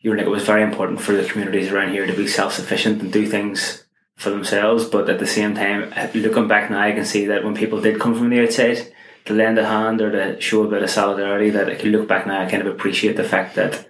you 0.00 0.10
were 0.10 0.16
like 0.16 0.26
it 0.26 0.30
was 0.30 0.44
very 0.44 0.62
important 0.62 1.00
for 1.00 1.12
the 1.12 1.24
communities 1.24 1.70
around 1.70 1.92
here 1.92 2.06
to 2.06 2.12
be 2.12 2.26
self 2.26 2.54
sufficient 2.54 3.02
and 3.02 3.12
do 3.12 3.26
things 3.26 3.84
for 4.16 4.30
themselves, 4.30 4.84
but 4.84 5.08
at 5.08 5.18
the 5.18 5.26
same 5.26 5.54
time, 5.54 5.92
looking 6.14 6.48
back 6.48 6.70
now, 6.70 6.80
I 6.80 6.92
can 6.92 7.04
see 7.04 7.26
that 7.26 7.44
when 7.44 7.54
people 7.54 7.80
did 7.80 8.00
come 8.00 8.14
from 8.14 8.30
the 8.30 8.42
outside 8.42 8.92
to 9.24 9.32
lend 9.32 9.58
a 9.58 9.66
hand 9.66 10.00
or 10.00 10.10
to 10.10 10.40
show 10.40 10.64
a 10.64 10.68
bit 10.68 10.82
of 10.82 10.90
solidarity, 10.90 11.50
that 11.50 11.68
I 11.68 11.74
can 11.74 11.90
look 11.90 12.06
back 12.06 12.26
now, 12.26 12.42
I 12.42 12.50
kind 12.50 12.62
of 12.66 12.72
appreciate 12.72 13.16
the 13.16 13.24
fact 13.24 13.54
that 13.56 13.88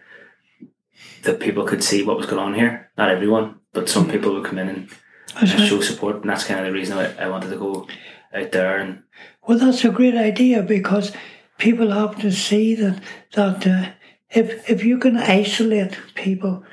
that 1.25 1.41
people 1.41 1.65
could 1.65 1.83
see 1.83 2.03
what 2.03 2.17
was 2.17 2.27
going 2.27 2.43
on 2.43 2.55
here. 2.55 2.91
Not 2.97 3.11
everyone, 3.11 3.61
but 3.73 3.89
some 3.89 4.09
people 4.09 4.33
would 4.35 4.45
come 4.45 4.59
in 4.59 4.69
and, 4.69 4.89
right. 5.37 5.69
show 5.69 5.81
support, 5.81 6.17
and 6.17 6.31
that's 6.31 6.45
kind 6.45 6.61
of 6.61 6.67
the 6.67 6.73
reason 6.73 6.99
I, 6.99 7.25
I 7.25 7.29
wanted 7.29 7.51
to 7.51 7.57
go 7.57 7.87
out 8.33 8.53
there 8.53 8.79
and 8.79 9.03
Well, 9.47 9.59
that's 9.59 9.85
a 9.85 9.91
great 9.91 10.15
idea 10.15 10.63
because 10.63 11.13
people 11.59 11.91
have 11.91 12.21
to 12.21 12.31
see 12.31 12.75
that 12.77 13.03
that 13.35 13.67
uh, 13.67 13.91
if 14.31 14.69
if 14.69 14.85
you 14.85 14.99
can 14.99 15.17
isolate 15.17 15.99
people, 16.15 16.65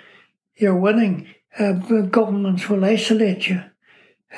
you're 0.56 0.76
winning. 0.76 1.28
Uh, 1.58 1.74
governments 2.10 2.70
will 2.70 2.86
isolate 2.86 3.49
you. 3.49 3.62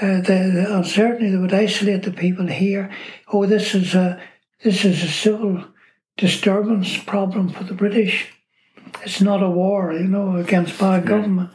Uh, 0.02 0.22
they, 0.22 0.66
and 0.68 0.88
certainly 0.88 1.32
they 1.32 1.38
would 1.38 1.54
isolate 1.54 2.04
the 2.04 2.12
people 2.12 2.48
here. 2.48 2.92
Oh, 3.32 3.46
this 3.46 3.76
is 3.76 3.94
a 3.94 4.20
this 4.64 4.84
is 4.84 5.04
a 5.04 5.08
civil 5.08 5.66
disturbance 6.18 6.98
problem 6.98 7.50
for 7.50 7.64
the 7.64 7.74
British. 7.74 8.34
It's 9.02 9.22
not 9.22 9.44
a 9.44 9.50
war, 9.50 9.94
you 9.94 10.08
know, 10.08 10.38
against 10.38 10.80
bad 10.80 11.06
government, 11.06 11.52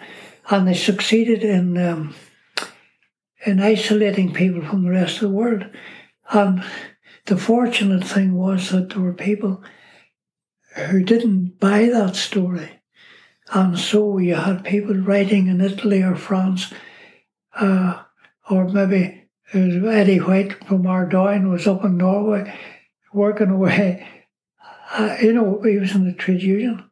and 0.51 0.67
they 0.67 0.75
succeeded 0.75 1.43
in 1.43 1.79
um, 1.79 2.15
in 3.47 3.61
isolating 3.61 4.33
people 4.33 4.63
from 4.63 4.85
the 4.85 4.91
rest 4.91 5.17
of 5.17 5.23
the 5.23 5.37
world. 5.37 5.67
And 6.31 6.65
the 7.27 7.37
fortunate 7.37 8.05
thing 8.05 8.35
was 8.35 8.71
that 8.71 8.91
there 8.91 9.01
were 9.01 9.15
people 9.15 9.63
who 10.75 11.03
didn't 11.03 11.59
buy 11.59 11.87
that 11.87 12.17
story. 12.17 12.81
And 13.51 13.79
so 13.79 14.19
you 14.19 14.35
had 14.35 14.65
people 14.65 14.95
writing 14.95 15.47
in 15.49 15.61
Italy 15.61 16.03
or 16.03 16.17
France, 16.17 16.73
uh, 17.55 18.03
or 18.51 18.69
maybe 18.69 19.29
it 19.53 19.83
was 19.83 19.95
Eddie 19.95 20.21
White 20.21 20.65
from 20.67 20.87
Ardoyne 20.87 21.49
was 21.49 21.67
up 21.67 21.85
in 21.85 21.97
Norway 21.97 22.55
working 23.13 23.51
away. 23.51 24.07
Uh, 24.93 25.17
you 25.21 25.33
know, 25.33 25.61
he 25.63 25.79
was 25.79 25.95
in 25.95 26.05
the 26.05 26.13
trade 26.13 26.43
union. 26.43 26.88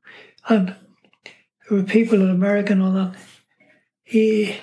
And 0.49 0.69
there 1.69 1.79
were 1.79 1.83
people 1.83 2.21
in 2.21 2.31
America 2.31 2.73
and 2.73 2.83
all 2.83 2.93
that. 2.93 3.15
He, 4.05 4.57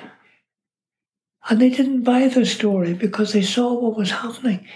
and 1.50 1.60
they 1.60 1.70
didn't 1.70 2.04
buy 2.04 2.28
the 2.28 2.46
story 2.46 2.94
because 2.94 3.34
they 3.34 3.42
saw 3.42 3.74
what 3.74 3.98
was 3.98 4.12
happening. 4.12 4.68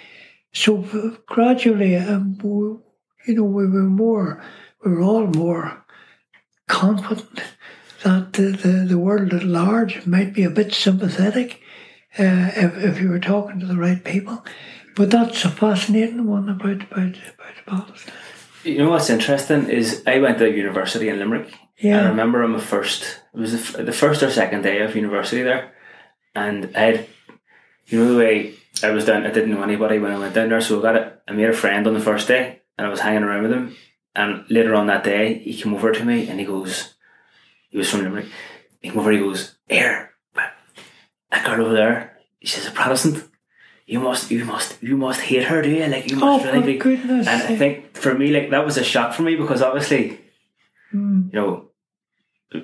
So 0.54 0.78
gradually, 1.26 1.96
um, 1.96 2.38
we, 2.40 2.78
you 3.28 3.36
know, 3.36 3.44
we 3.44 3.68
were 3.68 3.84
more, 3.84 4.44
we 4.84 4.92
were 4.92 5.02
all 5.02 5.28
more 5.28 5.86
confident 6.68 7.42
that 8.04 8.34
the, 8.34 8.52
the, 8.52 8.86
the 8.90 8.98
world 8.98 9.34
at 9.34 9.44
large 9.44 10.06
might 10.06 10.34
be 10.34 10.44
a 10.44 10.50
bit 10.50 10.74
sympathetic 10.74 11.62
uh, 12.20 12.52
if, 12.56 12.78
if 12.78 13.02
you 13.02 13.10
were 13.10 13.20
talking 13.20 13.60
to 13.60 13.66
the 13.66 13.78
right 13.78 14.04
people. 14.04 14.44
But 14.96 15.12
that's 15.12 15.46
a 15.46 15.50
fascinating 15.50 16.26
one 16.26 16.50
about 16.50 16.84
about 16.92 17.16
about 17.16 17.66
Palestine. 17.68 18.14
You 18.68 18.80
know 18.80 18.90
what's 18.90 19.10
interesting 19.10 19.70
is 19.70 20.04
I 20.06 20.20
went 20.20 20.40
to 20.40 20.52
university 20.52 21.08
in 21.08 21.20
Limerick. 21.20 21.54
Yeah. 21.78 22.02
I 22.02 22.10
remember 22.10 22.44
on 22.44 22.52
my 22.52 22.60
first, 22.60 23.22
it 23.34 23.40
was 23.40 23.72
the, 23.74 23.94
first 23.94 24.22
or 24.22 24.30
second 24.30 24.64
day 24.64 24.82
of 24.82 24.94
university 24.94 25.42
there, 25.42 25.74
and 26.36 26.76
I 26.76 26.80
had, 26.80 27.08
you 27.86 27.98
know, 27.98 28.12
the 28.12 28.20
way 28.20 28.56
I 28.84 28.90
was 28.90 29.06
down, 29.06 29.26
I 29.26 29.32
didn't 29.32 29.52
know 29.52 29.64
anybody 29.64 30.00
when 30.00 30.12
I 30.12 30.18
went 30.18 30.36
down 30.36 30.50
there, 30.50 30.60
so 30.60 30.80
I 30.80 30.82
got 30.82 30.96
a, 30.98 31.14
I 31.30 31.32
made 31.32 31.48
a 31.48 31.54
friend 31.54 31.88
on 31.88 31.94
the 31.94 32.02
first 32.02 32.28
day, 32.28 32.62
and 32.78 32.86
I 32.86 32.90
was 32.90 33.00
hanging 33.00 33.24
around 33.24 33.44
with 33.44 33.54
him, 33.54 33.76
and 34.14 34.44
later 34.50 34.76
on 34.76 34.88
that 34.88 35.06
day, 35.06 35.36
he 35.36 35.56
came 35.56 35.74
over 35.74 35.94
to 35.94 36.04
me 36.04 36.28
and 36.28 36.38
he 36.38 36.46
goes, 36.46 36.96
he 37.70 37.78
was 37.78 37.90
from 37.90 38.02
Limerick, 38.02 38.28
he 38.82 38.90
came 38.90 39.00
over, 39.00 39.12
he 39.12 39.20
goes, 39.20 39.56
here, 39.70 40.12
that 40.34 41.46
girl 41.46 41.66
over 41.66 41.74
there, 41.74 42.18
she's 42.44 42.68
a 42.68 42.72
Protestant. 42.72 43.27
You 43.90 44.02
must, 44.02 44.30
you 44.30 44.44
must, 44.44 44.84
you 44.84 44.98
must 44.98 45.22
hate 45.22 45.46
her, 45.46 45.62
do 45.62 45.70
you? 45.70 45.86
Like 45.88 46.12
you 46.12 46.18
Oh, 46.22 46.38
must 46.38 46.46
really 46.46 46.60
for 46.60 46.66
be. 46.66 46.78
goodness 46.78 47.26
And 47.28 47.42
I 47.44 47.56
think 47.56 47.96
for 47.96 48.14
me, 48.14 48.32
like 48.32 48.50
that 48.52 48.66
was 48.66 48.78
a 48.78 48.84
shock 48.84 49.14
for 49.14 49.24
me 49.24 49.36
because 49.36 49.62
obviously, 49.62 50.20
Mm. 50.94 51.34
you 51.34 51.40
know, 51.40 51.70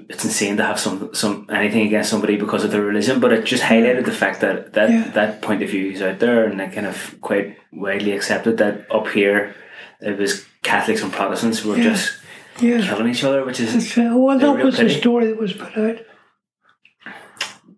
it's 0.10 0.24
insane 0.24 0.56
to 0.58 0.64
have 0.64 0.80
some 0.80 1.14
some 1.14 1.46
anything 1.50 1.86
against 1.88 2.10
somebody 2.10 2.36
because 2.38 2.64
of 2.66 2.72
their 2.72 2.82
religion, 2.82 3.20
but 3.20 3.34
it 3.34 3.44
just 3.46 3.64
highlighted 3.64 4.06
the 4.06 4.12
fact 4.24 4.40
that 4.42 4.74
that 4.74 4.90
Yeah. 4.90 5.12
that 5.14 5.42
point 5.42 5.62
of 5.64 5.70
view 5.70 5.92
is 5.92 6.02
out 6.02 6.20
there 6.20 6.46
and 6.46 6.58
that 6.60 6.72
kind 6.74 6.88
of 6.88 7.16
quite 7.22 7.58
widely 7.74 8.12
accepted. 8.14 8.58
That 8.58 8.86
up 8.92 9.08
here, 9.10 9.56
it 10.02 10.18
was 10.18 10.46
Catholics 10.62 11.04
and 11.04 11.12
Protestants 11.12 11.60
who 11.60 11.70
were 11.72 11.78
Yeah. 11.78 11.90
just 11.92 12.14
Yeah. 12.62 12.82
killing 12.88 13.10
each 13.12 13.24
other, 13.26 13.44
which 13.46 13.60
is 13.60 13.74
That's, 13.74 13.98
uh, 13.98 14.14
well, 14.16 14.38
a 14.38 14.40
that 14.40 14.66
was 14.66 14.78
the 14.78 14.90
story 14.90 15.28
that 15.28 15.38
was 15.40 15.54
put 15.54 15.78
out. 15.78 15.98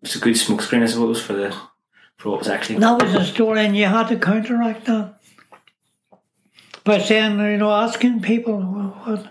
it's 0.04 0.16
a 0.16 0.20
good 0.20 0.36
smokescreen, 0.36 0.84
I 0.84 0.88
suppose, 0.88 1.22
for 1.22 1.34
the 1.34 1.56
was 2.24 2.48
actually. 2.48 2.80
That 2.80 3.02
was 3.02 3.14
the 3.14 3.26
story, 3.26 3.66
and 3.66 3.76
you 3.76 3.86
had 3.86 4.08
to 4.08 4.18
counteract 4.18 4.86
that 4.86 5.20
by 6.84 7.00
saying, 7.00 7.40
you 7.40 7.58
know, 7.58 7.72
asking 7.72 8.22
people 8.22 8.62
what 8.62 9.28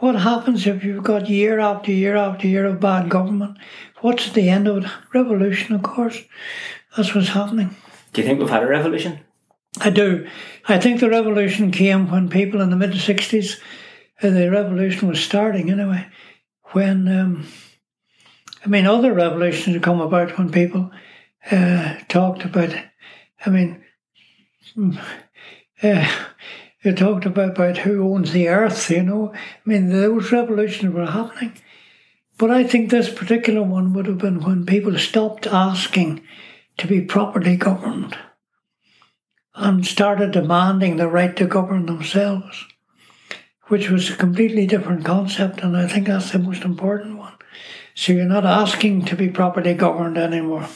what 0.00 0.16
happens 0.16 0.66
if 0.66 0.84
you've 0.84 1.04
got 1.04 1.28
year 1.28 1.58
after 1.58 1.92
year 1.92 2.16
after 2.16 2.46
year 2.46 2.66
of 2.66 2.80
bad 2.80 3.08
government. 3.08 3.58
What's 4.00 4.30
the 4.32 4.50
end 4.50 4.68
of 4.68 4.84
it? 4.84 4.90
Revolution, 5.12 5.74
of 5.74 5.82
course. 5.82 6.20
That's 6.96 7.14
what's 7.14 7.28
happening. 7.28 7.74
Do 8.12 8.20
you 8.20 8.26
think 8.26 8.38
we've 8.38 8.50
had 8.50 8.62
a 8.62 8.68
revolution? 8.68 9.20
I 9.80 9.90
do. 9.90 10.28
I 10.68 10.78
think 10.78 11.00
the 11.00 11.08
revolution 11.08 11.70
came 11.70 12.10
when 12.10 12.28
people 12.28 12.60
in 12.60 12.70
the 12.70 12.76
mid 12.76 12.92
60s, 12.92 13.58
uh, 14.22 14.30
the 14.30 14.50
revolution 14.50 15.08
was 15.08 15.20
starting 15.20 15.70
anyway, 15.70 16.06
when, 16.72 17.08
um, 17.08 17.46
I 18.64 18.68
mean, 18.68 18.86
other 18.86 19.12
revolutions 19.12 19.82
come 19.82 20.00
about 20.00 20.38
when 20.38 20.52
people 20.52 20.92
uh, 21.50 21.96
talked 22.08 22.44
about, 22.44 22.74
I 23.44 23.50
mean, 23.50 23.84
mm, 24.76 24.98
uh, 25.82 26.26
they 26.82 26.92
talked 26.92 27.26
about, 27.26 27.50
about 27.50 27.78
who 27.78 28.12
owns 28.12 28.32
the 28.32 28.48
earth, 28.48 28.90
you 28.90 29.02
know. 29.02 29.32
I 29.34 29.38
mean, 29.64 29.88
those 29.88 30.32
revolutions 30.32 30.92
were 30.92 31.06
happening. 31.06 31.52
But 32.36 32.50
I 32.50 32.64
think 32.64 32.90
this 32.90 33.12
particular 33.12 33.62
one 33.62 33.92
would 33.92 34.06
have 34.06 34.18
been 34.18 34.40
when 34.40 34.66
people 34.66 34.98
stopped 34.98 35.46
asking 35.46 36.22
to 36.78 36.86
be 36.86 37.00
properly 37.00 37.56
governed 37.56 38.16
and 39.54 39.86
started 39.86 40.32
demanding 40.32 40.96
the 40.96 41.08
right 41.08 41.36
to 41.36 41.46
govern 41.46 41.86
themselves, 41.86 42.66
which 43.68 43.88
was 43.88 44.10
a 44.10 44.16
completely 44.16 44.66
different 44.66 45.04
concept, 45.04 45.60
and 45.60 45.76
I 45.76 45.86
think 45.86 46.08
that's 46.08 46.32
the 46.32 46.40
most 46.40 46.64
important 46.64 47.18
one. 47.18 47.34
So 47.94 48.12
you're 48.12 48.24
not 48.24 48.44
asking 48.44 49.04
to 49.06 49.16
be 49.16 49.28
properly 49.28 49.74
governed 49.74 50.18
anymore. 50.18 50.68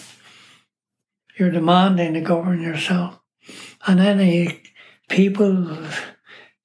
You're 1.38 1.50
demanding 1.50 2.14
to 2.14 2.20
govern 2.20 2.60
yourself. 2.60 3.18
And 3.86 4.00
any 4.00 4.62
people 5.08 5.78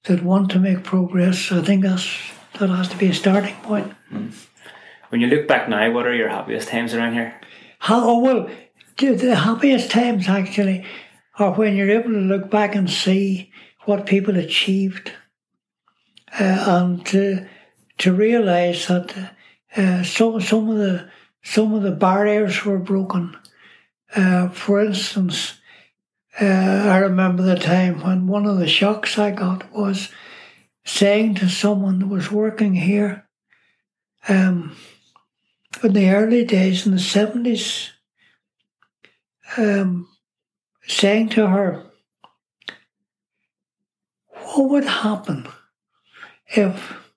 that 0.04 0.22
want 0.22 0.50
to 0.50 0.58
make 0.58 0.82
progress, 0.82 1.52
I 1.52 1.62
think 1.62 1.82
that's 1.82 2.08
that 2.58 2.70
has 2.70 2.88
to 2.88 2.96
be 2.96 3.08
a 3.08 3.14
starting 3.14 3.54
point. 3.62 3.92
When 5.08 5.20
you 5.20 5.26
look 5.26 5.48
back 5.48 5.68
now, 5.68 5.90
what 5.92 6.06
are 6.06 6.14
your 6.14 6.28
happiest 6.28 6.68
times 6.68 6.94
around 6.94 7.14
here? 7.14 7.40
How, 7.78 8.08
oh, 8.08 8.18
well, 8.18 8.50
the 8.96 9.36
happiest 9.36 9.90
times 9.90 10.28
actually 10.28 10.84
are 11.38 11.52
when 11.52 11.76
you're 11.76 11.90
able 11.90 12.12
to 12.12 12.18
look 12.18 12.50
back 12.50 12.74
and 12.74 12.88
see 12.88 13.50
what 13.82 14.06
people 14.06 14.36
achieved 14.36 15.12
uh, 16.38 16.64
and 16.66 17.04
to, 17.06 17.46
to 17.98 18.12
realize 18.12 18.86
that 18.86 19.34
uh, 19.76 20.02
some, 20.04 20.40
some, 20.40 20.70
of 20.70 20.78
the, 20.78 21.10
some 21.42 21.74
of 21.74 21.82
the 21.82 21.90
barriers 21.90 22.64
were 22.64 22.78
broken. 22.78 23.36
Uh, 24.14 24.48
for 24.48 24.80
instance, 24.80 25.54
uh, 26.40 26.44
I 26.44 26.98
remember 26.98 27.42
the 27.42 27.56
time 27.56 28.00
when 28.02 28.26
one 28.26 28.46
of 28.46 28.58
the 28.58 28.68
shocks 28.68 29.18
I 29.18 29.30
got 29.30 29.72
was 29.72 30.08
saying 30.84 31.36
to 31.36 31.48
someone 31.48 31.98
that 31.98 32.06
was 32.06 32.30
working 32.30 32.74
here 32.74 33.26
um, 34.28 34.76
in 35.82 35.92
the 35.92 36.10
early 36.10 36.44
days 36.44 36.86
in 36.86 36.92
the 36.92 36.98
70s, 36.98 37.90
um, 39.56 40.08
saying 40.86 41.30
to 41.30 41.48
her, 41.48 41.84
What 44.28 44.70
would 44.70 44.84
happen 44.84 45.48
if, 46.48 47.10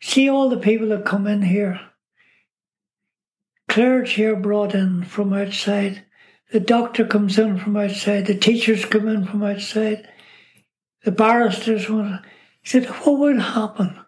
see 0.00 0.28
all 0.28 0.48
the 0.48 0.56
people 0.56 0.88
that 0.88 1.04
come 1.04 1.26
in 1.26 1.42
here, 1.42 1.80
clergy 3.68 4.14
here 4.14 4.36
brought 4.36 4.74
in 4.74 5.04
from 5.04 5.32
outside, 5.32 6.04
the 6.52 6.60
doctor 6.60 7.06
comes 7.06 7.38
in 7.38 7.58
from 7.58 7.78
outside, 7.78 8.26
the 8.26 8.34
teachers 8.34 8.84
come 8.84 9.08
in 9.08 9.24
from 9.24 9.42
outside, 9.42 10.06
the 11.02 11.10
barristers. 11.10 11.86
He 11.86 12.18
said, 12.64 12.86
What 12.86 13.18
would 13.18 13.40
happen 13.40 13.98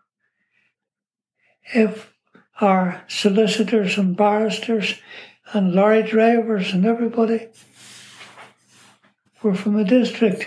if 1.74 2.12
our 2.60 3.02
solicitors 3.08 3.96
and 3.96 4.14
barristers 4.14 5.00
and 5.54 5.72
lorry 5.72 6.02
drivers 6.02 6.74
and 6.74 6.84
everybody 6.84 7.48
were 9.42 9.54
from 9.54 9.74
the 9.74 9.84
district? 9.84 10.46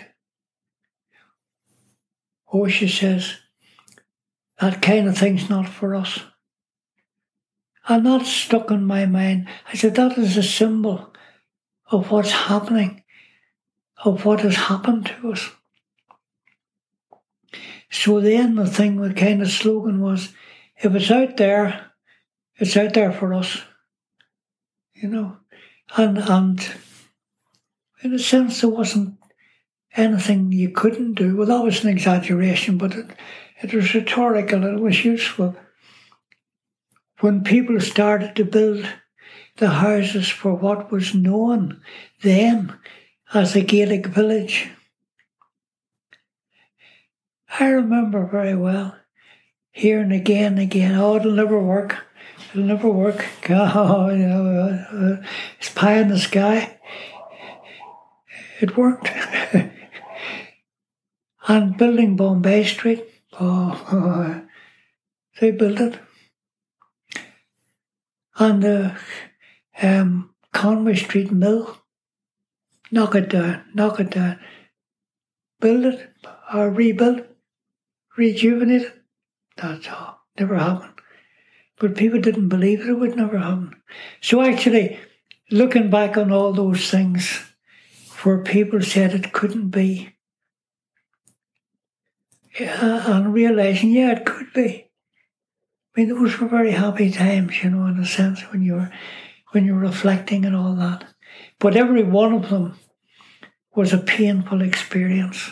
Oh, 2.53 2.67
she 2.67 2.87
says, 2.87 3.37
that 4.59 4.81
kind 4.81 5.07
of 5.07 5.17
thing's 5.17 5.49
not 5.49 5.67
for 5.67 5.95
us. 5.95 6.19
And 7.87 8.05
that 8.05 8.25
stuck 8.25 8.71
in 8.71 8.85
my 8.85 9.05
mind. 9.05 9.47
I 9.71 9.75
said, 9.75 9.95
that 9.95 10.17
is 10.17 10.37
a 10.37 10.43
symbol 10.43 11.13
of 11.89 12.11
what's 12.11 12.31
happening, 12.31 13.03
of 14.03 14.25
what 14.25 14.41
has 14.41 14.55
happened 14.55 15.05
to 15.05 15.31
us. 15.31 15.49
So 17.89 18.19
then 18.19 18.55
the 18.55 18.67
thing, 18.67 19.01
the 19.01 19.13
kind 19.13 19.41
of 19.41 19.49
slogan 19.49 20.01
was, 20.01 20.33
if 20.77 20.93
it's 20.93 21.09
out 21.09 21.37
there, 21.37 21.91
it's 22.55 22.75
out 22.75 22.93
there 22.93 23.11
for 23.11 23.33
us. 23.33 23.61
You 24.93 25.09
know, 25.09 25.37
and 25.95 26.17
and 26.17 26.75
in 28.03 28.13
a 28.13 28.19
sense 28.19 28.61
there 28.61 28.69
wasn't 28.69 29.17
anything 29.95 30.51
you 30.51 30.69
couldn't 30.69 31.13
do. 31.13 31.37
Well, 31.37 31.47
that 31.47 31.63
was 31.63 31.83
an 31.83 31.89
exaggeration, 31.89 32.77
but 32.77 32.93
it, 32.93 33.05
it 33.61 33.73
was 33.73 33.93
rhetorical 33.93 34.63
and 34.63 34.77
it 34.77 34.81
was 34.81 35.05
useful. 35.05 35.55
When 37.19 37.43
people 37.43 37.79
started 37.79 38.35
to 38.35 38.45
build 38.45 38.87
the 39.57 39.69
houses 39.69 40.29
for 40.29 40.53
what 40.53 40.91
was 40.91 41.13
known 41.13 41.81
then 42.21 42.73
as 43.33 43.55
a 43.55 43.61
Gaelic 43.61 44.07
village, 44.07 44.69
I 47.59 47.67
remember 47.67 48.25
very 48.25 48.55
well 48.55 48.95
hearing 49.71 50.11
again 50.11 50.53
and 50.53 50.61
again, 50.61 50.95
oh, 50.95 51.17
it'll 51.17 51.31
never 51.31 51.59
work. 51.59 51.97
It'll 52.51 52.63
never 52.63 52.89
work. 52.89 53.25
Oh, 53.49 55.19
it's 55.59 55.69
pie 55.69 55.99
in 55.99 56.09
the 56.09 56.19
sky. 56.19 56.79
It 58.59 58.75
worked. 58.75 59.09
and 61.47 61.77
building 61.77 62.15
Bombay 62.15 62.63
Street, 62.65 63.05
oh, 63.39 64.41
they 65.39 65.51
built 65.51 65.79
it. 65.79 65.99
And 68.39 68.61
the 68.61 68.99
um, 69.81 70.31
Conway 70.53 70.95
Street 70.95 71.31
Mill, 71.31 71.77
knock 72.91 73.15
it 73.15 73.29
down, 73.29 73.63
knock 73.73 73.99
it 73.99 74.11
down, 74.11 74.39
build 75.59 75.85
it, 75.85 76.09
or 76.53 76.69
rebuild 76.69 77.23
rejuvenate 78.17 78.81
it. 78.81 78.93
That's 79.55 79.87
all. 79.87 80.19
Never 80.37 80.57
happened. 80.57 80.93
But 81.79 81.95
people 81.95 82.19
didn't 82.19 82.49
believe 82.49 82.81
it, 82.81 82.89
it 82.89 82.93
would 82.93 83.15
never 83.15 83.37
happen. 83.37 83.75
So 84.19 84.41
actually, 84.41 84.99
looking 85.51 85.89
back 85.89 86.17
on 86.17 86.31
all 86.31 86.51
those 86.51 86.89
things 86.89 87.43
where 88.23 88.39
people 88.39 88.81
said 88.81 89.13
it 89.13 89.31
couldn't 89.31 89.69
be, 89.69 90.15
yeah, 92.59 93.15
and 93.15 93.33
realizing, 93.33 93.91
yeah, 93.91 94.13
it 94.13 94.25
could 94.25 94.51
be. 94.53 94.89
I 95.95 96.01
mean, 96.01 96.09
those 96.09 96.39
were 96.39 96.47
very 96.47 96.71
happy 96.71 97.11
times, 97.11 97.63
you 97.63 97.69
know, 97.69 97.85
in 97.85 97.99
a 97.99 98.05
sense, 98.05 98.41
when 98.51 98.63
you 98.63 98.73
were 98.73 98.91
when 99.51 99.65
you're 99.65 99.75
reflecting 99.75 100.45
and 100.45 100.55
all 100.55 100.75
that. 100.75 101.05
But 101.59 101.75
every 101.75 102.03
one 102.03 102.33
of 102.33 102.49
them 102.49 102.77
was 103.75 103.93
a 103.93 103.97
painful 103.97 104.61
experience. 104.61 105.51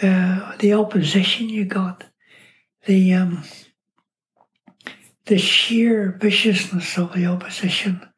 Uh, 0.00 0.56
the 0.58 0.72
opposition 0.72 1.48
you 1.48 1.64
got, 1.64 2.04
the 2.86 3.12
um, 3.12 3.44
the 5.26 5.38
sheer 5.38 6.16
viciousness 6.20 6.96
of 6.96 7.12
the 7.12 7.26
opposition, 7.26 8.08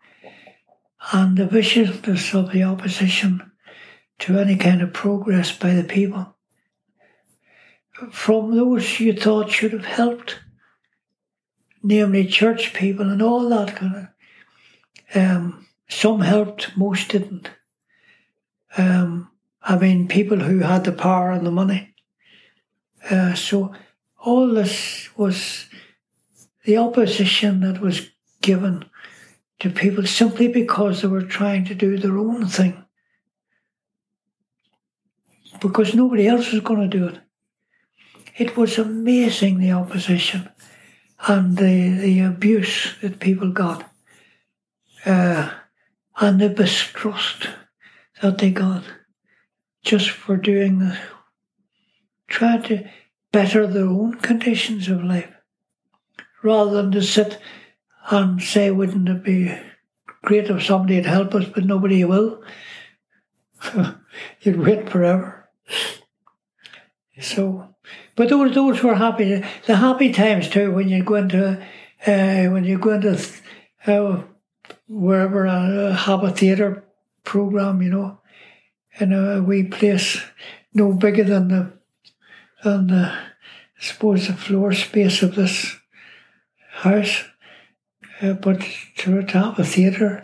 and 1.12 1.36
the 1.36 1.46
viciousness 1.46 2.32
of 2.34 2.52
the 2.52 2.62
opposition 2.62 3.50
to 4.20 4.38
any 4.38 4.56
kind 4.56 4.80
of 4.80 4.92
progress 4.92 5.50
by 5.56 5.74
the 5.74 5.84
people. 5.84 6.36
From 8.10 8.54
those 8.54 9.00
you 9.00 9.12
thought 9.12 9.50
should 9.50 9.72
have 9.72 9.84
helped, 9.84 10.38
namely 11.82 12.26
church 12.26 12.72
people 12.72 13.10
and 13.10 13.20
all 13.20 13.48
that 13.48 13.76
kind 13.76 13.96
of. 13.96 14.11
Um, 15.14 15.66
some 15.88 16.20
helped, 16.20 16.76
most 16.76 17.10
didn't. 17.10 17.50
Um, 18.76 19.30
I 19.62 19.76
mean, 19.76 20.08
people 20.08 20.38
who 20.38 20.60
had 20.60 20.84
the 20.84 20.92
power 20.92 21.30
and 21.30 21.46
the 21.46 21.50
money. 21.50 21.94
Uh, 23.08 23.34
so 23.34 23.74
all 24.18 24.48
this 24.48 25.08
was 25.16 25.66
the 26.64 26.76
opposition 26.76 27.60
that 27.60 27.80
was 27.80 28.08
given 28.40 28.84
to 29.60 29.70
people 29.70 30.06
simply 30.06 30.48
because 30.48 31.02
they 31.02 31.08
were 31.08 31.22
trying 31.22 31.64
to 31.66 31.74
do 31.74 31.96
their 31.98 32.18
own 32.18 32.46
thing. 32.46 32.84
Because 35.60 35.94
nobody 35.94 36.26
else 36.26 36.52
was 36.52 36.62
going 36.62 36.80
to 36.80 36.98
do 36.98 37.06
it. 37.08 37.20
It 38.36 38.56
was 38.56 38.78
amazing 38.78 39.58
the 39.58 39.72
opposition 39.72 40.48
and 41.28 41.56
the, 41.56 41.90
the 41.90 42.20
abuse 42.20 42.96
that 43.02 43.20
people 43.20 43.52
got 43.52 43.91
uh, 45.06 45.50
and 46.20 46.40
the 46.40 46.50
mistrust 46.50 47.48
that 48.20 48.38
they 48.38 48.50
got 48.50 48.84
just 49.82 50.10
for 50.10 50.36
doing 50.36 50.78
the, 50.78 50.98
trying 52.28 52.62
to 52.62 52.88
better 53.32 53.66
their 53.66 53.86
own 53.86 54.14
conditions 54.14 54.88
of 54.88 55.02
life 55.02 55.32
rather 56.42 56.70
than 56.70 56.92
to 56.92 57.02
sit 57.02 57.38
and 58.10 58.42
say, 58.42 58.70
wouldn't 58.70 59.08
it 59.08 59.24
be 59.24 59.56
great 60.22 60.48
if 60.48 60.64
somebody 60.64 60.96
would 60.96 61.06
help 61.06 61.34
us, 61.34 61.46
but 61.46 61.64
nobody 61.64 62.04
will. 62.04 62.42
You'd 64.40 64.60
wait 64.60 64.88
forever. 64.88 65.48
So, 67.20 67.74
but 68.16 68.28
those 68.28 68.54
those 68.54 68.82
were 68.82 68.94
happy. 68.94 69.44
The 69.66 69.76
happy 69.76 70.12
times 70.12 70.48
too 70.48 70.72
when 70.72 70.88
you 70.88 71.04
go 71.04 71.14
into 71.16 71.62
uh, 72.06 72.50
when 72.50 72.64
you 72.64 72.78
go 72.78 72.94
into 72.94 73.18
uh, 73.86 74.22
wherever 74.88 75.46
uh, 75.46 75.94
have 75.94 76.24
a 76.24 76.30
theatre 76.30 76.84
program, 77.24 77.82
you 77.82 77.90
know, 77.90 78.18
in 78.98 79.12
a 79.12 79.42
wee 79.42 79.64
place 79.64 80.20
no 80.74 80.92
bigger 80.92 81.24
than 81.24 81.48
the 81.48 81.72
than 82.64 82.86
the 82.88 83.12
I 83.12 83.84
suppose 83.84 84.26
the 84.26 84.34
floor 84.34 84.72
space 84.72 85.22
of 85.22 85.34
this 85.34 85.76
house, 86.70 87.24
Uh, 88.22 88.34
but 88.34 88.60
to, 88.96 89.22
to 89.22 89.38
have 89.38 89.58
a 89.58 89.64
theatre, 89.64 90.22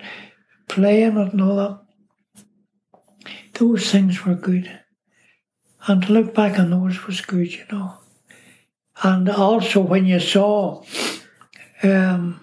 playing 0.68 1.16
it 1.18 1.32
and 1.32 1.42
all 1.42 1.56
that, 1.56 1.80
those 3.54 3.90
things 3.90 4.24
were 4.24 4.36
good. 4.36 4.80
And 5.86 6.02
to 6.02 6.12
look 6.12 6.32
back 6.32 6.58
on 6.58 6.70
those 6.70 7.06
was 7.06 7.20
good, 7.20 7.52
you 7.52 7.64
know. 7.72 7.98
And 9.02 9.28
also 9.28 9.80
when 9.80 10.06
you 10.06 10.20
saw, 10.20 10.84
um, 11.82 12.40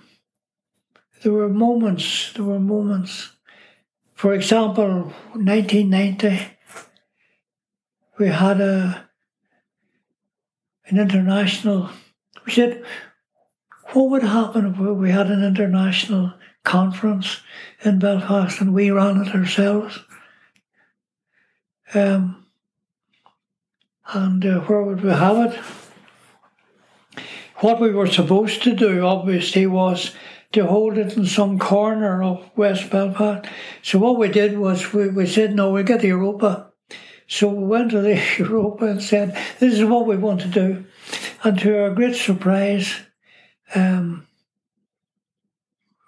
there 1.26 1.34
were 1.34 1.50
moments, 1.50 2.34
there 2.34 2.44
were 2.44 2.60
moments. 2.60 3.32
For 4.14 4.36
example, 4.36 5.12
1990, 5.34 6.40
we 8.20 8.28
had 8.28 8.62
a 8.62 9.10
an 10.86 11.00
international. 11.00 11.90
We 12.46 12.52
said, 12.52 12.86
what 13.94 14.12
would 14.12 14.22
happen 14.22 14.68
if 14.68 14.78
we 14.78 15.10
had 15.10 15.32
an 15.32 15.44
international 15.44 16.36
conference 16.64 17.42
in 17.84 17.98
Belfast 17.98 18.62
and 18.62 18.72
we 18.72 18.92
ran 18.92 19.26
it 19.26 19.34
ourselves? 19.34 19.98
Um, 21.96 22.46
and 24.14 24.46
uh, 24.46 24.60
where 24.60 24.84
would 24.84 25.02
we 25.02 25.10
have 25.10 25.52
it? 25.52 25.60
What 27.56 27.82
we 27.82 27.90
were 27.90 28.06
supposed 28.06 28.62
to 28.62 28.76
do, 28.76 29.04
obviously, 29.04 29.66
was 29.66 30.14
to 30.56 30.66
hold 30.66 30.98
it 30.98 31.16
in 31.16 31.26
some 31.26 31.60
corner 31.60 32.24
of 32.24 32.50
West 32.56 32.90
Belfast. 32.90 33.48
So 33.82 34.00
what 34.00 34.18
we 34.18 34.30
did 34.30 34.58
was 34.58 34.94
we, 34.94 35.10
we 35.10 35.26
said, 35.26 35.56
no, 35.56 35.72
we 35.72 35.84
get 35.84 36.02
the 36.02 36.08
Europa. 36.08 36.72
So 37.28 37.50
we 37.50 37.66
went 37.66 37.92
to 37.92 38.02
the 38.02 38.22
Europa 38.40 38.86
and 38.86 39.04
said, 39.04 39.38
this 39.60 39.74
is 39.74 39.86
what 39.86 40.08
we 40.08 40.18
want 40.18 40.42
to 40.42 40.48
do. 40.48 40.86
And 41.44 41.60
to 41.60 41.84
our 41.84 41.90
great 41.92 42.16
surprise, 42.16 42.96
um, 43.74 44.28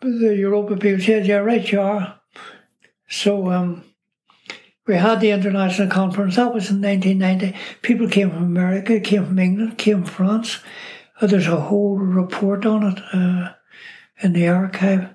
the 0.01 0.35
Europa 0.35 0.77
people 0.77 1.03
said, 1.03 1.25
yeah, 1.27 1.37
right, 1.37 1.71
you 1.71 1.81
are. 1.81 2.19
So 3.09 3.51
um, 3.51 3.83
we 4.85 4.95
had 4.95 5.19
the 5.19 5.31
international 5.31 5.89
conference. 5.89 6.35
That 6.35 6.53
was 6.53 6.69
in 6.69 6.81
1990. 6.81 7.57
People 7.81 8.09
came 8.09 8.31
from 8.31 8.43
America, 8.43 8.99
came 8.99 9.25
from 9.25 9.39
England, 9.39 9.77
came 9.77 10.03
from 10.03 10.13
France. 10.13 10.59
Uh, 11.19 11.27
there's 11.27 11.47
a 11.47 11.59
whole 11.59 11.97
report 11.97 12.65
on 12.65 12.83
it 12.83 13.01
uh, 13.13 13.53
in 14.21 14.33
the 14.33 14.47
archive. 14.47 15.09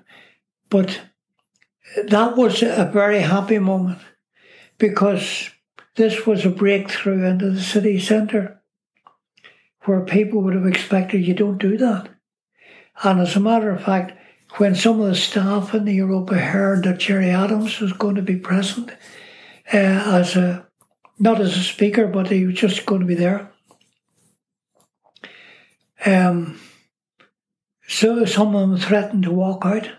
But 0.69 1.01
that 2.07 2.35
was 2.35 2.63
a 2.63 2.89
very 2.91 3.19
happy 3.19 3.59
moment 3.59 3.99
because 4.77 5.49
this 5.95 6.25
was 6.25 6.45
a 6.45 6.49
breakthrough 6.49 7.25
into 7.25 7.51
the 7.51 7.61
city 7.61 7.99
centre 7.99 8.61
where 9.85 10.01
people 10.01 10.41
would 10.41 10.55
have 10.55 10.65
expected 10.65 11.25
you 11.25 11.33
don't 11.33 11.57
do 11.57 11.77
that. 11.77 12.09
And 13.03 13.19
as 13.19 13.35
a 13.35 13.39
matter 13.39 13.71
of 13.71 13.83
fact, 13.83 14.17
when 14.57 14.75
some 14.75 15.01
of 15.01 15.07
the 15.07 15.15
staff 15.15 15.73
in 15.73 15.85
the 15.85 15.93
Europa 15.93 16.37
heard 16.37 16.83
that 16.83 16.99
Gerry 16.99 17.29
Adams 17.29 17.79
was 17.79 17.93
going 17.93 18.15
to 18.15 18.21
be 18.21 18.35
present 18.35 18.91
uh, 19.73 19.77
as 19.77 20.35
a 20.35 20.67
not 21.19 21.39
as 21.39 21.55
a 21.55 21.63
speaker, 21.63 22.07
but 22.07 22.29
he 22.29 22.45
was 22.45 22.55
just 22.55 22.85
going 22.85 23.01
to 23.01 23.07
be 23.07 23.15
there. 23.15 23.51
Um, 26.05 26.59
so 27.87 28.25
some 28.25 28.55
of 28.55 28.69
them 28.69 28.77
threatened 28.77 29.23
to 29.23 29.31
walk 29.31 29.65
out 29.65 29.89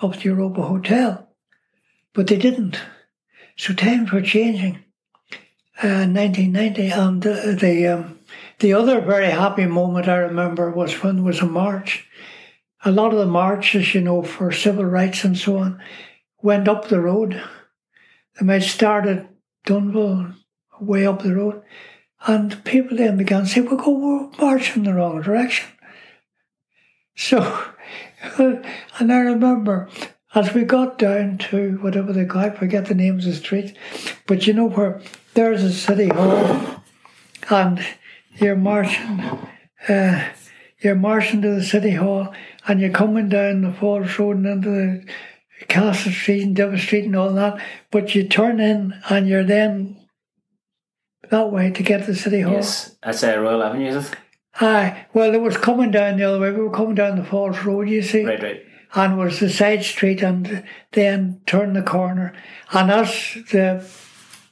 of 0.00 0.16
the 0.16 0.24
Europa 0.24 0.62
Hotel, 0.62 1.28
but 2.12 2.26
they 2.26 2.36
didn't. 2.36 2.80
So 3.56 3.72
times 3.74 4.12
were 4.12 4.22
changing. 4.22 4.84
Uh, 5.82 6.08
1990, 6.08 6.88
and 6.88 7.26
uh, 7.26 7.52
the 7.52 7.86
um, 7.86 8.18
the 8.60 8.72
other 8.72 8.98
very 9.02 9.28
happy 9.28 9.66
moment 9.66 10.08
I 10.08 10.16
remember 10.16 10.70
was 10.70 11.02
when 11.02 11.22
was 11.22 11.40
a 11.40 11.46
march. 11.46 12.08
A 12.86 12.90
lot 12.90 13.12
of 13.12 13.18
the 13.18 13.26
marches, 13.26 13.94
you 13.94 14.00
know, 14.00 14.22
for 14.22 14.50
civil 14.52 14.86
rights 14.86 15.22
and 15.24 15.36
so 15.36 15.58
on, 15.58 15.82
went 16.40 16.66
up 16.66 16.88
the 16.88 16.98
road. 16.98 17.42
They 18.40 18.46
might 18.46 18.62
start 18.62 19.04
at 19.06 19.28
Dunville, 19.66 20.34
way 20.80 21.06
up 21.06 21.22
the 21.22 21.34
road, 21.34 21.60
and 22.26 22.64
people 22.64 22.96
then 22.96 23.18
began 23.18 23.42
to 23.42 23.46
say, 23.46 23.60
"We're 23.60 23.76
going 23.76 24.32
marching 24.40 24.76
in 24.76 24.84
the 24.84 24.94
wrong 24.94 25.20
direction." 25.20 25.75
So, 27.16 27.64
and 28.38 29.12
I 29.12 29.18
remember 29.18 29.88
as 30.34 30.52
we 30.52 30.64
got 30.64 30.98
down 30.98 31.38
to 31.38 31.78
whatever 31.80 32.12
they 32.12 32.26
call, 32.26 32.42
I 32.42 32.50
forget 32.50 32.86
the 32.86 32.94
names 32.94 33.26
of 33.26 33.32
the 33.32 33.38
streets, 33.38 33.72
but 34.26 34.46
you 34.46 34.52
know 34.52 34.68
where 34.68 35.00
there's 35.34 35.64
a 35.64 35.72
city 35.72 36.08
hall, 36.08 36.82
and 37.48 37.84
you're 38.36 38.54
marching, 38.54 39.20
uh, 39.88 40.28
you're 40.80 40.94
marching 40.94 41.40
to 41.40 41.54
the 41.54 41.64
city 41.64 41.92
hall, 41.92 42.34
and 42.68 42.80
you're 42.80 42.90
coming 42.90 43.30
down 43.30 43.62
the 43.62 43.72
Falls 43.72 44.18
Road 44.18 44.36
and 44.36 44.46
into 44.46 44.70
the 44.70 45.64
Castle 45.66 46.12
Street 46.12 46.42
and 46.42 46.56
Divis 46.56 46.80
Street 46.80 47.06
and 47.06 47.16
all 47.16 47.32
that, 47.32 47.58
but 47.90 48.14
you 48.14 48.28
turn 48.28 48.60
in 48.60 48.94
and 49.08 49.26
you're 49.26 49.44
then 49.44 49.96
that 51.30 51.50
way 51.50 51.70
to 51.70 51.82
get 51.82 52.00
to 52.00 52.12
the 52.12 52.14
city 52.14 52.42
hall. 52.42 52.54
Yes, 52.54 52.94
that's 53.02 53.22
uh, 53.24 53.38
Royal 53.38 53.62
Avenue, 53.62 53.88
is 53.88 54.10
it? 54.10 54.16
Aye, 54.60 55.06
well, 55.12 55.34
it 55.34 55.40
was 55.40 55.56
coming 55.56 55.90
down 55.90 56.16
the 56.16 56.24
other 56.24 56.40
way. 56.40 56.50
We 56.50 56.62
were 56.62 56.70
coming 56.70 56.94
down 56.94 57.16
the 57.16 57.24
Falls 57.24 57.62
Road, 57.64 57.88
you 57.88 58.02
see. 58.02 58.24
Right, 58.24 58.42
right. 58.42 58.62
And 58.94 59.14
it 59.14 59.16
was 59.16 59.40
the 59.40 59.50
side 59.50 59.84
street, 59.84 60.22
and 60.22 60.64
then 60.92 61.40
turned 61.46 61.76
the 61.76 61.82
corner. 61.82 62.32
And 62.72 62.90
as 62.90 63.36
the 63.52 63.86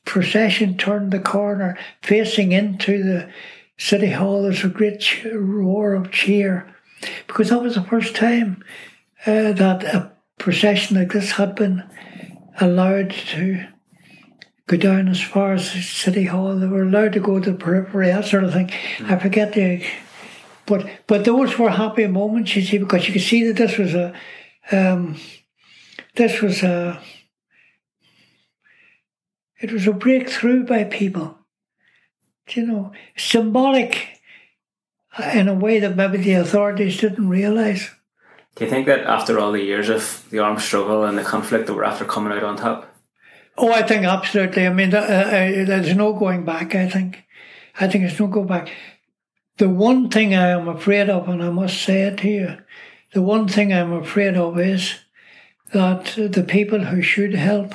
procession 0.05 0.77
turned 0.77 1.13
the 1.13 1.21
corner, 1.21 1.79
facing 2.03 2.53
into 2.53 3.03
the 3.03 3.31
City 3.79 4.11
Hall, 4.11 4.43
there's 4.43 4.65
a 4.65 4.69
great 4.69 5.25
roar 5.33 5.95
of 5.95 6.11
cheer 6.11 6.75
because 7.27 7.49
that 7.49 7.63
was 7.63 7.75
the 7.75 7.83
first 7.83 8.15
time 8.15 8.63
uh, 9.27 9.53
that 9.53 9.83
a 9.85 10.13
procession 10.39 10.97
like 10.97 11.13
this 11.13 11.33
had 11.33 11.55
been 11.55 11.83
allowed 12.61 13.11
to 13.11 13.67
go 14.67 14.77
down 14.77 15.09
as 15.09 15.21
far 15.21 15.55
as 15.55 15.71
City 15.71 16.25
Hall. 16.25 16.57
They 16.57 16.67
were 16.67 16.83
allowed 16.83 17.13
to 17.15 17.21
go 17.21 17.41
to 17.41 17.53
the 17.53 17.57
periphery, 17.57 18.09
that 18.09 18.25
sort 18.25 18.45
of 18.45 18.53
thing. 18.53 18.69
Mm. 18.69 19.11
I 19.11 19.19
forget 19.19 19.53
the, 19.53 19.85
but 20.67 20.87
but 21.07 21.25
those 21.25 21.59
were 21.59 21.71
happy 21.71 22.07
moments, 22.07 22.57
you 22.57 22.63
see, 22.63 22.79
because 22.79 23.07
you 23.07 23.13
could 23.13 23.23
see 23.23 23.47
that 23.47 23.57
this 23.57 23.79
was 23.79 23.95
a, 23.95 24.15
um, 24.73 25.17
this 26.17 26.41
was 26.41 26.63
a, 26.63 27.01
it 29.61 29.73
was 29.73 29.87
a 29.87 29.93
breakthrough 29.93 30.65
by 30.65 30.85
people 30.85 31.39
you 32.51 32.67
know, 32.67 32.93
symbolic 33.17 34.21
in 35.33 35.49
a 35.49 35.55
way 35.55 35.79
that 35.81 35.97
maybe 35.97 36.19
the 36.19 36.35
authorities 36.35 37.01
didn't 37.01 37.29
realise. 37.29 37.91
Do 38.57 38.65
you 38.65 38.71
think 38.71 38.87
that 38.87 39.01
after 39.01 39.39
all 39.39 39.53
the 39.53 39.63
years 39.63 39.89
of 39.89 40.27
the 40.31 40.39
armed 40.39 40.61
struggle 40.61 41.05
and 41.05 41.19
the 41.19 41.25
conflict 41.25 41.67
that 41.67 41.75
we're 41.75 41.85
after 41.85 42.05
coming 42.05 42.33
out 42.33 42.45
on 42.45 42.57
top? 42.57 42.94
Oh, 43.57 43.73
I 43.73 43.83
think 43.83 44.05
absolutely. 44.05 44.67
I 44.67 44.73
mean, 44.73 44.95
uh, 44.95 44.99
uh, 44.99 45.65
there's 45.65 45.95
no 45.95 46.13
going 46.13 46.45
back. 46.45 46.75
I 46.75 46.89
think, 46.89 47.25
I 47.79 47.89
think 47.89 48.05
there's 48.05 48.21
no 48.21 48.27
go 48.27 48.45
back. 48.45 48.71
The 49.59 49.69
one 49.69 50.11
thing 50.11 50.35
I 50.35 50.49
am 50.49 50.69
afraid 50.69 51.09
of, 51.09 51.29
and 51.29 51.43
I 51.43 51.51
must 51.51 51.81
say 51.81 52.03
it 52.03 52.25
you, 52.25 52.59
the 53.13 53.23
one 53.23 53.47
thing 53.47 53.73
I'm 53.73 53.93
afraid 53.93 54.37
of 54.37 54.59
is 54.59 54.95
that 55.73 56.15
the 56.17 56.45
people 56.47 56.81
who 56.87 57.01
should 57.01 57.35
help 57.35 57.75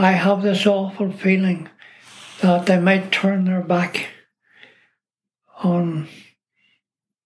I 0.00 0.12
have 0.12 0.40
this 0.40 0.66
awful 0.66 1.12
feeling 1.12 1.68
that 2.40 2.64
they 2.64 2.80
might 2.80 3.12
turn 3.12 3.44
their 3.44 3.60
back 3.60 4.08
on 5.62 6.08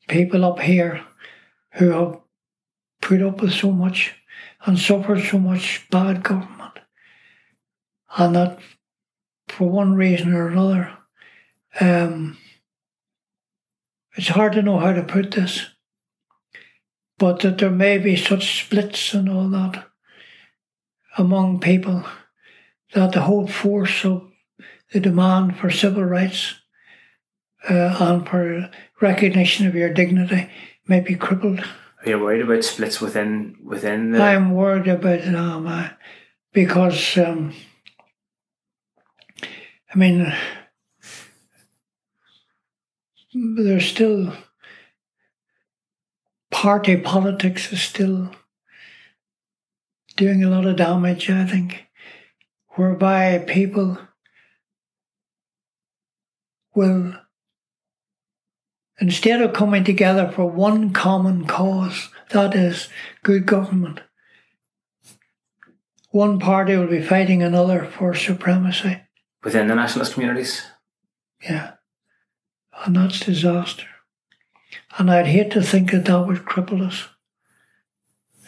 people 0.08 0.44
up 0.44 0.58
here 0.58 1.04
who 1.74 1.90
have 1.90 2.18
put 3.00 3.22
up 3.22 3.40
with 3.40 3.52
so 3.52 3.70
much 3.70 4.14
and 4.64 4.78
suffered 4.78 5.22
so 5.22 5.38
much 5.38 5.86
bad 5.90 6.22
government. 6.22 6.78
And 8.16 8.36
that 8.36 8.58
for 9.48 9.68
one 9.68 9.94
reason 9.94 10.32
or 10.32 10.48
another, 10.48 10.96
um, 11.80 12.38
it's 14.16 14.28
hard 14.28 14.52
to 14.52 14.62
know 14.62 14.78
how 14.78 14.92
to 14.92 15.02
put 15.02 15.32
this, 15.32 15.66
but 17.18 17.40
that 17.40 17.58
there 17.58 17.70
may 17.70 17.98
be 17.98 18.16
such 18.16 18.64
splits 18.64 19.12
and 19.12 19.28
all 19.28 19.48
that 19.48 19.84
among 21.18 21.60
people 21.60 22.04
that 22.94 23.12
the 23.12 23.22
whole 23.22 23.46
force 23.46 24.04
of 24.04 24.30
the 24.92 25.00
demand 25.00 25.56
for 25.58 25.70
civil 25.70 26.04
rights 26.04 26.54
uh, 27.68 27.96
and 27.98 28.28
for 28.28 28.70
recognition 29.00 29.66
of 29.66 29.74
your 29.74 29.92
dignity 29.92 30.48
may 30.86 31.00
be 31.00 31.14
crippled. 31.14 31.64
Are 32.04 32.10
you 32.10 32.18
worried 32.18 32.42
about 32.42 32.64
splits 32.64 33.00
within 33.00 33.56
within 33.64 34.10
the? 34.10 34.22
I'm 34.22 34.52
worried 34.52 34.88
about 34.88 35.20
it, 35.20 35.92
because 36.52 37.16
um, 37.16 37.54
I 39.42 39.96
mean, 39.96 40.34
there's 43.32 43.86
still 43.86 44.34
party 46.50 46.98
politics 46.98 47.72
is 47.72 47.80
still 47.80 48.30
doing 50.16 50.44
a 50.44 50.50
lot 50.50 50.66
of 50.66 50.76
damage. 50.76 51.30
I 51.30 51.46
think 51.46 51.86
whereby 52.76 53.38
people 53.46 53.96
will 56.74 57.14
instead 59.00 59.40
of 59.40 59.52
coming 59.52 59.84
together 59.84 60.30
for 60.34 60.48
one 60.48 60.92
common 60.92 61.46
cause, 61.46 62.08
that 62.30 62.54
is 62.54 62.88
good 63.22 63.46
government, 63.46 64.00
one 66.10 66.38
party 66.38 66.76
will 66.76 66.86
be 66.86 67.02
fighting 67.02 67.42
another 67.42 67.84
for 67.84 68.14
supremacy. 68.14 69.00
Within 69.42 69.68
the 69.68 69.74
nationalist 69.74 70.14
communities? 70.14 70.62
Yeah. 71.42 71.72
And 72.84 72.96
that's 72.96 73.20
disaster. 73.20 73.86
And 74.96 75.10
I'd 75.10 75.26
hate 75.26 75.50
to 75.52 75.62
think 75.62 75.90
that 75.90 76.04
that 76.04 76.26
would 76.26 76.44
cripple 76.44 76.86
us. 76.86 77.08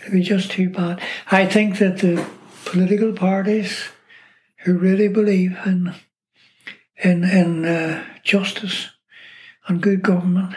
It'd 0.01 0.13
be 0.13 0.23
just 0.23 0.53
too 0.53 0.71
bad. 0.71 1.01
I 1.31 1.47
think 1.47 1.79
that 1.79 1.99
the 1.99 2.25
political 2.65 3.13
parties 3.13 3.89
who 4.59 4.79
really 4.79 5.09
believe 5.09 5.59
in 5.65 5.95
in 7.03 7.25
in 7.25 7.65
uh, 7.65 8.05
justice 8.23 8.91
and 9.67 9.83
good 9.83 10.03
government 10.03 10.55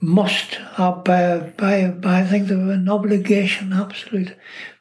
must 0.00 0.58
by, 0.76 1.52
by, 1.56 1.88
by 1.88 2.20
I 2.20 2.24
think 2.24 2.48
they 2.48 2.56
have 2.56 2.68
an 2.68 2.88
obligation, 2.88 3.72
absolute 3.72 4.36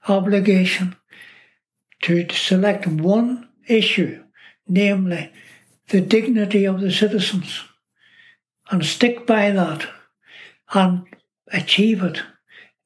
obligation, 0.08 0.96
to 2.04 2.28
select 2.30 2.86
one 2.86 3.50
issue, 3.68 4.24
namely 4.68 5.32
the 5.90 6.02
dignity 6.02 6.66
of 6.66 6.82
the 6.82 6.92
citizens, 6.92 7.64
and 8.70 8.86
stick 8.86 9.26
by 9.26 9.52
that 9.52 9.88
and 10.74 11.06
achieve 11.52 12.04
it. 12.04 12.22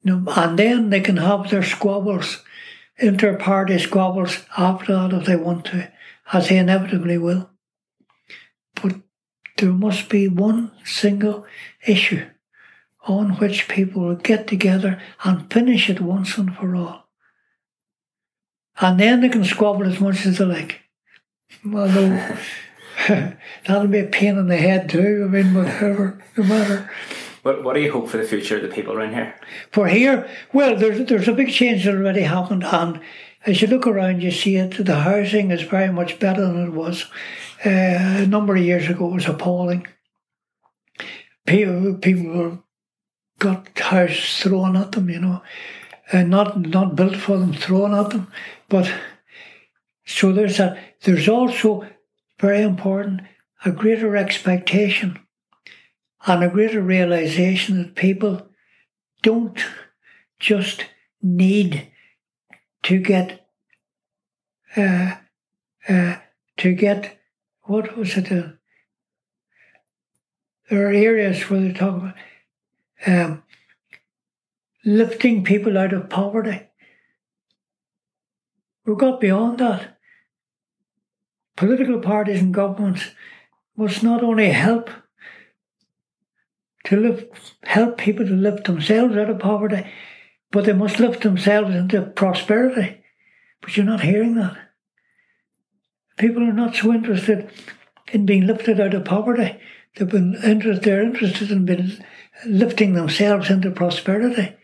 And 0.04 0.58
then 0.58 0.90
they 0.90 1.00
can 1.00 1.18
have 1.18 1.50
their 1.50 1.62
squabbles, 1.62 2.42
inter 2.96 3.36
party 3.36 3.78
squabbles 3.78 4.44
after 4.56 4.94
that 4.94 5.12
if 5.12 5.26
they 5.26 5.36
want 5.36 5.66
to, 5.66 5.92
as 6.32 6.48
they 6.48 6.58
inevitably 6.58 7.18
will. 7.18 7.50
But 8.80 8.96
there 9.62 9.72
must 9.72 10.08
be 10.08 10.26
one 10.26 10.72
single 10.84 11.46
issue 11.86 12.26
on 13.06 13.36
which 13.36 13.68
people 13.68 14.02
will 14.02 14.16
get 14.16 14.48
together 14.48 15.00
and 15.22 15.52
finish 15.52 15.88
it 15.88 16.00
once 16.00 16.36
and 16.36 16.56
for 16.56 16.74
all. 16.74 17.06
And 18.80 18.98
then 18.98 19.20
they 19.20 19.28
can 19.28 19.44
squabble 19.44 19.86
as 19.86 20.00
much 20.00 20.26
as 20.26 20.38
they 20.38 20.44
like. 20.44 20.80
Well, 21.64 21.86
that'll 23.66 23.86
be 23.86 24.00
a 24.00 24.06
pain 24.06 24.36
in 24.36 24.48
the 24.48 24.56
head 24.56 24.88
too. 24.88 25.28
I 25.28 25.30
mean, 25.30 25.54
whatever, 25.54 26.20
no 26.36 26.42
matter. 26.42 26.90
What, 27.42 27.62
what 27.62 27.74
do 27.74 27.80
you 27.80 27.92
hope 27.92 28.08
for 28.08 28.16
the 28.16 28.24
future 28.24 28.56
of 28.56 28.62
the 28.62 28.68
people 28.68 28.94
around 28.94 29.14
here? 29.14 29.38
For 29.70 29.86
here, 29.86 30.28
well, 30.52 30.76
there's 30.76 31.06
there's 31.08 31.28
a 31.28 31.32
big 31.32 31.52
change 31.52 31.84
that 31.84 31.94
already 31.94 32.22
happened, 32.22 32.64
and 32.64 33.00
as 33.46 33.62
you 33.62 33.68
look 33.68 33.86
around, 33.86 34.22
you 34.22 34.32
see 34.32 34.56
it. 34.56 34.84
The 34.84 35.00
housing 35.00 35.52
is 35.52 35.62
very 35.62 35.92
much 35.92 36.18
better 36.18 36.40
than 36.40 36.66
it 36.66 36.72
was 36.72 37.06
uh, 37.64 38.22
a 38.22 38.26
number 38.26 38.56
of 38.56 38.62
years 38.62 38.88
ago. 38.88 39.06
Was 39.06 39.26
appalling. 39.26 39.86
People 41.46 41.94
people 41.94 42.64
got 43.38 43.78
houses 43.78 44.40
thrown 44.40 44.76
at 44.76 44.92
them, 44.92 45.10
you 45.10 45.20
know, 45.20 45.42
and 46.12 46.30
not 46.30 46.60
not 46.60 46.96
built 46.96 47.16
for 47.16 47.38
them, 47.38 47.52
thrown 47.52 47.94
at 47.94 48.10
them. 48.10 48.28
But 48.68 48.92
so 50.04 50.32
there's 50.32 50.60
a 50.60 50.78
there's 51.02 51.28
also 51.28 51.86
very 52.40 52.62
important 52.62 53.22
a 53.64 53.70
greater 53.70 54.16
expectation 54.16 55.18
and 56.26 56.42
a 56.42 56.48
greater 56.48 56.80
realization 56.80 57.78
that 57.78 57.94
people 57.94 58.48
don't 59.22 59.64
just 60.38 60.84
need 61.22 61.88
to 62.82 62.98
get 62.98 63.46
uh, 64.76 65.14
uh, 65.88 66.16
to 66.56 66.74
get 66.74 67.18
what 67.64 67.96
was 67.96 68.16
it? 68.16 68.32
Uh, 68.32 68.52
there 70.70 70.88
are 70.88 70.92
areas 70.92 71.42
where 71.50 71.60
they 71.60 71.72
talk 71.72 71.96
about 71.96 72.14
um, 73.06 73.42
lifting 74.84 75.44
people 75.44 75.76
out 75.76 75.92
of 75.92 76.08
poverty. 76.08 76.68
We've 78.84 78.98
got 78.98 79.20
beyond 79.20 79.58
that. 79.58 79.98
Political 81.56 82.00
parties 82.00 82.40
and 82.40 82.54
governments 82.54 83.10
must 83.76 84.02
not 84.02 84.22
only 84.22 84.50
help 84.50 84.90
to 86.84 86.96
lift, 86.96 87.54
help 87.62 87.98
people 87.98 88.26
to 88.26 88.32
lift 88.32 88.64
themselves 88.64 89.16
out 89.16 89.30
of 89.30 89.38
poverty, 89.38 89.86
but 90.50 90.64
they 90.64 90.72
must 90.72 90.98
lift 90.98 91.22
themselves 91.22 91.74
into 91.74 92.02
prosperity. 92.02 93.02
But 93.60 93.76
you're 93.76 93.86
not 93.86 94.00
hearing 94.00 94.34
that. 94.34 94.56
People 96.18 96.42
are 96.42 96.52
not 96.52 96.74
so 96.74 96.92
interested 96.92 97.50
in 98.12 98.26
being 98.26 98.46
lifted 98.46 98.80
out 98.80 98.94
of 98.94 99.04
poverty. 99.04 99.58
They've 99.94 100.08
been 100.08 100.34
interested, 100.42 100.84
they're 100.84 101.02
interested 101.02 101.50
in 101.50 101.64
being 101.64 102.04
lifting 102.46 102.94
themselves 102.94 103.50
into 103.50 103.70
prosperity, 103.70 104.54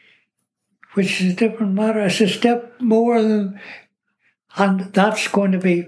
which 0.95 1.21
is 1.21 1.33
a 1.33 1.37
different 1.37 1.75
matter. 1.75 2.01
It's 2.01 2.21
a 2.21 2.29
step 2.29 2.81
more 2.81 3.23
than, 3.23 3.61
and 4.57 4.81
that's 4.93 5.29
going 5.29 5.53
to 5.53 5.59
be 5.59 5.87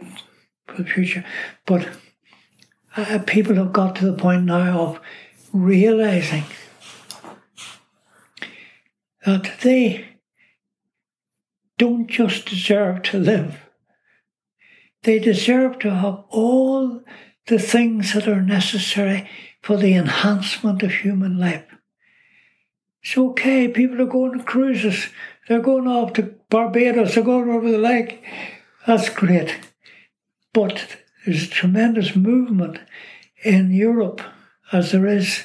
for 0.67 0.83
the 0.83 0.89
future. 0.89 1.25
But 1.67 1.89
uh, 2.97 3.21
people 3.27 3.57
have 3.57 3.73
got 3.73 3.97
to 3.97 4.07
the 4.07 4.17
point 4.17 4.45
now 4.45 4.81
of 4.81 5.01
realizing 5.53 6.45
that 9.25 9.51
they 9.63 10.09
don't 11.79 12.09
just 12.09 12.47
deserve 12.47 13.03
to 13.03 13.19
live, 13.19 13.70
they 15.03 15.19
deserve 15.19 15.79
to 15.81 15.91
have 15.95 16.25
all 16.29 17.03
the 17.47 17.59
things 17.59 18.13
that 18.13 18.29
are 18.29 18.43
necessary 18.43 19.29
for 19.63 19.77
the 19.77 19.95
enhancement 19.95 20.83
of 20.83 20.93
human 20.93 21.39
life. 21.39 21.65
It's 23.03 23.17
okay, 23.17 23.69
people 23.69 24.01
are 24.03 24.07
going 24.07 24.39
to 24.39 24.45
cruises, 24.45 25.09
they're 25.49 25.61
going 25.61 25.87
off 25.87 26.13
to 26.15 26.35
Barbados, 26.51 27.15
they're 27.15 27.25
going 27.25 27.51
over 27.51 27.71
the 27.71 27.79
lake. 27.79 28.23
That's 28.87 29.09
great. 29.09 29.59
But 30.53 30.99
there's 31.25 31.45
a 31.45 31.51
tremendous 31.51 32.15
movement 32.15 32.79
in 33.43 33.71
Europe, 33.71 34.21
as 34.73 34.93
there 34.93 35.07
is 35.07 35.45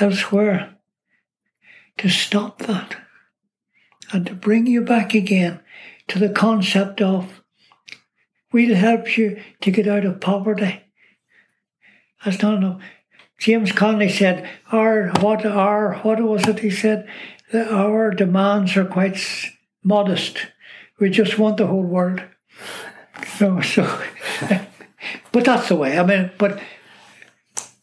elsewhere, 0.00 0.76
to 1.98 2.08
stop 2.08 2.60
that 2.60 2.96
and 4.12 4.26
to 4.26 4.34
bring 4.34 4.66
you 4.66 4.80
back 4.80 5.14
again 5.14 5.60
to 6.08 6.18
the 6.18 6.30
concept 6.30 7.00
of 7.00 7.43
we'll 8.54 8.76
help 8.76 9.18
you 9.18 9.42
to 9.60 9.70
get 9.72 9.88
out 9.88 10.04
of 10.04 10.20
poverty. 10.20 10.80
That's 12.24 12.40
not 12.40 12.54
enough. 12.54 12.80
James 13.36 13.72
Connolly 13.72 14.08
said, 14.08 14.48
"Our 14.70 15.08
what 15.20 15.44
our 15.44 15.96
what 15.96 16.22
was 16.22 16.46
it?" 16.46 16.60
He 16.60 16.70
said, 16.70 17.08
"Our 17.52 18.12
demands 18.12 18.76
are 18.76 18.84
quite 18.84 19.18
modest. 19.82 20.46
We 21.00 21.10
just 21.10 21.36
want 21.36 21.56
the 21.56 21.66
whole 21.66 21.82
world." 21.82 22.22
So, 23.38 23.60
so, 23.60 23.82
but 25.32 25.44
that's 25.44 25.68
the 25.68 25.76
way. 25.76 25.98
I 25.98 26.04
mean, 26.04 26.30
but 26.38 26.60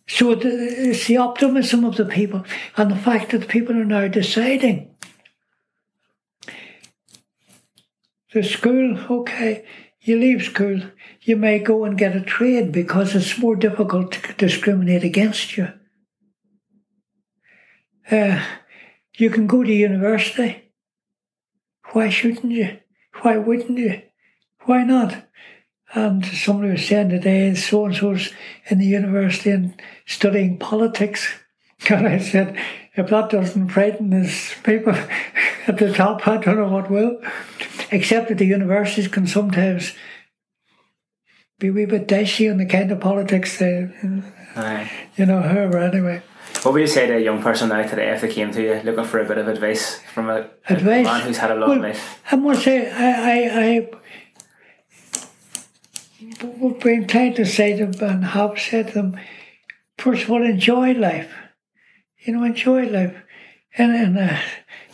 so 0.08 0.32
it's 0.32 1.08
the 1.08 1.18
optimism 1.18 1.84
of 1.84 1.98
the 1.98 2.06
people 2.06 2.46
and 2.78 2.92
the 2.92 2.96
fact 2.96 3.32
that 3.32 3.40
the 3.40 3.48
people 3.48 3.76
are 3.76 3.86
now 3.86 4.08
deciding. 4.08 4.96
The 8.34 8.44
school, 8.44 8.98
okay, 9.10 9.66
you 10.02 10.18
leave 10.18 10.44
school, 10.44 10.82
you 11.22 11.36
may 11.36 11.60
go 11.60 11.86
and 11.86 11.98
get 11.98 12.16
a 12.16 12.22
trade 12.22 12.72
because 12.72 13.16
it's 13.16 13.38
more 13.38 13.56
difficult 13.56 14.12
to 14.14 14.34
discriminate 14.34 15.04
against 15.04 15.56
you. 15.56 15.72
Uh, 18.10 18.44
you 19.18 19.30
can 19.30 19.46
go 19.46 19.64
to 19.64 19.72
university. 19.72 20.72
Why 21.92 22.10
shouldn't 22.10 22.52
you? 22.52 22.80
Why 23.22 23.38
wouldn't 23.38 23.78
you? 23.78 24.02
Why 24.66 24.84
not? 24.84 25.26
And 25.94 26.26
somebody 26.26 26.72
was 26.72 26.88
saying 26.88 27.10
today, 27.10 27.54
so 27.54 27.86
and 27.86 27.96
so's 27.96 28.32
in 28.70 28.80
the 28.80 28.86
university 28.86 29.52
and 29.52 29.80
studying 30.06 30.58
politics. 30.58 31.28
And 31.90 32.08
I 32.08 32.20
said, 32.20 32.58
if 32.96 33.10
that 33.10 33.30
doesn't 33.30 33.70
frighten 33.70 34.10
these 34.10 34.54
people 34.64 34.94
at 35.68 35.78
the 35.78 35.94
top, 35.94 36.28
I 36.28 36.38
don't 36.38 36.58
know 36.58 36.70
what 36.70 36.92
will. 36.92 37.22
Except 37.92 38.30
that 38.30 38.38
the 38.38 38.46
universities 38.46 39.08
can 39.08 39.28
sometimes 39.28 39.94
be 41.60 41.68
a 41.68 41.72
wee 41.72 41.86
bit 41.86 42.08
dicey 42.08 42.50
on 42.50 42.58
the 42.58 42.66
kind 42.66 42.92
of 42.92 43.00
politics 43.00 43.60
they, 43.60 43.90
Aye. 44.56 44.92
you 45.16 45.26
know, 45.26 45.42
however, 45.42 45.78
anyway. 45.78 46.22
What 46.64 46.74
would 46.74 46.82
you 46.82 46.88
say 46.88 47.08
to 47.08 47.18
a 47.18 47.20
young 47.20 47.42
person 47.42 47.70
now 47.70 47.82
today 47.84 48.10
if 48.10 48.22
they 48.22 48.32
came 48.32 48.52
to 48.52 48.62
you 48.62 48.82
looking 48.84 49.06
for 49.06 49.20
a 49.20 49.28
bit 49.28 49.38
of 49.38 49.48
advice 49.48 50.00
from 50.14 50.30
a, 50.30 50.50
advice? 50.68 51.08
a 51.08 51.10
man 51.10 51.22
who's 51.22 51.38
had 51.38 51.52
a 51.52 51.56
long 51.56 51.70
well, 51.70 51.80
life? 51.80 52.22
I 52.32 52.36
must 52.36 52.64
say, 52.64 52.92
I, 52.92 53.12
I, 53.32 53.66
I 53.66 53.90
we've 56.60 56.80
been 56.80 57.08
trying 57.08 57.34
to 57.36 57.46
say 57.46 57.78
to 57.78 57.88
them 57.88 58.10
and 58.10 58.26
have 58.26 58.60
said 58.60 58.90
to 58.90 58.94
them, 58.94 59.20
first 59.98 60.24
of 60.24 60.32
all, 60.32 60.44
enjoy 60.44 60.94
life. 60.94 61.32
You 62.22 62.34
know, 62.34 62.44
enjoy 62.44 62.88
life. 62.88 63.16
And 63.78 63.96
in 63.96 64.18
a, 64.18 64.42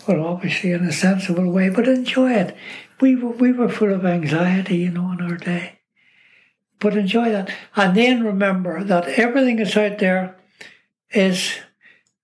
well, 0.08 0.26
obviously 0.26 0.72
in 0.72 0.84
a 0.84 0.92
sensible 0.92 1.52
way, 1.52 1.70
but 1.70 1.88
enjoy 1.88 2.34
it. 2.34 2.56
We 3.02 3.16
were, 3.16 3.32
we 3.32 3.52
were 3.52 3.70
full 3.70 3.94
of 3.94 4.06
anxiety, 4.06 4.78
you 4.78 4.92
know, 4.92 5.12
in 5.12 5.22
our 5.22 5.38
day 5.38 5.78
but 6.80 6.98
enjoy 6.98 7.30
that. 7.32 7.52
And 7.76 7.96
then 7.96 8.24
remember 8.24 8.84
that 8.84 9.08
everything 9.08 9.60
is 9.60 9.76
out 9.76 10.00
there 10.00 10.38
is 11.12 11.56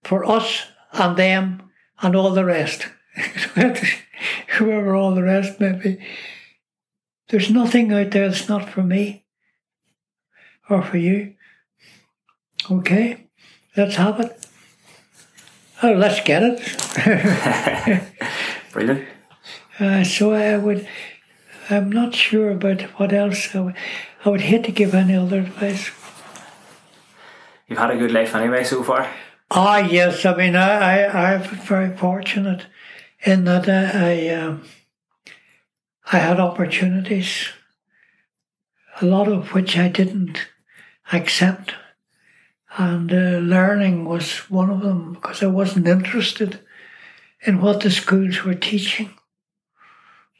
for 0.03 0.25
us 0.25 0.67
and 0.91 1.17
them 1.17 1.71
and 2.01 2.15
all 2.15 2.31
the 2.31 2.45
rest. 2.45 2.87
Whoever 4.57 4.95
all 4.95 5.15
the 5.15 5.23
rest 5.23 5.59
may 5.59 5.73
be. 5.73 6.05
There's 7.29 7.49
nothing 7.49 7.91
out 7.91 8.11
there 8.11 8.29
that's 8.29 8.49
not 8.49 8.69
for 8.69 8.83
me 8.83 9.25
or 10.69 10.83
for 10.83 10.97
you. 10.97 11.33
Okay, 12.69 13.27
let's 13.75 13.95
have 13.95 14.19
it. 14.19 14.45
Oh, 15.81 15.93
let's 15.93 16.21
get 16.21 16.43
it. 16.43 18.03
Brilliant. 18.71 19.07
Uh, 19.79 20.03
so 20.03 20.33
I 20.33 20.57
would, 20.57 20.87
I'm 21.69 21.91
not 21.91 22.15
sure 22.15 22.51
about 22.51 22.81
what 22.99 23.11
else. 23.11 23.55
I 23.55 23.59
would, 23.61 23.75
I 24.23 24.29
would 24.29 24.41
hate 24.41 24.63
to 24.65 24.71
give 24.71 24.93
any 24.93 25.15
other 25.15 25.39
advice. 25.39 25.91
You've 27.67 27.79
had 27.79 27.91
a 27.91 27.97
good 27.97 28.11
life 28.11 28.35
anyway 28.35 28.63
so 28.63 28.83
far. 28.83 29.09
Ah, 29.49 29.79
yes. 29.79 30.25
I 30.25 30.35
mean, 30.35 30.55
I, 30.55 31.03
I, 31.03 31.33
I've 31.33 31.49
been 31.49 31.59
very 31.59 31.97
fortunate 31.97 32.67
in 33.25 33.45
that 33.45 33.67
I, 33.67 34.13
I, 34.13 34.35
um, 34.35 34.63
I 36.11 36.17
had 36.19 36.39
opportunities, 36.39 37.49
a 39.01 39.05
lot 39.05 39.27
of 39.27 39.53
which 39.53 39.77
I 39.77 39.87
didn't 39.87 40.47
accept. 41.11 41.73
And 42.75 43.11
uh, 43.11 43.39
learning 43.39 44.05
was 44.05 44.49
one 44.49 44.69
of 44.69 44.81
them 44.81 45.13
because 45.13 45.43
I 45.43 45.47
wasn't 45.47 45.87
interested 45.87 46.59
in 47.45 47.61
what 47.61 47.81
the 47.81 47.91
schools 47.91 48.43
were 48.43 48.55
teaching. 48.55 49.13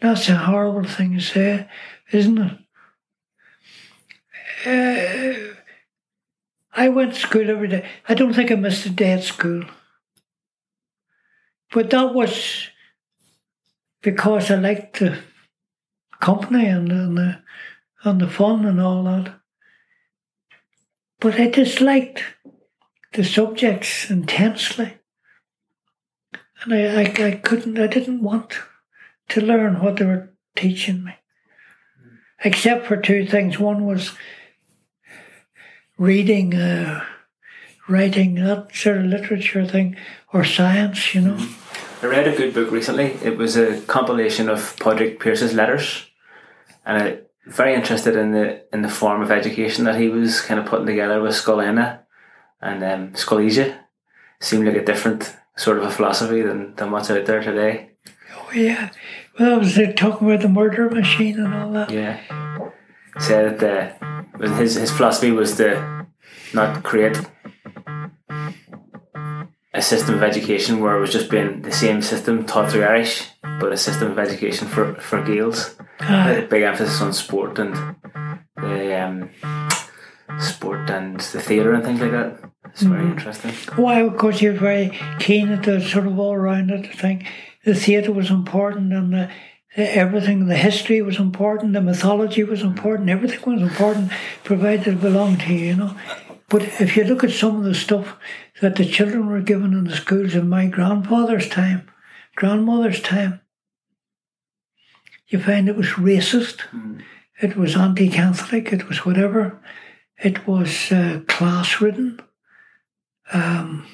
That's 0.02 0.30
a 0.30 0.36
horrible 0.36 0.84
thing 0.88 1.14
to 1.14 1.22
say, 1.22 1.70
isn't 2.12 2.38
it? 2.38 2.60
Uh, 4.66 5.54
I 6.76 6.90
went 6.90 7.14
to 7.14 7.20
school 7.20 7.50
every 7.50 7.68
day. 7.68 7.88
I 8.10 8.16
don't 8.16 8.34
think 8.34 8.52
I 8.52 8.56
missed 8.56 8.86
a 8.86 8.90
day 8.90 9.12
at 9.14 9.24
school. 9.24 9.64
But 11.72 11.90
that 11.92 12.14
was 12.14 12.70
because 14.02 14.50
I 14.50 14.56
liked 14.56 15.00
the 15.00 15.20
company 16.20 16.66
and, 16.66 16.92
and 16.92 17.18
the 17.18 17.42
and 18.04 18.20
the 18.20 18.28
fun 18.28 18.66
and 18.66 18.82
all 18.82 19.04
that. 19.04 19.34
But 21.24 21.40
I 21.40 21.48
disliked 21.48 22.22
the 23.14 23.24
subjects 23.24 24.10
intensely. 24.10 24.98
And 26.62 26.74
I, 26.74 27.04
I, 27.04 27.28
I 27.28 27.32
couldn't, 27.36 27.80
I 27.80 27.88
didn't 27.88 28.22
want 28.22 28.56
to 29.30 29.40
learn 29.40 29.82
what 29.82 29.96
they 29.96 30.06
were 30.06 30.34
teaching 30.58 31.06
me. 31.06 31.14
Except 32.44 32.86
for 32.86 32.98
two 32.98 33.26
things. 33.26 33.58
One 33.58 33.86
was 33.86 34.12
reading, 35.98 36.56
uh, 36.56 37.06
writing, 37.88 38.36
that 38.36 38.76
sort 38.76 38.98
of 38.98 39.06
literature 39.06 39.66
thing, 39.66 39.96
or 40.34 40.44
science, 40.44 41.16
you 41.16 41.22
know. 41.22 41.48
I 42.02 42.08
read 42.08 42.28
a 42.28 42.36
good 42.36 42.54
book 42.54 42.70
recently. 42.70 43.18
It 43.24 43.38
was 43.38 43.56
a 43.56 43.80
compilation 43.84 44.50
of 44.50 44.76
Padraig 44.76 45.22
Pearse's 45.22 45.54
letters. 45.54 46.06
And 46.86 47.23
very 47.46 47.74
interested 47.74 48.16
in 48.16 48.32
the 48.32 48.64
in 48.74 48.82
the 48.82 48.90
form 48.90 49.22
of 49.22 49.32
education 49.32 49.86
that 49.86 50.00
he 50.00 50.10
was 50.10 50.42
kind 50.42 50.60
of 50.60 50.66
putting 50.66 50.86
together 50.86 51.22
with 51.22 51.34
Scoil 51.34 51.64
Éanna 51.64 52.00
and 52.62 52.84
um, 52.84 53.14
Scoilgia. 53.14 53.80
Seemed 54.40 54.66
like 54.66 54.76
a 54.76 54.86
different 54.86 55.36
sort 55.56 55.78
of 55.78 55.86
a 55.86 55.92
philosophy 55.92 56.42
than, 56.42 56.76
than 56.76 56.92
what's 56.92 57.10
out 57.10 57.26
there 57.26 57.42
today. 57.42 57.92
Oh 58.36 58.52
yeah, 58.54 58.90
well, 59.40 59.56
I 59.56 59.58
was 59.58 59.80
talking 59.96 60.28
about 60.28 60.42
the 60.42 60.50
murder 60.50 60.90
machine 60.90 61.40
and 61.40 61.54
all 61.54 61.72
that? 61.72 61.90
Yeah, 61.90 62.20
said 63.20 63.60
that 63.60 64.00
the, 64.38 64.50
his 64.56 64.76
his 64.76 64.92
philosophy 64.92 65.32
was 65.32 65.56
to 65.58 66.08
not 66.54 66.84
create 66.84 67.18
a 69.74 69.82
system 69.82 70.16
of 70.16 70.24
education 70.24 70.80
where 70.80 70.96
it 70.96 71.00
was 71.00 71.12
just 71.12 71.30
being 71.30 71.62
the 71.62 71.72
same 71.72 72.02
system 72.02 72.46
taught 72.46 72.72
through 72.72 72.84
Irish, 72.84 73.28
but 73.60 73.74
a 73.74 73.78
system 73.78 74.12
of 74.12 74.20
education 74.20 74.68
for 74.68 74.94
for 74.96 75.22
Gaels. 75.24 75.76
Big 76.50 76.64
emphasis 76.64 77.02
on 77.02 77.14
sport 77.14 77.60
and 77.60 77.96
the 78.58 79.02
um, 79.02 79.30
sport 80.40 80.90
and 80.90 81.20
the 81.20 81.42
theatre 81.42 81.74
and 81.74 81.84
things 81.84 82.02
like 82.02 82.12
that. 82.12 82.40
It's 82.66 82.82
very 82.82 83.06
mm. 83.06 83.12
interesting. 83.12 83.52
Why, 83.76 84.00
of 84.00 84.18
course, 84.18 84.42
you're 84.42 84.54
very 84.54 84.98
keen 85.20 85.50
at 85.50 85.64
the 85.64 85.80
sort 85.82 86.08
of 86.08 86.18
all 86.18 86.38
rounded 86.38 86.92
thing. 86.94 87.26
The 87.66 87.76
theatre 87.76 88.12
was 88.12 88.30
important 88.32 88.92
and 88.94 89.14
the, 89.14 89.32
the, 89.76 89.96
everything, 89.96 90.48
the 90.48 90.58
history 90.58 91.02
was 91.02 91.20
important, 91.20 91.74
the 91.74 91.82
mythology 91.82 92.44
was 92.44 92.62
important, 92.62 93.10
everything 93.10 93.54
was 93.54 93.62
important, 93.62 94.12
provided 94.44 94.88
it 94.88 95.02
belonged 95.02 95.42
to 95.42 95.54
you, 95.54 95.66
you 95.68 95.76
know. 95.76 95.96
But 96.54 96.80
if 96.80 96.96
you 96.96 97.04
look 97.04 97.24
at 97.24 97.32
some 97.32 97.58
of 97.58 97.64
the 97.64 97.74
stuff 97.74 98.16
that 98.62 98.76
the 98.76 98.86
children 98.86 99.26
were 99.26 99.42
given 99.42 99.74
in 99.74 99.86
the 99.86 99.96
schools 99.96 100.36
in 100.36 100.48
my 100.50 100.68
grandfather's 100.68 101.50
time, 101.50 101.90
grandmother's 102.36 103.02
time, 103.02 103.42
you 105.30 105.40
find 105.40 105.68
it 105.68 105.76
was 105.76 105.98
racist, 105.98 106.58
mm. 106.72 107.02
it 107.42 107.58
was 107.58 107.76
anti 107.76 108.08
Catholic, 108.08 108.72
it 108.72 108.88
was 108.88 109.04
whatever, 109.04 109.64
it 110.20 110.46
was 110.46 110.92
uh, 110.92 111.22
class 111.28 111.82
ridden. 111.82 112.20
Um, 113.34 113.88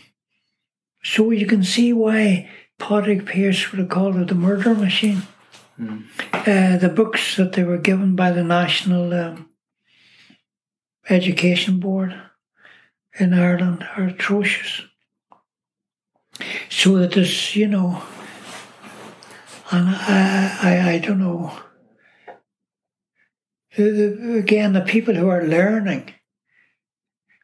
so 1.01 1.32
you 1.32 1.45
can 1.45 1.64
see 1.64 1.93
why 1.93 2.49
Padraig 2.78 3.26
Pearse 3.26 3.72
would 3.72 3.80
have 3.80 3.88
called 3.88 4.18
it 4.18 4.28
the 4.28 4.36
murder 4.36 4.76
machine. 4.76 5.22
Mm. 5.80 6.03
Uh, 6.34 6.78
the 6.78 6.89
books 6.93 7.38
that 7.38 7.53
they 7.53 7.64
were 7.64 7.78
given 7.78 8.18
by 8.18 8.32
the 8.32 8.43
National 8.43 9.14
um, 9.14 9.49
Education 11.10 11.80
Board 11.80 12.22
in 13.18 13.34
Ireland 13.34 13.88
are 13.95 14.05
atrocious. 14.05 14.82
So 16.70 16.97
that 16.99 17.14
there's, 17.14 17.55
you 17.55 17.68
know, 17.68 18.01
and 19.72 19.89
I, 19.89 20.57
I, 20.62 20.91
I 20.91 20.97
don't 20.99 21.20
know. 21.20 21.60
The, 23.76 23.91
the, 23.91 24.38
again, 24.38 24.74
the 24.74 24.82
people 24.82 25.14
who 25.14 25.28
are 25.30 25.43
learning 25.43 26.14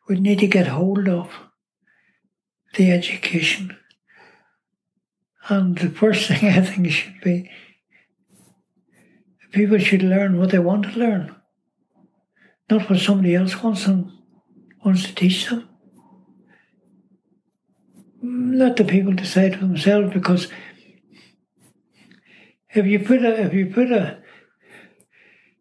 would 0.07 0.19
need 0.19 0.39
to 0.39 0.47
get 0.47 0.67
hold 0.67 1.07
of 1.07 1.29
the 2.75 2.91
education. 2.91 3.77
And 5.47 5.77
the 5.77 5.89
first 5.89 6.27
thing 6.27 6.49
I 6.49 6.61
think 6.61 6.89
should 6.91 7.21
be 7.21 7.51
people 9.51 9.77
should 9.77 10.03
learn 10.03 10.37
what 10.37 10.51
they 10.51 10.59
want 10.59 10.83
to 10.83 10.99
learn, 10.99 11.33
not 12.69 12.89
what 12.89 12.99
somebody 12.99 13.35
else 13.35 13.63
wants 13.63 13.85
them 13.85 14.11
wants 14.85 15.03
to 15.03 15.15
teach 15.15 15.49
them. 15.49 15.67
Let 18.21 18.77
the 18.77 18.85
people 18.85 19.13
decide 19.13 19.55
for 19.55 19.61
themselves 19.61 20.13
because 20.13 20.47
if 22.69 22.85
you 22.85 22.99
put 22.99 23.25
a 23.25 23.41
if 23.41 23.53
you 23.53 23.65
put 23.65 23.91
a 23.91 24.21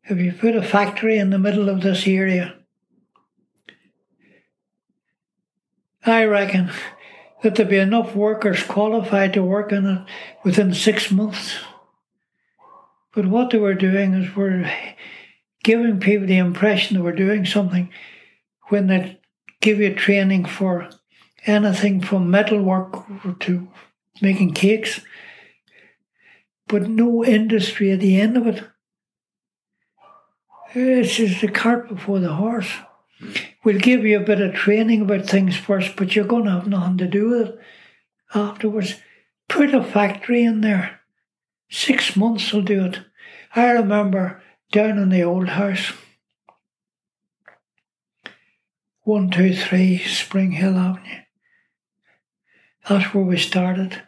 if 0.05 0.19
you 0.19 0.33
put 0.33 0.55
a 0.55 0.63
factory 0.63 1.17
in 1.17 1.31
the 1.31 1.39
middle 1.39 1.71
of 1.71 1.81
this 1.81 2.07
area, 2.07 2.57
I 6.05 6.25
reckon 6.25 6.71
that 7.43 7.55
there'd 7.55 7.69
be 7.69 7.79
enough 7.79 8.15
workers 8.15 8.63
qualified 8.63 9.33
to 9.33 9.43
work 9.43 9.73
in 9.73 9.87
it 9.87 10.03
within 10.45 10.75
six 10.75 11.11
months. 11.11 11.55
But 13.15 13.27
what 13.27 13.51
they 13.51 13.59
were 13.59 13.75
doing 13.75 14.13
is 14.13 14.37
we're 14.37 14.71
giving 15.63 16.01
people 16.01 16.27
the 16.27 16.37
impression 16.37 16.97
that 16.97 17.03
we're 17.03 17.13
doing 17.13 17.47
something 17.47 17.91
when 18.69 18.87
they 18.87 19.21
give 19.61 19.81
you 19.81 19.95
training 19.95 20.45
for 20.45 20.89
anything 21.47 22.01
from 22.01 22.31
metalwork 22.31 23.05
to 23.41 23.69
making 24.23 24.53
cakes 24.53 25.01
but 26.67 26.89
no 26.89 27.25
industry 27.25 27.93
at 27.93 28.01
the 28.01 28.21
end 28.21 28.37
of 28.37 28.47
it. 28.47 28.65
It's 30.75 31.17
just 31.17 31.41
the 31.41 31.49
cart 31.49 31.89
before 31.89 32.19
the 32.19 32.35
horse. 32.35 32.73
We'll 33.63 33.79
give 33.79 34.05
you 34.05 34.19
a 34.19 34.25
bit 34.25 34.41
of 34.41 34.55
training 34.55 35.03
about 35.03 35.27
things 35.27 35.57
first, 35.57 35.97
but 35.97 36.15
you're 36.15 36.25
going 36.25 36.45
to 36.45 36.51
have 36.51 36.67
nothing 36.67 36.99
to 36.99 37.07
do 37.07 37.31
with 37.31 37.49
it 37.49 37.59
afterwards. 38.35 38.97
Put 39.49 39.75
a 39.75 39.85
factory 39.85 40.43
in 40.43 40.63
there. 40.63 41.01
Six 41.71 42.17
months 42.17 42.53
will 42.53 42.63
do 42.63 42.87
it. 42.87 43.01
I 43.55 43.71
remember 43.71 44.43
down 44.73 44.99
in 44.99 45.11
the 45.11 45.23
old 45.23 45.51
house, 45.51 45.93
123 49.05 49.99
Spring 49.99 50.53
Hill 50.53 50.79
Avenue. 50.79 51.21
That's 52.89 53.13
where 53.13 53.25
we 53.25 53.37
started. 53.37 54.03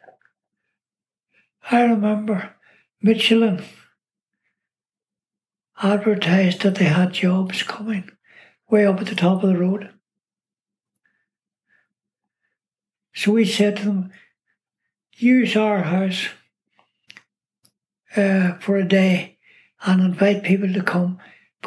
I 1.71 1.83
remember 1.83 2.55
Michelin 3.03 3.63
advertised 5.83 6.63
that 6.63 6.77
they 6.77 6.87
had 6.87 7.13
jobs 7.13 7.63
coming 7.63 8.11
way 8.71 8.87
up 8.87 8.99
at 8.99 9.07
the 9.09 9.15
top 9.15 9.43
of 9.43 9.51
the 9.51 9.59
road. 9.59 9.91
So 13.15 13.33
we 13.33 13.45
said 13.45 13.77
to 13.77 13.85
them, 13.85 14.13
use 15.13 15.57
our 15.57 15.83
house 15.83 16.29
uh, 18.17 18.55
for 18.61 18.79
a 18.79 18.89
day 18.89 19.37
and 19.83 20.01
invite 20.01 20.43
people 20.43 20.73
to 20.73 20.83
come. 20.83 21.19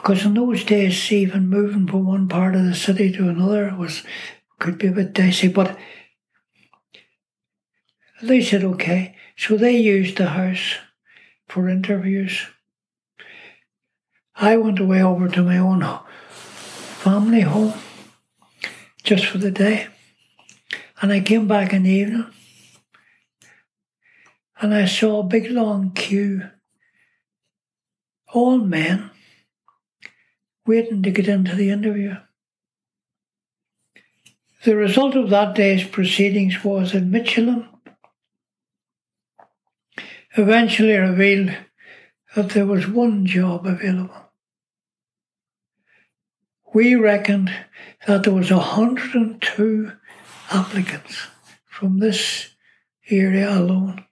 Because 0.02 0.24
in 0.24 0.34
those 0.36 0.64
days, 0.64 1.12
even 1.12 1.50
moving 1.50 1.86
from 1.86 2.06
one 2.06 2.30
part 2.30 2.56
of 2.56 2.64
the 2.64 2.74
city 2.74 3.12
to 3.12 3.28
another 3.28 3.76
was 3.78 4.02
could 4.58 4.78
be 4.78 4.88
a 4.88 4.94
bit 4.94 5.12
dicey, 5.12 5.50
but 5.50 5.78
they 8.22 8.42
said 8.42 8.64
okay. 8.64 9.18
So 9.36 9.58
they 9.58 9.76
used 9.76 10.18
the 10.18 10.28
house 10.28 10.76
for 11.50 11.68
interviews. 11.68 12.48
I 14.38 14.56
went 14.56 14.80
away 14.80 15.04
over 15.04 15.28
to 15.28 15.44
my 15.44 15.58
own 15.58 15.82
family 16.30 17.42
home 17.42 17.74
just 19.04 19.26
for 19.26 19.38
the 19.38 19.52
day. 19.52 19.88
And 21.02 21.12
I 21.12 21.20
came 21.20 21.46
back 21.46 21.74
in 21.74 21.84
the 21.84 21.92
evening 21.92 22.26
and 24.62 24.74
I 24.74 24.86
saw 24.86 25.20
a 25.20 25.24
big 25.24 25.52
long 25.52 25.92
queue, 25.92 26.50
all 28.34 28.60
men, 28.60 29.12
waiting 30.66 31.02
to 31.04 31.12
get 31.12 31.28
into 31.28 31.56
the 31.56 31.70
interview. 31.70 32.16
The 34.64 34.76
result 34.76 35.16
of 35.16 35.30
that 35.30 35.56
day's 35.56 35.88
proceedings 35.88 36.64
was 36.64 36.92
that 36.92 37.04
Michelin 37.04 37.68
eventually 40.38 40.98
revealed 40.98 41.56
that 42.36 42.50
there 42.50 42.66
was 42.66 42.88
one 42.88 43.26
job 43.26 43.66
available. 43.66 44.30
We 46.74 46.96
reckoned 46.96 47.52
that 48.06 48.24
there 48.24 48.34
was 48.34 48.52
102 48.52 49.92
applicants 50.52 51.28
from 51.66 52.00
this 52.00 52.50
area 53.10 53.50
alone. 53.50 54.06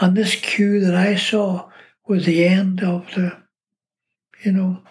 And 0.00 0.16
this 0.16 0.36
queue 0.36 0.80
that 0.80 0.94
I 0.94 1.16
saw 1.16 1.70
was 2.06 2.26
the 2.26 2.44
end 2.44 2.82
of 2.82 3.06
the, 3.14 3.39
you 4.44 4.52
know, 4.52 4.82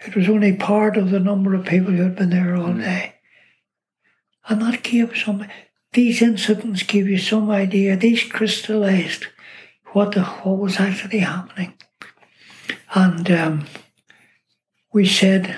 it 0.00 0.14
was 0.14 0.28
only 0.28 0.54
part 0.56 0.96
of 0.96 1.10
the 1.10 1.20
number 1.20 1.54
of 1.54 1.64
people 1.64 1.92
who 1.92 2.02
had 2.02 2.16
been 2.16 2.30
there 2.30 2.54
all 2.56 2.68
mm. 2.68 2.80
day. 2.80 3.14
And 4.48 4.62
that 4.62 4.82
gave 4.82 5.16
some, 5.16 5.46
these 5.92 6.22
incidents 6.22 6.82
give 6.82 7.08
you 7.08 7.18
some 7.18 7.50
idea, 7.50 7.96
these 7.96 8.22
crystallized 8.22 9.26
what, 9.92 10.12
the, 10.12 10.22
what 10.22 10.58
was 10.58 10.78
actually 10.78 11.18
happening. 11.18 11.74
And 12.94 13.30
um, 13.30 13.66
we 14.92 15.06
said, 15.06 15.56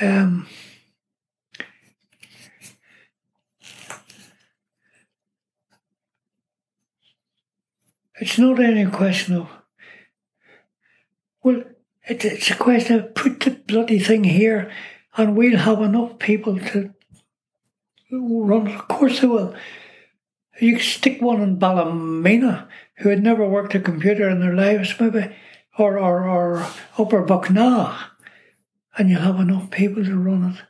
um, 0.00 0.46
it's 8.20 8.38
not 8.38 8.60
any 8.60 8.86
question 8.90 9.36
of, 9.36 9.48
well, 11.44 11.62
it, 12.08 12.24
it's 12.24 12.50
a 12.50 12.56
question 12.56 12.98
of 12.98 13.14
put 13.14 13.40
the 13.40 13.50
bloody 13.50 14.00
thing 14.00 14.24
here 14.24 14.72
and 15.16 15.36
we'll 15.36 15.58
have 15.58 15.80
enough 15.80 16.18
people 16.18 16.58
to 16.58 16.92
run. 18.10 18.66
it. 18.66 18.74
Of 18.74 18.88
course 18.88 19.20
they 19.20 19.26
will. 19.26 19.54
You 20.60 20.78
stick 20.78 21.20
one 21.20 21.40
in 21.40 21.58
Ballymena 21.58 22.68
who 22.98 23.10
had 23.10 23.22
never 23.22 23.46
worked 23.46 23.74
a 23.74 23.80
computer 23.80 24.28
in 24.28 24.40
their 24.40 24.54
lives, 24.54 24.94
maybe, 24.98 25.34
or, 25.78 25.98
or, 25.98 26.28
or 26.28 26.66
Upper 26.96 27.22
Bucknell, 27.22 27.96
and 28.96 29.10
you'll 29.10 29.20
have 29.20 29.40
enough 29.40 29.70
people 29.70 30.04
to 30.04 30.16
run 30.16 30.54
it. 30.54 30.62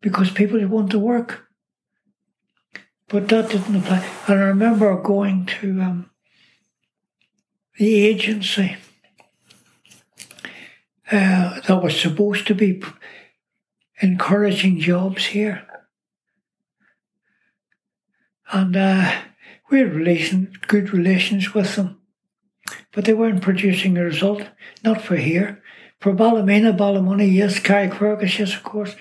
Because 0.00 0.30
people 0.30 0.64
want 0.66 0.90
to 0.92 0.98
work. 0.98 1.48
But 3.08 3.28
that 3.28 3.50
didn't 3.50 3.76
apply. 3.76 4.08
And 4.28 4.40
I 4.40 4.42
remember 4.44 4.94
going 5.00 5.46
to 5.46 5.80
um, 5.80 6.10
the 7.76 8.06
agency 8.06 8.76
uh, 11.10 11.60
that 11.60 11.82
was 11.82 12.00
supposed 12.00 12.46
to 12.46 12.54
be 12.54 12.82
encouraging 14.00 14.80
jobs 14.80 15.26
here. 15.26 15.66
And 18.52 18.76
uh, 18.76 19.12
we 19.70 19.78
had 19.78 19.94
relation, 19.94 20.52
good 20.66 20.92
relations 20.92 21.54
with 21.54 21.76
them, 21.76 22.00
but 22.92 23.04
they 23.04 23.14
weren't 23.14 23.42
producing 23.42 23.96
a 23.96 24.04
result, 24.04 24.42
not 24.82 25.00
for 25.00 25.16
here. 25.16 25.62
For 26.00 26.12
Ballymena, 26.12 26.72
Ballymoney, 26.72 27.32
yes, 27.32 27.58
Carrickfergus, 27.58 28.38
yes, 28.38 28.54
of 28.54 28.62
course. 28.62 28.94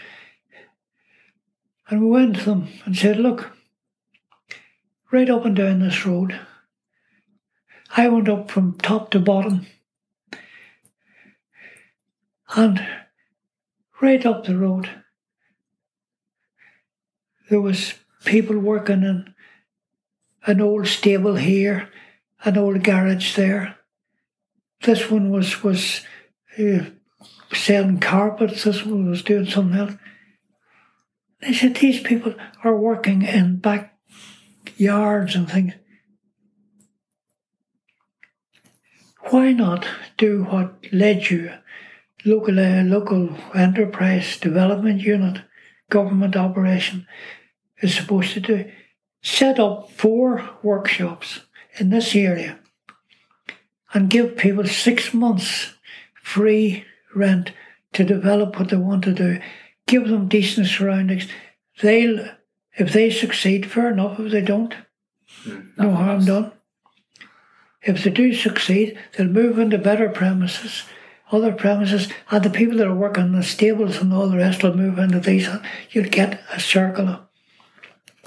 And 1.90 2.02
we 2.02 2.10
went 2.10 2.38
to 2.38 2.46
them 2.46 2.70
and 2.86 2.96
said, 2.96 3.18
look, 3.18 3.52
right 5.12 5.30
up 5.30 5.46
and 5.46 5.56
down 5.56 5.80
this 5.80 6.06
road, 6.06 6.40
I 7.96 8.08
went 8.08 8.30
up 8.30 8.50
from 8.50 8.78
top 8.80 9.12
to 9.12 9.20
bottom 9.20 9.68
and 12.56 12.86
right 14.02 14.26
up 14.26 14.46
the 14.46 14.58
road, 14.58 14.90
there 17.50 17.62
was 17.62 17.94
people 18.26 18.58
working 18.58 19.04
in 19.04 19.34
an 20.46 20.62
old 20.62 20.88
stable 20.88 21.36
here, 21.36 21.90
an 22.44 22.58
old 22.58 22.84
garage 22.84 23.36
there. 23.36 23.78
This 24.82 25.10
one 25.10 25.32
was 25.32 25.64
was 25.64 26.02
uh, 26.60 26.86
selling 27.54 28.00
carpets. 28.00 28.64
This 28.64 28.86
one 28.86 29.10
was 29.10 29.24
doing 29.24 29.46
something 29.46 29.80
else. 29.80 29.94
They 31.42 31.54
said 31.54 31.76
these 31.76 32.02
people 32.02 32.36
are 32.64 32.76
working 32.76 33.22
in 33.22 33.58
backyards 33.58 35.36
and 35.36 35.50
things. 35.50 35.74
Why 39.30 39.54
not 39.54 39.86
do 40.18 40.44
what 40.44 40.82
Ledu 40.84 41.58
local 42.26 42.60
uh, 42.60 42.84
local 42.84 43.30
enterprise 43.54 44.38
development 44.38 45.02
unit, 45.02 45.42
government 45.90 46.36
operation 46.36 47.08
is 47.82 47.96
supposed 47.96 48.34
to 48.34 48.40
do. 48.40 48.72
Set 49.22 49.60
up 49.60 49.90
four 49.92 50.50
workshops 50.62 51.42
in 51.80 51.90
this 51.90 52.16
area 52.16 52.60
and 53.94 54.10
give 54.10 54.38
people 54.38 54.66
six 54.66 55.14
months 55.14 55.74
free 56.22 56.86
rent 57.16 57.52
to 57.94 58.04
develop 58.04 58.58
what 58.58 58.70
they 58.70 58.78
want 58.78 59.04
to 59.04 59.14
do. 59.14 59.40
Give 59.88 60.08
them 60.08 60.28
decent 60.28 60.68
surroundings. 60.68 61.28
They'll, 61.82 62.28
if 62.78 62.92
they 62.92 63.10
succeed, 63.12 63.70
fair 63.70 63.92
enough. 63.92 64.20
If 64.20 64.32
they 64.32 64.42
don't, 64.42 64.74
mm, 65.46 65.78
no 65.78 65.92
harm 65.92 66.26
done. 66.26 66.52
If 67.82 68.04
they 68.04 68.10
do 68.10 68.34
succeed, 68.34 68.98
they'll 69.16 69.28
move 69.28 69.60
into 69.60 69.78
better 69.78 70.10
premises 70.10 70.84
other 71.32 71.52
premises, 71.52 72.10
and 72.30 72.44
the 72.44 72.50
people 72.50 72.78
that 72.78 72.88
are 72.88 72.96
working 72.96 73.26
in 73.26 73.32
the 73.34 73.44
stables 73.44 73.98
and 73.98 74.14
all 74.14 74.30
the 74.30 74.38
rest 74.38 74.64
will 74.64 74.76
move 74.76 75.00
into 75.00 75.20
these. 75.20 75.48
You'll 75.92 76.10
get 76.10 76.42
a 76.52 76.60
circle. 76.60 77.20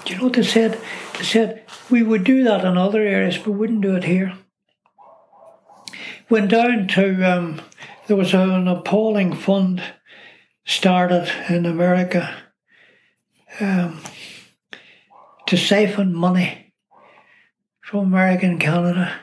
Do 0.05 0.13
you 0.13 0.19
know 0.19 0.25
what 0.25 0.33
they 0.33 0.43
said? 0.43 0.79
They 1.17 1.23
said 1.23 1.65
we 1.89 2.03
would 2.03 2.23
do 2.23 2.43
that 2.43 2.65
in 2.65 2.77
other 2.77 3.01
areas, 3.01 3.37
but 3.37 3.51
wouldn't 3.51 3.81
do 3.81 3.95
it 3.95 4.03
here. 4.03 4.33
Went 6.29 6.51
down 6.51 6.87
to 6.89 7.23
um, 7.23 7.61
there 8.07 8.17
was 8.17 8.33
an 8.33 8.67
appalling 8.67 9.33
fund 9.33 9.81
started 10.65 11.31
in 11.49 11.65
America 11.65 12.35
um, 13.61 14.01
to 15.47 15.55
siphon 15.55 16.13
money 16.13 16.73
from 17.81 18.07
America 18.07 18.45
and 18.45 18.59
Canada. 18.59 19.13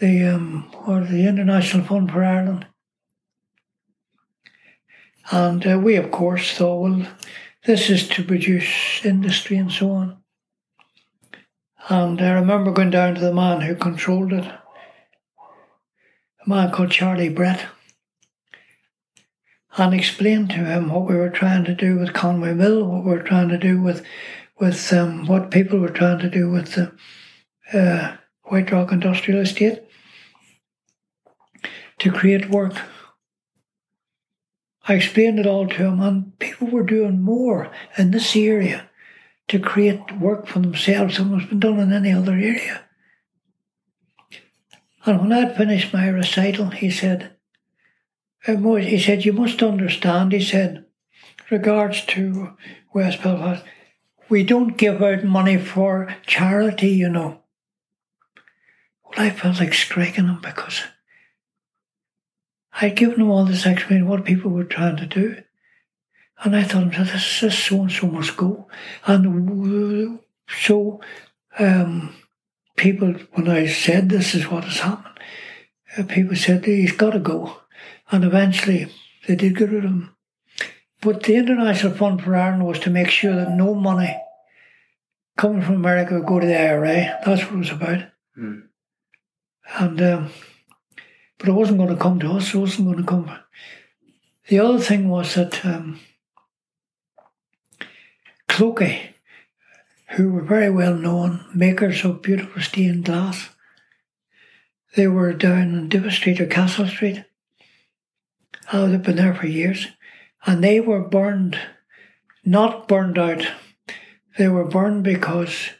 The 0.00 0.24
um, 0.24 0.70
or 0.86 1.00
the 1.00 1.28
International 1.28 1.84
Fund 1.84 2.10
for 2.10 2.24
Ireland 2.24 2.66
and 5.30 5.66
uh, 5.66 5.78
we, 5.78 5.96
of 5.96 6.10
course, 6.10 6.52
thought, 6.52 6.80
well, 6.80 7.06
this 7.66 7.90
is 7.90 8.08
to 8.08 8.24
produce 8.24 9.04
industry 9.04 9.56
and 9.56 9.70
so 9.70 9.90
on. 9.90 10.16
And 11.88 12.20
I 12.20 12.32
remember 12.32 12.72
going 12.72 12.90
down 12.90 13.14
to 13.14 13.20
the 13.20 13.32
man 13.32 13.60
who 13.60 13.74
controlled 13.74 14.32
it, 14.32 14.44
a 14.44 16.48
man 16.48 16.70
called 16.70 16.90
Charlie 16.90 17.28
Brett, 17.28 17.66
and 19.76 19.94
explained 19.94 20.50
to 20.50 20.64
him 20.64 20.88
what 20.88 21.08
we 21.08 21.14
were 21.14 21.30
trying 21.30 21.64
to 21.64 21.74
do 21.74 21.98
with 21.98 22.12
Conway 22.12 22.54
Mill, 22.54 22.84
what 22.84 23.04
we 23.04 23.12
were 23.12 23.22
trying 23.22 23.48
to 23.48 23.58
do 23.58 23.80
with, 23.80 24.04
with 24.58 24.92
um, 24.92 25.26
what 25.26 25.50
people 25.50 25.78
were 25.78 25.88
trying 25.88 26.18
to 26.18 26.30
do 26.30 26.50
with 26.50 26.74
the 26.74 26.92
uh, 27.72 28.16
White 28.44 28.72
Rock 28.72 28.90
Industrial 28.90 29.40
Estate 29.40 29.80
to 32.00 32.10
create 32.10 32.50
work 32.50 32.74
I 34.88 34.94
explained 34.94 35.38
it 35.38 35.46
all 35.46 35.68
to 35.68 35.74
him, 35.74 36.00
and 36.00 36.38
people 36.38 36.68
were 36.68 36.82
doing 36.82 37.20
more 37.20 37.70
in 37.98 38.10
this 38.10 38.34
area 38.34 38.88
to 39.48 39.58
create 39.58 40.18
work 40.18 40.46
for 40.46 40.60
themselves 40.60 41.16
than 41.16 41.32
was 41.32 41.44
been 41.44 41.60
done 41.60 41.78
in 41.80 41.92
any 41.92 42.12
other 42.12 42.32
area. 42.32 42.82
And 45.04 45.20
when 45.20 45.32
I'd 45.32 45.56
finished 45.56 45.92
my 45.92 46.08
recital, 46.08 46.70
he 46.70 46.90
said, 46.90 47.36
uh, 48.46 48.56
he 48.56 48.98
said, 48.98 49.24
you 49.24 49.32
must 49.32 49.62
understand, 49.62 50.32
he 50.32 50.42
said, 50.42 50.86
regards 51.50 52.04
to 52.06 52.56
West 52.94 53.22
Belfast, 53.22 53.64
we 54.28 54.44
don't 54.44 54.76
give 54.76 55.02
out 55.02 55.24
money 55.24 55.58
for 55.58 56.14
charity, 56.26 56.90
you 56.90 57.08
know. 57.08 57.40
Well, 59.04 59.26
I 59.26 59.30
felt 59.30 59.58
like 59.58 59.74
striking 59.74 60.26
him 60.26 60.40
because 60.40 60.82
I'd 62.72 62.96
given 62.96 63.18
them 63.18 63.30
all 63.30 63.44
this 63.44 63.66
explanation 63.66 64.08
what 64.08 64.24
people 64.24 64.50
were 64.50 64.64
trying 64.64 64.96
to 64.98 65.06
do. 65.06 65.42
And 66.42 66.56
I 66.56 66.62
thought, 66.62 66.90
this, 66.92 67.42
is 67.42 67.58
so 67.58 67.82
and 67.82 67.92
so 67.92 68.06
must 68.06 68.36
go. 68.36 68.68
And 69.06 70.20
so 70.48 71.00
um, 71.58 72.14
people, 72.76 73.14
when 73.32 73.48
I 73.48 73.66
said 73.66 74.08
this 74.08 74.34
is 74.34 74.48
what 74.48 74.64
has 74.64 74.80
happened, 74.80 75.18
uh, 75.98 76.04
people 76.04 76.36
said 76.36 76.64
he's 76.64 76.92
got 76.92 77.10
to 77.10 77.18
go. 77.18 77.58
And 78.10 78.24
eventually 78.24 78.90
they 79.26 79.36
did 79.36 79.56
get 79.56 79.70
rid 79.70 79.84
of 79.84 79.90
him. 79.90 80.16
But 81.02 81.22
the 81.22 81.36
International 81.36 81.94
Fund 81.94 82.22
for 82.22 82.36
Ireland 82.36 82.66
was 82.66 82.78
to 82.80 82.90
make 82.90 83.10
sure 83.10 83.34
that 83.34 83.50
no 83.50 83.74
money 83.74 84.16
coming 85.36 85.62
from 85.62 85.76
America 85.76 86.14
would 86.14 86.26
go 86.26 86.40
to 86.40 86.46
the 86.46 86.58
IRA. 86.58 87.18
That's 87.24 87.42
what 87.44 87.54
it 87.54 87.58
was 87.58 87.70
about. 87.70 88.04
Mm. 88.38 88.62
And 89.78 90.02
um, 90.02 90.30
but 91.40 91.48
it 91.48 91.52
wasn't 91.52 91.78
going 91.78 91.88
to 91.88 91.96
come 91.96 92.20
to 92.20 92.32
us. 92.32 92.54
It 92.54 92.58
wasn't 92.58 92.88
going 92.88 92.98
to 92.98 93.04
come. 93.04 93.38
The 94.48 94.60
other 94.60 94.78
thing 94.78 95.08
was 95.08 95.34
that 95.34 95.64
um, 95.64 95.98
Clokey, 98.48 99.14
who 100.10 100.28
were 100.30 100.42
very 100.42 100.70
well 100.70 100.94
known 100.94 101.46
makers 101.54 102.04
of 102.04 102.20
beautiful 102.20 102.60
stained 102.60 103.06
glass, 103.06 103.48
they 104.96 105.06
were 105.06 105.32
down 105.32 105.74
in 105.74 105.88
Divis 105.88 106.12
Street 106.12 106.40
or 106.40 106.46
Castle 106.46 106.86
Street. 106.86 107.24
I 108.70 108.80
have 108.80 109.02
been 109.02 109.16
there 109.16 109.34
for 109.34 109.46
years, 109.46 109.86
and 110.44 110.62
they 110.62 110.78
were 110.78 111.08
burned, 111.08 111.58
not 112.44 112.86
burned 112.86 113.18
out. 113.18 113.46
They 114.36 114.48
were 114.48 114.66
burned 114.66 115.04
because 115.04 115.70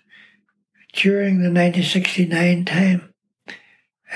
during 0.95 1.39
the 1.39 1.53
1969 1.53 2.65
time, 2.65 3.10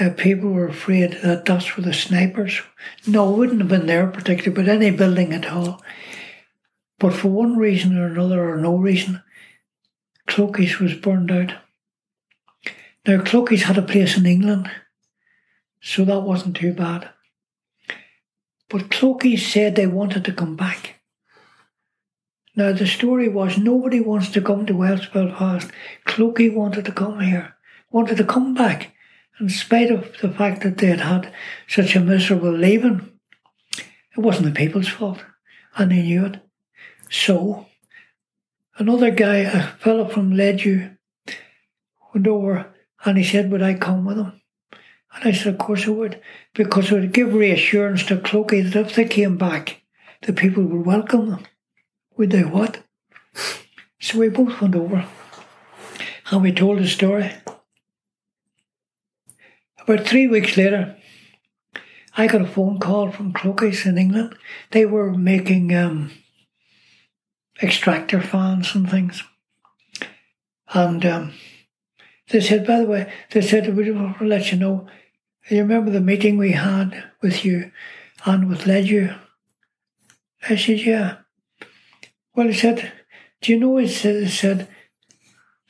uh, 0.00 0.10
people 0.10 0.50
were 0.50 0.68
afraid 0.68 1.18
that 1.22 1.44
that's 1.44 1.76
where 1.76 1.84
the 1.84 1.92
snipers. 1.92 2.62
No, 3.06 3.32
it 3.32 3.38
wouldn't 3.38 3.60
have 3.60 3.68
been 3.68 3.86
there 3.86 4.06
particularly, 4.06 4.54
but 4.54 4.68
any 4.68 4.90
building 4.90 5.32
at 5.32 5.50
all. 5.50 5.82
But 6.98 7.14
for 7.14 7.28
one 7.28 7.56
reason 7.56 7.96
or 7.96 8.06
another, 8.06 8.50
or 8.50 8.56
no 8.56 8.76
reason, 8.76 9.22
Clokey's 10.26 10.78
was 10.78 10.94
burned 10.94 11.30
out. 11.30 11.54
Now, 13.06 13.18
Clokey's 13.18 13.64
had 13.64 13.78
a 13.78 13.82
place 13.82 14.16
in 14.16 14.26
England, 14.26 14.70
so 15.80 16.04
that 16.04 16.20
wasn't 16.20 16.56
too 16.56 16.72
bad. 16.72 17.10
But 18.68 18.88
Clokey 18.88 19.38
said 19.38 19.76
they 19.76 19.86
wanted 19.86 20.24
to 20.24 20.32
come 20.32 20.56
back. 20.56 21.00
Now, 22.56 22.72
the 22.72 22.86
story 22.86 23.28
was 23.28 23.58
nobody 23.58 24.00
wants 24.00 24.30
to 24.30 24.40
come 24.40 24.64
to 24.66 24.76
West 24.76 25.12
Belfast. 25.12 25.70
Clokey 26.06 26.52
wanted 26.52 26.84
to 26.86 26.92
come 26.92 27.20
here, 27.20 27.54
wanted 27.90 28.16
to 28.16 28.24
come 28.24 28.54
back 28.54 28.93
in 29.40 29.48
spite 29.48 29.90
of 29.90 30.16
the 30.20 30.30
fact 30.30 30.62
that 30.62 30.78
they 30.78 30.86
had 30.88 31.00
had 31.00 31.32
such 31.68 31.96
a 31.96 32.00
miserable 32.00 32.52
leaving, 32.52 33.10
it 33.76 34.20
wasn't 34.20 34.46
the 34.46 34.52
people's 34.52 34.88
fault, 34.88 35.24
and 35.76 35.90
they 35.90 36.02
knew 36.02 36.26
it. 36.26 36.40
So, 37.10 37.66
another 38.76 39.10
guy, 39.10 39.38
a 39.38 39.62
fellow 39.78 40.08
from 40.08 40.32
Ledu, 40.32 40.96
went 42.12 42.26
over 42.26 42.72
and 43.04 43.18
he 43.18 43.24
said, 43.24 43.50
Would 43.50 43.62
I 43.62 43.74
come 43.74 44.04
with 44.04 44.18
him? 44.18 44.40
And 45.14 45.24
I 45.24 45.32
said, 45.32 45.54
Of 45.54 45.58
course 45.58 45.86
I 45.86 45.90
would, 45.90 46.20
because 46.54 46.90
it 46.90 46.94
would 46.94 47.12
give 47.12 47.34
reassurance 47.34 48.04
to 48.06 48.16
Clokey 48.16 48.72
that 48.72 48.86
if 48.86 48.94
they 48.94 49.04
came 49.04 49.36
back, 49.36 49.82
the 50.22 50.32
people 50.32 50.62
would 50.64 50.86
welcome 50.86 51.30
them. 51.30 51.46
Would 52.16 52.30
they 52.30 52.44
what? 52.44 52.82
So 54.00 54.18
we 54.18 54.28
both 54.28 54.60
went 54.60 54.74
over 54.74 55.08
and 56.30 56.42
we 56.42 56.52
told 56.52 56.78
the 56.78 56.86
story. 56.86 57.32
About 59.86 60.06
three 60.06 60.26
weeks 60.26 60.56
later, 60.56 60.96
I 62.16 62.26
got 62.26 62.40
a 62.40 62.46
phone 62.46 62.78
call 62.78 63.10
from 63.10 63.34
Clokey's 63.34 63.84
in 63.84 63.98
England. 63.98 64.34
They 64.70 64.86
were 64.86 65.12
making 65.12 65.74
um, 65.74 66.10
extractor 67.62 68.22
fans 68.22 68.74
and 68.74 68.88
things. 68.88 69.22
And 70.72 71.04
um, 71.04 71.34
they 72.30 72.40
said, 72.40 72.66
by 72.66 72.78
the 72.78 72.86
way, 72.86 73.12
they 73.32 73.42
said, 73.42 73.76
we 73.76 73.90
want 73.90 74.18
to 74.18 74.24
let 74.24 74.50
you 74.50 74.58
know, 74.58 74.86
you 75.50 75.58
remember 75.58 75.90
the 75.90 76.00
meeting 76.00 76.38
we 76.38 76.52
had 76.52 77.04
with 77.20 77.44
you 77.44 77.70
and 78.24 78.48
with 78.48 78.62
Ledu? 78.62 79.14
I 80.48 80.56
said, 80.56 80.80
yeah. 80.80 81.16
Well, 82.34 82.46
he 82.46 82.54
said, 82.54 82.90
do 83.42 83.52
you 83.52 83.60
know, 83.60 83.76
he 83.76 83.88
said, 83.88 84.22
he 84.22 84.28
said 84.30 84.66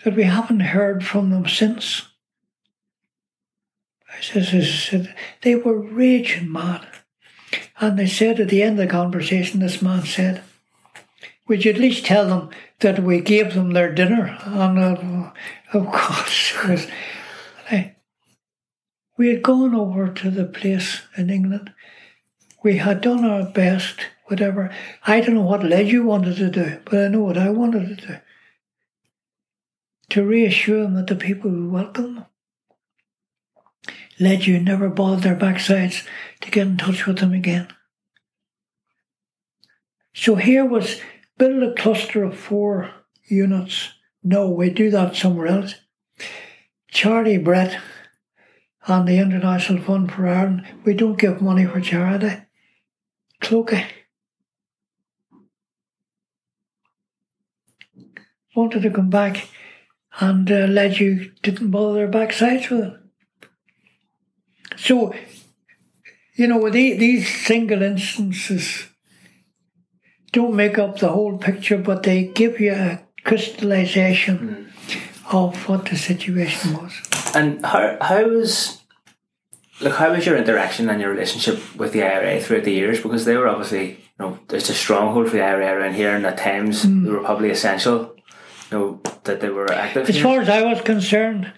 that 0.05 0.15
we 0.15 0.23
haven't 0.23 0.61
heard 0.61 1.05
from 1.05 1.31
them 1.31 1.49
since. 1.49 2.03
I 4.04 4.04
said, 4.04 4.04
I 4.04 4.04
said, 4.04 4.04
they 5.43 5.55
were 5.55 5.79
raging 5.79 6.51
mad. 6.51 6.87
And 7.81 7.99
they 7.99 8.07
said 8.07 8.41
at 8.41 8.49
the 8.49 8.63
end 8.63 8.79
of 8.79 8.87
the 8.87 8.93
conversation, 8.93 9.61
this 9.61 9.83
man 9.83 10.05
said, 10.05 10.43
Would 11.49 11.65
you 11.65 11.73
at 11.73 11.79
least 11.79 12.07
tell 12.07 12.29
them 12.29 12.51
that 12.81 13.03
we 13.03 13.21
gave 13.21 13.55
them 13.55 13.73
their 13.73 13.93
dinner? 13.93 14.39
And 14.45 14.79
uh, 14.79 15.31
of 15.73 15.93
course, 15.93 16.55
we 19.17 19.29
had 19.29 19.43
gone 19.43 19.75
over 19.75 20.09
to 20.09 20.31
the 20.31 20.45
place 20.45 21.03
in 21.17 21.31
England. 21.31 21.73
We 22.63 22.79
had 22.79 23.01
done 23.01 23.25
our 23.25 23.45
best, 23.45 24.01
whatever. 24.27 24.75
I 25.07 25.21
don't 25.21 25.35
know 25.35 25.43
what 25.43 25.61
Ledu 25.61 26.05
wanted 26.05 26.37
to 26.37 26.51
do, 26.51 26.79
but 26.85 26.99
I 26.99 27.09
know 27.09 27.21
what 27.21 27.39
I 27.39 27.51
wanted 27.51 27.99
to 27.99 28.07
do. 28.07 28.17
To 30.11 30.25
reassure 30.25 30.83
them 30.83 30.95
that 30.95 31.07
the 31.07 31.17
people 31.17 31.51
would 31.51 31.73
welcome 31.73 32.15
them. 32.15 32.27
Ledu 34.21 34.63
never 34.63 34.89
bothered 34.89 35.23
their 35.23 35.37
backsides 35.37 36.07
to 36.41 36.51
get 36.51 36.67
in 36.67 36.77
touch 36.77 37.07
with 37.07 37.19
them 37.19 37.33
again. 37.33 37.69
So 40.15 40.37
here 40.37 40.65
was 40.65 41.01
build 41.39 41.63
a 41.63 41.75
cluster 41.75 42.23
of 42.23 42.39
four 42.39 42.91
units. 43.25 43.91
No, 44.23 44.49
we 44.49 44.71
do 44.71 44.91
that 44.91 45.17
somewhere 45.17 45.49
else. 45.49 45.75
Charlie 46.89 47.39
Brett 47.39 47.81
and 48.87 49.09
the 49.09 49.19
International 49.19 49.83
Fund 49.83 50.13
for 50.13 50.29
Ireland, 50.29 50.65
we 50.85 50.95
don't 50.95 51.19
give 51.19 51.43
money 51.43 51.67
for 51.67 51.81
charity. 51.81 52.43
Clokey. 53.43 53.85
Wanted 58.55 58.83
to 58.83 58.91
come 58.91 59.11
back 59.11 59.49
and 60.21 60.49
uh, 60.51 60.69
Ledu 60.69 61.33
didn't 61.43 61.73
bother 61.73 61.95
their 61.95 62.09
backsides 62.09 62.71
with 62.71 62.85
it. 62.85 63.04
So, 64.85 65.15
you 66.35 66.47
know, 66.47 66.69
these 66.69 67.27
single 67.47 67.81
instances 67.81 68.87
don't 70.31 70.55
make 70.55 70.79
up 70.79 70.99
the 70.99 71.09
whole 71.09 71.39
picture, 71.39 71.79
but 71.79 72.03
they 72.03 72.25
give 72.25 72.61
you 72.61 72.75
a 72.75 73.01
crystallization 73.25 74.71
mm. 74.77 75.35
of 75.35 75.69
what 75.71 75.87
the 75.87 75.97
situation 75.97 76.75
was. 76.75 76.93
And 77.35 77.65
how 77.65 77.97
how 78.03 78.29
was 78.29 78.83
like 79.81 79.95
how 79.95 80.13
was 80.13 80.27
your 80.27 80.37
interaction 80.37 80.91
and 80.91 81.01
your 81.01 81.11
relationship 81.11 81.59
with 81.77 81.93
the 81.93 82.03
IRA 82.03 82.39
throughout 82.41 82.65
the 82.65 82.73
years? 82.73 83.01
Because 83.01 83.25
they 83.25 83.39
were 83.39 83.49
obviously 83.49 83.91
you 83.93 84.19
know 84.19 84.39
it's 84.51 84.69
a 84.69 84.75
stronghold 84.75 85.31
for 85.31 85.37
the 85.37 85.43
IRA 85.43 85.79
around 85.79 85.95
here, 85.95 86.15
and 86.15 86.27
at 86.27 86.37
times 86.37 86.85
mm. 86.85 87.05
they 87.05 87.11
were 87.11 87.25
probably 87.25 87.49
essential. 87.49 88.15
You 88.71 88.79
know 88.79 89.01
that 89.25 89.41
they 89.41 89.49
were 89.49 89.73
active. 89.73 90.11
As 90.11 90.21
far 90.21 90.43
as 90.43 90.51
I 90.51 90.63
was 90.63 90.83
concerned, 90.83 91.53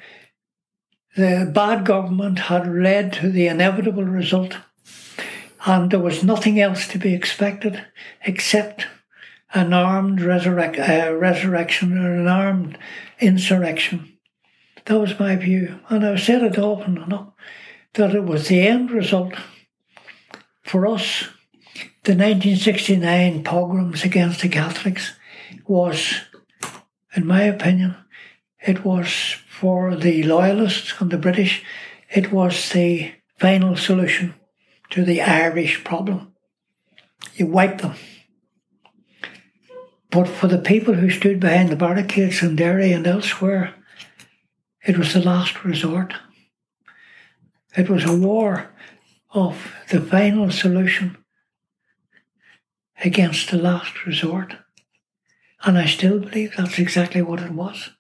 the 1.16 1.50
bad 1.52 1.86
government 1.86 2.38
had 2.38 2.68
led 2.68 3.10
to 3.14 3.30
the 3.30 3.46
inevitable 3.46 4.04
result, 4.04 4.58
and 5.64 5.90
there 5.90 5.98
was 5.98 6.22
nothing 6.22 6.60
else 6.60 6.86
to 6.88 6.98
be 6.98 7.14
expected 7.14 7.84
except 8.26 8.86
an 9.54 9.72
armed 9.72 10.20
resurrect, 10.20 10.78
uh, 10.78 11.14
resurrection 11.14 11.96
or 11.96 12.14
an 12.14 12.28
armed 12.28 12.76
insurrection. 13.18 14.12
That 14.84 15.00
was 15.00 15.18
my 15.18 15.36
view, 15.36 15.80
and 15.88 16.04
I've 16.04 16.20
said 16.20 16.42
it 16.42 16.58
often 16.58 16.98
enough 16.98 17.28
that 17.94 18.14
it 18.14 18.24
was 18.24 18.48
the 18.48 18.66
end 18.66 18.90
result 18.90 19.32
for 20.64 20.86
us. 20.86 21.28
The 22.04 22.12
1969 22.12 23.42
pogroms 23.42 24.04
against 24.04 24.42
the 24.42 24.50
Catholics 24.50 25.14
was, 25.66 26.20
in 27.16 27.26
my 27.26 27.42
opinion, 27.42 27.96
it 28.60 28.84
was 28.84 29.36
for 29.60 29.96
the 29.96 30.22
Loyalists 30.22 30.92
and 31.00 31.10
the 31.10 31.16
British, 31.16 31.64
it 32.10 32.30
was 32.30 32.68
the 32.70 33.12
final 33.38 33.74
solution 33.74 34.34
to 34.90 35.02
the 35.02 35.22
Irish 35.22 35.82
problem. 35.82 36.34
You 37.36 37.46
wipe 37.46 37.80
them. 37.80 37.94
But 40.10 40.28
for 40.28 40.46
the 40.46 40.58
people 40.58 40.94
who 40.94 41.08
stood 41.08 41.40
behind 41.40 41.70
the 41.70 41.76
barricades 41.76 42.42
in 42.42 42.56
Derry 42.56 42.92
and 42.92 43.06
elsewhere, 43.06 43.74
it 44.86 44.98
was 44.98 45.14
the 45.14 45.20
last 45.20 45.64
resort. 45.64 46.12
It 47.74 47.88
was 47.88 48.04
a 48.04 48.16
war 48.16 48.74
of 49.32 49.72
the 49.90 50.02
final 50.02 50.50
solution 50.50 51.16
against 53.02 53.50
the 53.50 53.58
last 53.58 54.04
resort. 54.04 54.56
And 55.62 55.78
I 55.78 55.86
still 55.86 56.18
believe 56.18 56.56
that's 56.56 56.78
exactly 56.78 57.22
what 57.22 57.40
it 57.40 57.52
was. 57.52 57.95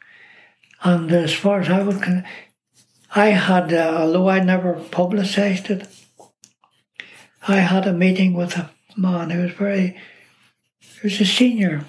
And 0.86 1.10
as 1.10 1.34
far 1.34 1.62
as 1.62 1.68
I 1.68 1.82
was 1.82 1.96
concerned, 1.96 2.26
I 3.12 3.30
had, 3.30 3.72
uh, 3.72 4.02
although 4.02 4.28
I 4.28 4.38
never 4.38 4.74
publicised 4.74 5.68
it, 5.68 5.88
I 7.48 7.56
had 7.56 7.88
a 7.88 7.92
meeting 7.92 8.34
with 8.34 8.56
a 8.56 8.70
man 8.96 9.30
who 9.30 9.42
was 9.42 9.50
very 9.50 9.96
who 11.00 11.08
was 11.08 11.20
a 11.20 11.26
senior 11.26 11.86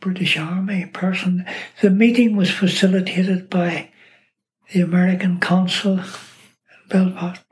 British 0.00 0.36
Army 0.36 0.86
person. 0.86 1.46
The 1.80 1.90
meeting 1.90 2.34
was 2.34 2.50
facilitated 2.50 3.48
by 3.48 3.90
the 4.72 4.80
American 4.80 5.38
consul 5.38 6.00
in 6.00 6.88
Belfast. 6.88 7.44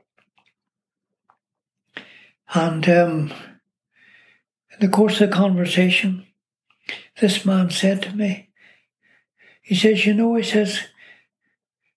And 2.53 2.89
um, 2.89 3.33
in 4.73 4.79
the 4.81 4.89
course 4.89 5.21
of 5.21 5.29
the 5.29 5.35
conversation, 5.35 6.25
this 7.19 7.45
man 7.45 7.69
said 7.69 8.01
to 8.03 8.15
me, 8.15 8.49
he 9.61 9.75
says, 9.75 10.05
You 10.05 10.13
know, 10.13 10.35
he 10.35 10.43
says, 10.43 10.79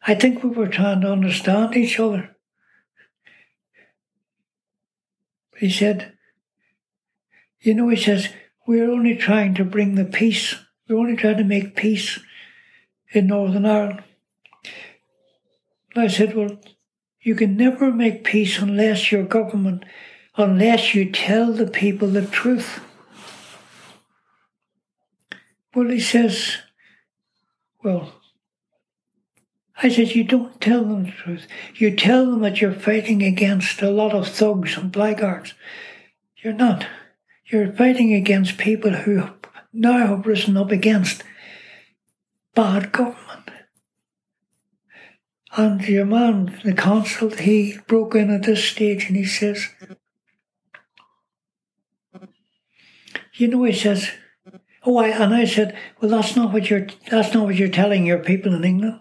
I 0.07 0.15
think 0.15 0.43
we 0.43 0.51
were 0.51 0.69
trying 0.69 1.01
to 1.03 1.13
understand 1.13 1.77
each 1.77 1.99
other. 1.99 2.37
He 5.57 5.71
said, 5.71 6.13
You 7.61 7.75
know, 7.75 7.89
he 7.89 7.97
says, 7.97 8.29
we're 8.69 8.91
only 8.91 9.17
trying 9.17 9.55
to 9.55 9.65
bring 9.65 9.95
the 9.95 10.05
peace. 10.05 10.55
We're 10.87 10.99
only 10.99 11.17
trying 11.17 11.39
to 11.39 11.45
make 11.45 11.75
peace 11.75 12.19
in 13.13 13.27
Northern 13.27 13.65
Ireland. 13.65 14.03
And 15.95 16.05
I 16.05 16.09
said, 16.09 16.37
Well, 16.37 16.61
you 17.23 17.35
can 17.35 17.57
never 17.57 17.91
make 17.91 18.25
peace 18.25 18.59
unless 18.59 19.11
your 19.11 19.25
government, 19.25 19.85
unless 20.37 20.95
you 20.95 21.11
tell 21.11 21.53
the 21.53 21.67
people 21.67 22.09
the 22.09 22.27
truth. 22.27 22.81
Well, 25.75 25.89
he 25.89 26.01
says, 26.01 26.59
Well, 27.83 28.15
I 29.83 29.89
said, 29.89 30.15
You 30.15 30.25
don't 30.25 30.61
tell 30.61 30.85
them 30.85 31.05
the 31.05 31.11
truth. 31.13 31.47
You 31.75 31.95
tell 31.95 32.27
them 32.27 32.41
that 32.41 32.61
you're 32.61 32.73
fighting 32.73 33.23
against 33.23 33.83
a 33.83 33.91
lot 33.91 34.13
of 34.13 34.29
thugs 34.29 34.77
and 34.77 34.91
blackguards. 34.91 35.55
You're 36.37 36.53
not. 36.53 36.87
You're 37.47 37.73
fighting 37.73 38.13
against 38.13 38.59
people 38.59 38.93
who 38.93 39.31
now 39.73 40.07
have 40.07 40.27
risen 40.27 40.57
up 40.57 40.71
against 40.71 41.23
bad 42.55 42.93
government. 42.93 43.51
And 45.57 45.81
your 45.89 46.05
man, 46.05 46.61
the 46.65 46.75
consul, 46.75 47.31
he 47.31 47.79
broke 47.87 48.15
in 48.15 48.31
at 48.31 48.43
this 48.43 48.65
stage 48.65 49.07
and 49.09 49.17
he 49.17 49.25
says, 49.25 49.69
You 53.35 53.49
know, 53.49 53.65
he 53.65 53.73
says, 53.73 54.11
Oh, 54.91 54.97
I, 54.97 55.09
and 55.09 55.35
I 55.35 55.45
said, 55.45 55.77
Well, 56.01 56.11
that's 56.11 56.35
not 56.35 56.51
what 56.51 56.71
you're 56.71 56.87
that's 57.11 57.35
not 57.35 57.45
what 57.45 57.57
you're 57.57 57.69
telling 57.69 58.07
your 58.07 58.21
people 58.21 58.55
in 58.55 58.65
England. 58.65 59.01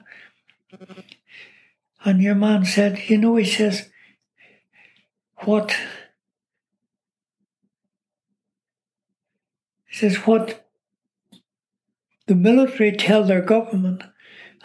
And 2.03 2.21
your 2.21 2.35
man 2.35 2.65
said, 2.65 3.03
You 3.07 3.17
know, 3.17 3.37
he 3.37 3.45
says, 3.45 3.89
What 5.45 5.77
he 9.85 9.95
says 9.95 10.17
what 10.27 10.67
the 12.25 12.35
military 12.35 12.91
tell 12.91 13.23
their 13.23 13.39
government 13.39 14.03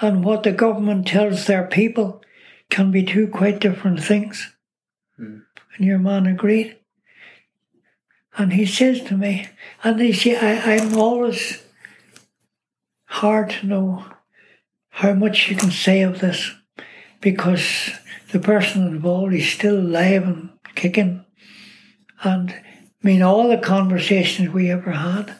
and 0.00 0.24
what 0.24 0.42
the 0.42 0.50
government 0.50 1.06
tells 1.06 1.46
their 1.46 1.68
people 1.68 2.20
can 2.68 2.90
be 2.90 3.04
two 3.04 3.28
quite 3.28 3.60
different 3.60 4.02
things. 4.02 4.56
Mm. 5.20 5.44
And 5.76 5.86
your 5.86 6.00
man 6.00 6.26
agreed. 6.26 6.78
And 8.36 8.54
he 8.54 8.66
says 8.66 9.02
to 9.02 9.16
me, 9.16 9.48
and 9.84 10.00
he 10.00 10.12
see, 10.12 10.36
I, 10.36 10.74
I'm 10.74 10.96
always 10.96 11.62
hard 13.04 13.50
to 13.50 13.66
know 13.66 14.06
how 14.88 15.12
much 15.12 15.50
you 15.50 15.56
can 15.56 15.70
say 15.70 16.02
of 16.02 16.20
this 16.20 16.50
because 17.20 17.90
the 18.32 18.38
person 18.38 18.86
involved 18.86 19.34
is 19.34 19.50
still 19.50 19.78
alive 19.78 20.24
and 20.24 20.50
kicking. 20.74 21.24
And 22.22 22.50
I 22.50 23.06
mean, 23.06 23.22
all 23.22 23.48
the 23.48 23.58
conversations 23.58 24.48
we 24.48 24.70
ever 24.70 24.92
had 24.92 25.34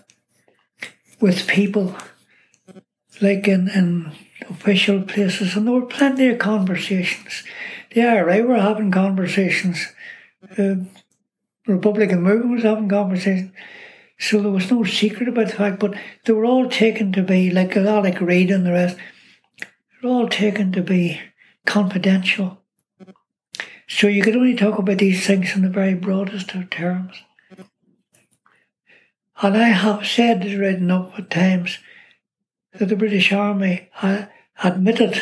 with 1.21 1.47
people, 1.47 1.97
like 3.21 3.49
in, 3.49 3.69
in 3.69 4.13
official 4.51 5.03
places, 5.03 5.57
and 5.57 5.67
there 5.67 5.75
were 5.75 5.87
plenty 5.87 6.29
of 6.29 6.39
conversations. 6.39 7.45
The 7.93 8.03
IRA 8.03 8.43
were 8.43 8.61
having 8.61 8.91
conversations. 8.91 9.87
Uh, 10.59 10.75
Republican 11.67 12.23
movement 12.23 12.55
was 12.55 12.63
having 12.65 12.89
conversations. 12.89 13.53
So 14.19 14.41
there 14.41 14.51
was 14.51 14.71
no 14.71 14.85
secret 14.85 15.29
about 15.29 15.49
the 15.49 15.55
fact, 15.55 15.81
but 15.81 15.95
they 16.25 16.33
were 16.33 16.45
all 16.45 16.69
taken 16.69 17.13
to 17.13 17.23
be, 17.23 17.51
like 17.51 17.77
Alec 17.77 18.21
Reid 18.21 18.51
and 18.51 18.65
the 18.65 18.73
rest, 18.73 18.97
they're 19.59 20.11
all 20.11 20.29
taken 20.29 20.73
to 20.73 20.83
be 20.83 21.21
confidential. 21.67 22.59
So 23.89 24.07
you 24.07 24.23
could 24.23 24.37
only 24.37 24.57
talk 24.57 24.79
about 24.79 24.99
these 24.99 25.27
things 25.27 25.55
in 25.55 25.63
the 25.63 25.69
very 25.69 25.95
broadest 25.95 26.55
of 26.55 26.71
terms. 26.71 27.17
And 29.41 29.57
I 29.57 29.69
have 29.69 30.07
said, 30.07 30.45
written 30.45 30.91
up 30.91 31.19
at 31.19 31.31
times, 31.31 31.79
that 32.75 32.87
the 32.89 32.97
British 32.97 33.33
Army 33.33 33.89
admitted 34.63 35.21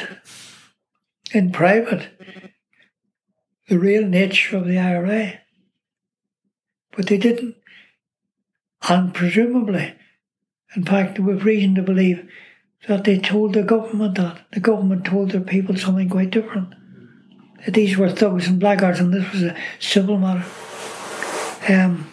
in 1.33 1.53
private 1.53 2.09
the 3.69 3.79
real 3.79 4.07
nature 4.07 4.57
of 4.59 4.67
the 4.67 4.79
IRA. 4.79 5.41
But 6.97 7.07
they 7.07 7.19
didn't. 7.19 7.57
And 8.89 9.13
presumably, 9.15 9.95
in 10.75 10.85
fact, 10.85 11.19
we've 11.19 11.45
reason 11.45 11.75
to 11.75 11.83
believe 11.83 12.29
that 12.89 13.05
they 13.05 13.19
told 13.19 13.53
the 13.53 13.63
government 13.63 14.17
that. 14.17 14.41
The 14.53 14.61
government 14.61 15.05
told 15.05 15.31
their 15.31 15.41
people 15.41 15.77
something 15.77 16.09
quite 16.09 16.31
different. 16.31 16.75
That 17.65 17.75
these 17.75 17.97
were 17.97 18.11
thugs 18.11 18.47
and 18.47 18.59
blackguards 18.59 19.01
and 19.01 19.13
this 19.13 19.31
was 19.33 19.43
a 19.43 19.57
civil 19.79 20.19
matter. 20.19 20.45
Um, 21.69 22.11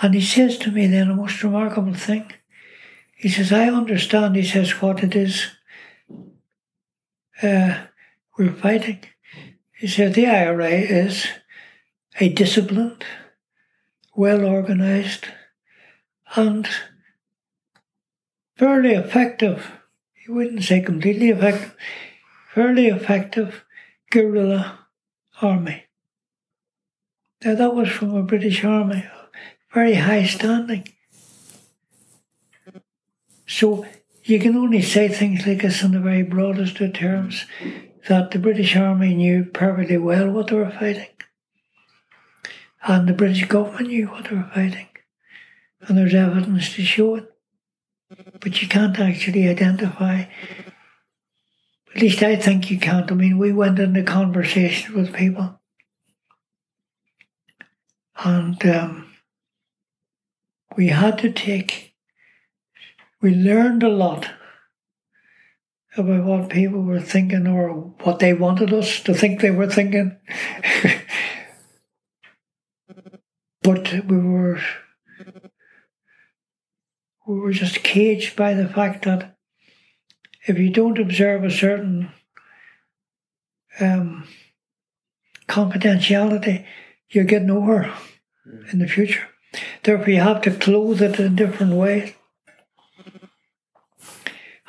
and 0.00 0.14
he 0.14 0.20
says 0.20 0.58
to 0.58 0.70
me 0.70 0.86
then 0.86 1.10
a 1.10 1.14
most 1.14 1.42
remarkable 1.42 1.94
thing. 1.94 2.32
He 3.14 3.28
says, 3.28 3.52
I 3.52 3.68
understand, 3.68 4.36
he 4.36 4.44
says, 4.44 4.82
what 4.82 5.02
it 5.02 5.14
is 5.14 5.46
uh, 7.42 7.86
we're 8.36 8.52
fighting. 8.52 9.00
He 9.72 9.86
said, 9.86 10.14
the 10.14 10.26
IRA 10.26 10.70
is 10.70 11.26
a 12.20 12.28
disciplined, 12.28 13.04
well 14.14 14.44
organized, 14.44 15.26
and 16.34 16.68
fairly 18.56 18.94
effective, 18.94 19.72
you 20.26 20.34
wouldn't 20.34 20.64
say 20.64 20.80
completely 20.80 21.30
effective, 21.30 21.74
fairly 22.54 22.86
effective 22.88 23.64
guerrilla 24.10 24.86
army. 25.40 25.84
Now 27.44 27.54
that 27.54 27.74
was 27.74 27.88
from 27.88 28.14
a 28.14 28.22
British 28.22 28.64
army 28.64 29.04
very 29.72 29.94
high 29.94 30.24
standing. 30.24 30.88
So 33.46 33.86
you 34.24 34.38
can 34.38 34.56
only 34.56 34.82
say 34.82 35.08
things 35.08 35.46
like 35.46 35.62
this 35.62 35.82
in 35.82 35.92
the 35.92 36.00
very 36.00 36.22
broadest 36.22 36.80
of 36.80 36.92
terms 36.94 37.44
that 38.08 38.30
the 38.30 38.38
British 38.38 38.76
Army 38.76 39.14
knew 39.14 39.44
perfectly 39.44 39.98
well 39.98 40.30
what 40.30 40.48
they 40.48 40.56
were 40.56 40.70
fighting. 40.70 41.08
And 42.86 43.08
the 43.08 43.12
British 43.12 43.46
government 43.46 43.88
knew 43.88 44.06
what 44.06 44.28
they 44.28 44.36
were 44.36 44.50
fighting. 44.54 44.88
And 45.80 45.96
there's 45.96 46.14
evidence 46.14 46.74
to 46.74 46.82
show 46.82 47.16
it. 47.16 47.32
But 48.40 48.62
you 48.62 48.68
can't 48.68 48.98
actually 48.98 49.48
identify. 49.48 50.26
At 51.94 52.02
least 52.02 52.22
I 52.22 52.36
think 52.36 52.70
you 52.70 52.78
can't. 52.78 53.10
I 53.10 53.14
mean, 53.14 53.38
we 53.38 53.52
went 53.52 53.78
into 53.78 54.02
conversations 54.02 54.94
with 54.94 55.14
people. 55.14 55.60
And 58.16 58.64
um, 58.66 59.14
we 60.76 60.88
had 60.88 61.18
to 61.18 61.32
take, 61.32 61.94
we 63.20 63.34
learned 63.34 63.82
a 63.82 63.88
lot 63.88 64.30
about 65.96 66.24
what 66.24 66.50
people 66.50 66.82
were 66.82 67.00
thinking 67.00 67.46
or 67.46 67.70
what 68.02 68.18
they 68.18 68.32
wanted 68.32 68.72
us 68.72 69.00
to 69.00 69.14
think 69.14 69.40
they 69.40 69.50
were 69.50 69.68
thinking. 69.68 70.16
but 73.68 73.92
we 74.06 74.16
were 74.16 74.58
we 77.26 77.38
were 77.38 77.52
just 77.52 77.82
caged 77.82 78.34
by 78.34 78.54
the 78.54 78.66
fact 78.66 79.04
that 79.04 79.36
if 80.46 80.58
you 80.58 80.70
don't 80.70 80.98
observe 80.98 81.44
a 81.44 81.50
certain 81.50 82.10
um, 83.78 84.26
confidentiality, 85.46 86.64
you 87.10 87.24
get 87.24 87.42
nowhere 87.42 87.92
in 88.72 88.78
the 88.78 88.88
future. 88.88 89.28
Therefore, 89.82 90.08
you 90.08 90.20
have 90.20 90.40
to 90.42 90.50
clothe 90.50 91.02
it 91.02 91.20
in 91.20 91.26
a 91.26 91.36
different 91.36 91.74
ways. 91.74 92.14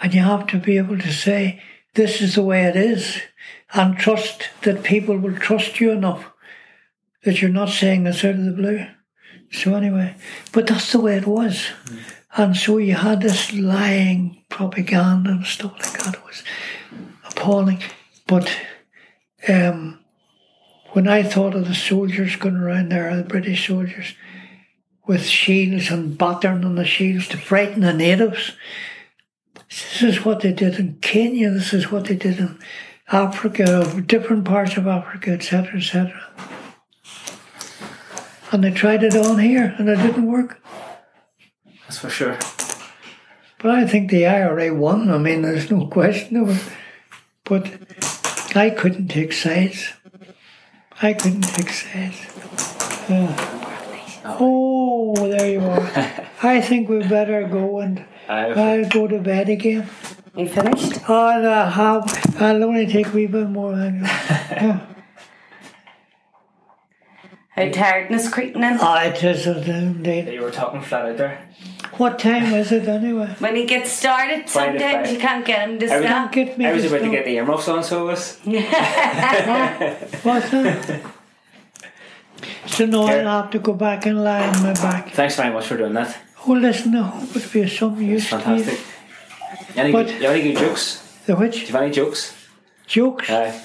And 0.02 0.14
you 0.14 0.24
have 0.24 0.46
to 0.48 0.58
be 0.58 0.78
able 0.78 1.00
to 1.00 1.14
say, 1.14 1.62
this 1.94 2.20
is 2.20 2.36
the 2.36 2.44
way 2.44 2.64
it 2.66 2.76
is, 2.76 3.22
and 3.72 3.98
trust 3.98 4.50
that 4.64 4.84
people 4.84 5.18
will 5.18 5.38
trust 5.38 5.80
you 5.80 5.92
enough 5.92 6.29
that 7.24 7.42
you're 7.42 7.50
not 7.50 7.70
saying 7.70 8.04
this 8.04 8.24
out 8.24 8.36
of 8.36 8.46
the 8.46 8.52
blue. 8.52 8.86
So, 9.52 9.76
anyway, 9.76 10.16
but 10.52 10.68
that's 10.68 10.92
the 10.92 11.00
way 11.00 11.18
it 11.18 11.28
was. 11.28 11.68
Mm. 11.86 12.00
And 12.38 12.58
so 12.58 12.78
you 12.78 12.96
had 12.96 13.22
this 13.22 13.52
lying 13.54 14.44
propaganda 14.50 15.32
and 15.32 15.46
stuff 15.46 15.74
like 15.74 16.04
that. 16.04 16.16
It 16.16 16.26
was 16.26 16.44
appalling. 17.28 17.82
But 18.28 18.56
um, 19.48 20.00
when 20.92 21.08
I 21.08 21.24
thought 21.24 21.56
of 21.56 21.68
the 21.68 21.76
soldiers 21.76 22.36
going 22.36 22.56
around 22.56 22.90
there, 22.90 23.16
the 23.16 23.24
British 23.24 23.68
soldiers, 23.68 24.14
with 25.10 25.26
shields 25.26 25.90
and 25.90 26.16
battering 26.20 26.64
on 26.64 26.76
the 26.76 26.86
shields 26.86 27.28
to 27.28 27.36
frighten 27.36 27.82
the 27.82 27.92
natives. 27.92 28.52
This 29.68 30.04
is 30.04 30.24
what 30.24 30.42
they 30.42 30.54
did 30.54 30.76
in 30.76 31.00
Kenya. 31.02 31.50
This 31.50 31.74
is 31.74 31.92
what 31.92 32.06
they 32.06 32.16
did 32.16 32.38
in 32.38 32.60
Africa, 33.12 34.04
different 34.06 34.46
parts 34.46 34.78
of 34.78 34.86
Africa, 34.86 35.32
etc., 35.32 35.78
etc. 35.78 36.59
And 38.52 38.64
they 38.64 38.72
tried 38.72 39.04
it 39.04 39.16
on 39.16 39.40
here, 39.40 39.76
and 39.78 39.88
it 39.90 39.98
didn't 39.98 40.26
work. 40.26 40.62
That's 41.84 42.00
for 42.00 42.10
sure. 42.10 42.38
But 43.60 43.72
I 43.72 43.86
think 43.86 44.10
the 44.10 44.26
IRA 44.26 44.74
won. 44.74 45.12
I 45.12 45.18
mean, 45.18 45.42
there's 45.42 45.70
no 45.70 45.88
question 45.88 46.38
of 46.38 46.50
it. 46.50 46.74
But 47.44 47.68
I 48.56 48.70
couldn't 48.70 49.08
take 49.10 49.34
sides. 49.34 49.94
I 51.02 51.14
couldn't 51.14 51.42
take 51.42 51.70
sides. 51.70 52.18
Uh, 53.10 53.36
oh, 54.40 55.14
there 55.16 55.50
you 55.50 55.62
are. 55.62 56.28
I 56.44 56.62
think 56.62 56.90
we 56.90 57.00
better 57.00 57.48
go 57.48 57.80
and 57.80 58.06
I'll 58.28 58.88
go 58.88 59.08
to 59.08 59.20
bed 59.20 59.50
again. 59.50 59.90
You 60.36 60.48
finished? 60.48 61.10
I'll, 61.10 61.46
uh, 61.46 61.70
have, 61.70 62.42
I'll 62.42 62.64
only 62.64 62.88
take 62.88 63.08
a 63.08 63.12
wee 63.12 63.28
bit 63.28 63.50
more. 63.50 63.74
Yeah. 64.52 64.86
How 67.60 67.70
tiredness 67.72 68.30
creeping 68.30 68.64
in? 68.64 68.78
Oh, 68.80 68.96
it 68.96 69.24
is 69.24 69.46
indeed. 69.48 70.28
You 70.30 70.42
were 70.42 70.52
talking 70.52 70.82
flat 70.82 71.06
out 71.06 71.18
there. 71.18 71.46
What 71.98 72.20
time 72.20 72.54
is 72.54 72.72
it 72.72 72.88
anyway? 72.88 73.36
When 73.40 73.56
he 73.56 73.66
gets 73.66 73.92
started, 73.92 74.48
Twenty 74.48 74.80
sometimes 74.80 75.08
five. 75.08 75.12
you 75.14 75.20
can't 75.20 75.46
get 75.46 75.68
him 75.70 75.80
to 75.80 75.92
I 75.92 75.98
was- 76.00 76.06
stop. 76.08 76.32
Get 76.32 76.58
me 76.58 76.66
I 76.66 76.74
was 76.74 76.84
to 76.84 76.90
about 76.90 77.02
to 77.06 77.12
get 77.12 77.26
the 77.26 77.32
earmuffs 77.36 77.68
on, 77.68 77.84
so 77.84 78.08
I 78.08 78.12
was. 78.12 78.38
What's 78.46 80.50
that? 80.52 81.02
So 82.68 82.86
now 82.86 83.08
Here. 83.08 83.28
I'll 83.28 83.42
have 83.42 83.52
to 83.52 83.60
go 83.60 83.74
back 83.74 84.06
and 84.06 84.24
lie 84.24 84.48
on 84.48 84.64
my 84.64 84.74
back. 84.74 85.12
Thanks 85.12 85.36
very 85.36 85.52
much 85.52 85.68
for 85.68 85.76
doing 85.78 85.94
that. 85.94 86.18
Oh, 86.48 86.54
listen, 86.54 86.96
I 86.96 87.04
hope 87.04 87.36
it'll 87.36 87.52
be 87.52 87.62
of 87.64 87.72
some 87.72 88.02
use 88.02 88.30
to 88.30 88.40
Fantastic. 88.40 88.80
you. 88.80 89.82
Any, 89.82 89.92
But- 89.92 90.08
good, 90.08 90.22
you 90.22 90.28
have 90.28 90.36
any 90.38 90.54
good 90.54 90.58
jokes? 90.60 91.02
The 91.26 91.36
which? 91.36 91.56
Do 91.56 91.60
you 91.66 91.72
have 91.74 91.82
any 91.82 91.92
jokes? 91.92 92.34
Jokes? 92.88 93.30
Aye. 93.30 93.62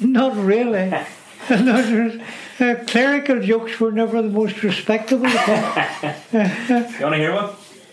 Not 0.00 0.34
really. 0.36 0.90
Not 1.50 1.84
re- 1.92 2.22
uh, 2.60 2.74
clerical 2.86 3.40
jokes 3.40 3.78
were 3.80 3.92
never 3.92 4.22
the 4.22 4.30
most 4.30 4.62
respectable. 4.62 5.26
you 5.28 5.32
want 5.32 7.14
to 7.14 7.16
hear 7.16 7.34
one? 7.34 7.50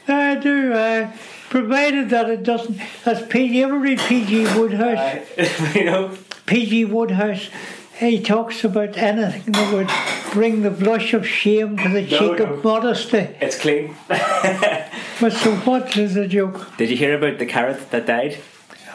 I 0.07 0.35
do, 0.35 0.73
uh, 0.73 1.11
provided 1.49 2.09
that 2.09 2.29
it 2.29 2.43
doesn't. 2.43 2.77
That's 3.05 3.25
PG. 3.27 3.57
You 3.57 3.65
ever 3.65 3.77
read 3.79 3.99
P.G. 3.99 4.45
Wodehouse? 4.57 5.25
You 5.75 5.85
know? 5.85 6.17
P.G. 6.45 6.85
Wodehouse. 6.85 7.49
He 7.97 8.21
talks 8.21 8.63
about 8.65 8.97
anything 8.97 9.51
that 9.53 9.73
would 9.73 10.33
bring 10.33 10.63
the 10.63 10.71
blush 10.71 11.13
of 11.13 11.25
shame 11.27 11.77
to 11.77 11.89
the 11.89 12.01
No, 12.01 12.07
cheek 12.07 12.39
no. 12.39 12.45
of 12.45 12.63
modesty. 12.63 13.29
It's 13.39 13.57
clean. 13.59 13.95
But 14.09 15.31
so, 15.31 15.55
what 15.57 15.95
is 15.95 16.15
the 16.15 16.27
joke 16.27 16.75
Did 16.77 16.89
you 16.89 16.97
hear 16.97 17.15
about 17.15 17.37
the 17.39 17.45
carrot 17.45 17.91
that 17.91 18.05
died? 18.07 18.39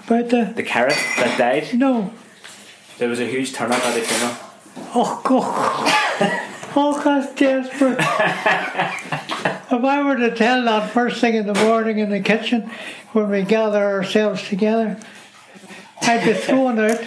about 0.07 0.29
the? 0.31 0.53
The 0.55 0.63
carrot 0.65 0.97
that 1.17 1.39
died? 1.39 1.73
No. 1.75 2.13
There 2.99 3.09
was 3.09 3.21
a 3.21 3.27
huge 3.27 3.53
turnout 3.55 3.83
at 3.83 3.95
the 3.95 4.01
funeral. 4.01 4.37
Oh 4.95 5.21
God! 5.25 5.95
Oh, 6.77 7.01
that's 7.03 7.35
desperate. 7.35 7.99
if 7.99 9.85
I 9.85 10.03
were 10.05 10.17
to 10.17 10.35
tell 10.35 10.65
that 10.65 10.91
first 10.91 11.21
thing 11.21 11.35
in 11.35 11.47
the 11.47 11.55
morning 11.55 11.99
in 11.99 12.11
the 12.11 12.21
kitchen 12.21 12.71
when 13.13 13.31
we 13.31 13.43
gather 13.43 13.83
ourselves 13.83 14.47
together, 14.49 14.99
I'd 16.03 16.25
be 16.25 16.35
thrown 16.35 16.79
out. 16.79 17.01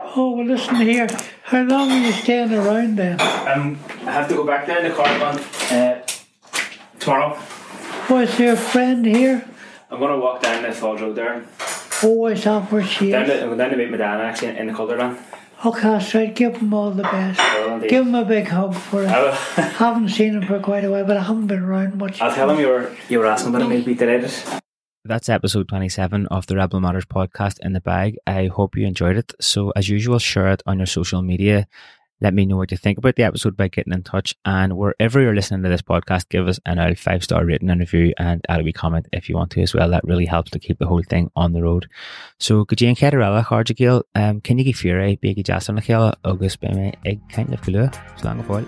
Oh, 0.00 0.32
well, 0.36 0.46
listen 0.46 0.76
here. 0.76 1.06
How 1.44 1.62
long 1.62 1.90
are 1.90 1.98
you 1.98 2.12
staying 2.12 2.52
around 2.52 2.96
then? 2.96 3.20
Um, 3.20 3.78
I 4.06 4.10
have 4.12 4.28
to 4.28 4.34
go 4.34 4.44
back 4.44 4.66
down 4.66 4.82
the 4.82 4.90
caravan 4.90 5.38
uh, 5.72 6.06
tomorrow. 6.98 7.38
Was 8.08 8.36
there 8.38 8.54
a 8.54 8.56
friend 8.56 9.04
here? 9.06 9.44
I'm 9.90 9.98
going 10.00 10.12
to 10.12 10.18
walk 10.18 10.42
down 10.42 10.62
the 10.64 10.72
Falls 10.72 11.00
Road 11.00 11.14
there. 11.16 11.44
Oh, 12.02 12.26
is 12.26 12.42
that 12.44 12.72
where 12.72 12.84
she 12.84 13.10
Down 13.10 13.24
is? 13.24 13.28
to, 13.30 13.40
I'm 13.42 13.46
going 13.48 13.58
down 13.58 13.70
to 13.70 13.76
meet 13.76 13.90
my 13.90 13.96
dad 13.98 14.20
actually 14.20 14.56
in 14.56 14.66
the 14.66 14.72
Cultúrlann. 14.72 15.16
Okay, 15.62 15.82
that's 15.82 16.14
right. 16.14 16.34
Give 16.34 16.58
them 16.58 16.72
all 16.72 16.90
the 16.90 17.02
best. 17.02 17.38
Oh, 17.42 17.78
will. 17.78 17.88
Give 17.88 18.06
them 18.06 18.14
a 18.14 18.24
big 18.24 18.46
hug 18.48 18.74
for 18.74 19.02
it. 19.02 19.10
I 19.10 19.28
oh. 19.28 19.30
haven't 19.76 20.08
seen 20.08 20.32
him 20.32 20.46
for 20.46 20.58
quite 20.58 20.84
a 20.84 20.90
while, 20.90 21.04
but 21.04 21.18
I 21.18 21.22
haven't 21.22 21.48
been 21.48 21.62
around 21.62 21.98
much. 21.98 22.18
I'll 22.22 22.34
tell 22.34 22.48
him 22.48 22.58
you 22.60 22.68
were 22.68 22.96
you 23.10 23.18
were 23.18 23.26
asking 23.26 23.50
about 23.50 23.62
him. 23.62 23.70
He'd 23.72 23.84
be 23.84 23.94
delighted. 23.94 24.32
That's 25.04 25.28
episode 25.28 25.68
27 25.68 26.28
of 26.28 26.46
the 26.46 26.56
Rebel 26.56 26.80
Matters 26.80 27.04
podcast 27.04 27.58
in 27.60 27.74
the 27.74 27.80
bag. 27.80 28.16
I 28.26 28.46
hope 28.46 28.74
you 28.74 28.86
enjoyed 28.86 29.18
it. 29.18 29.34
So, 29.40 29.70
as 29.76 29.88
usual, 29.88 30.18
share 30.18 30.48
it 30.48 30.62
on 30.64 30.78
your 30.78 30.86
social 30.86 31.20
media. 31.20 31.66
Let 32.20 32.34
me 32.34 32.46
know 32.46 32.56
what 32.56 32.70
you 32.70 32.76
think 32.76 32.98
about 32.98 33.16
the 33.16 33.22
episode 33.22 33.56
by 33.56 33.68
getting 33.68 33.92
in 33.92 34.02
touch. 34.02 34.34
And 34.44 34.76
wherever 34.76 35.20
you're 35.20 35.34
listening 35.34 35.62
to 35.62 35.68
this 35.68 35.82
podcast, 35.82 36.28
give 36.28 36.48
us 36.48 36.60
an 36.66 36.78
old 36.78 36.98
five 36.98 37.24
star 37.24 37.44
rating 37.44 37.70
and 37.70 37.80
review 37.80 38.12
and 38.18 38.44
add 38.48 38.60
a 38.60 38.62
wee 38.62 38.72
comment 38.72 39.06
if 39.12 39.28
you 39.28 39.36
want 39.36 39.50
to 39.52 39.62
as 39.62 39.74
well. 39.74 39.90
That 39.90 40.04
really 40.04 40.26
helps 40.26 40.50
to 40.52 40.58
keep 40.58 40.78
the 40.78 40.86
whole 40.86 41.02
thing 41.02 41.30
on 41.36 41.52
the 41.52 41.62
road. 41.62 41.88
So, 42.38 42.64
go 42.64 42.74
Jane 42.74 42.96
Caterella, 42.96 43.44
Harjagil, 43.44 44.02
um, 44.14 44.40
Kenny 44.40 44.72
Fury, 44.72 45.18
Biggie 45.22 45.44
Jason 45.44 45.80
August 46.24 46.60
by 46.60 46.68
me, 46.72 46.92
Egg 47.04 47.20
kind 47.30 47.52
of 47.52 47.60
Kula, 47.62 47.94
Slang 48.20 48.40
of 48.40 48.50
Oil. 48.50 48.66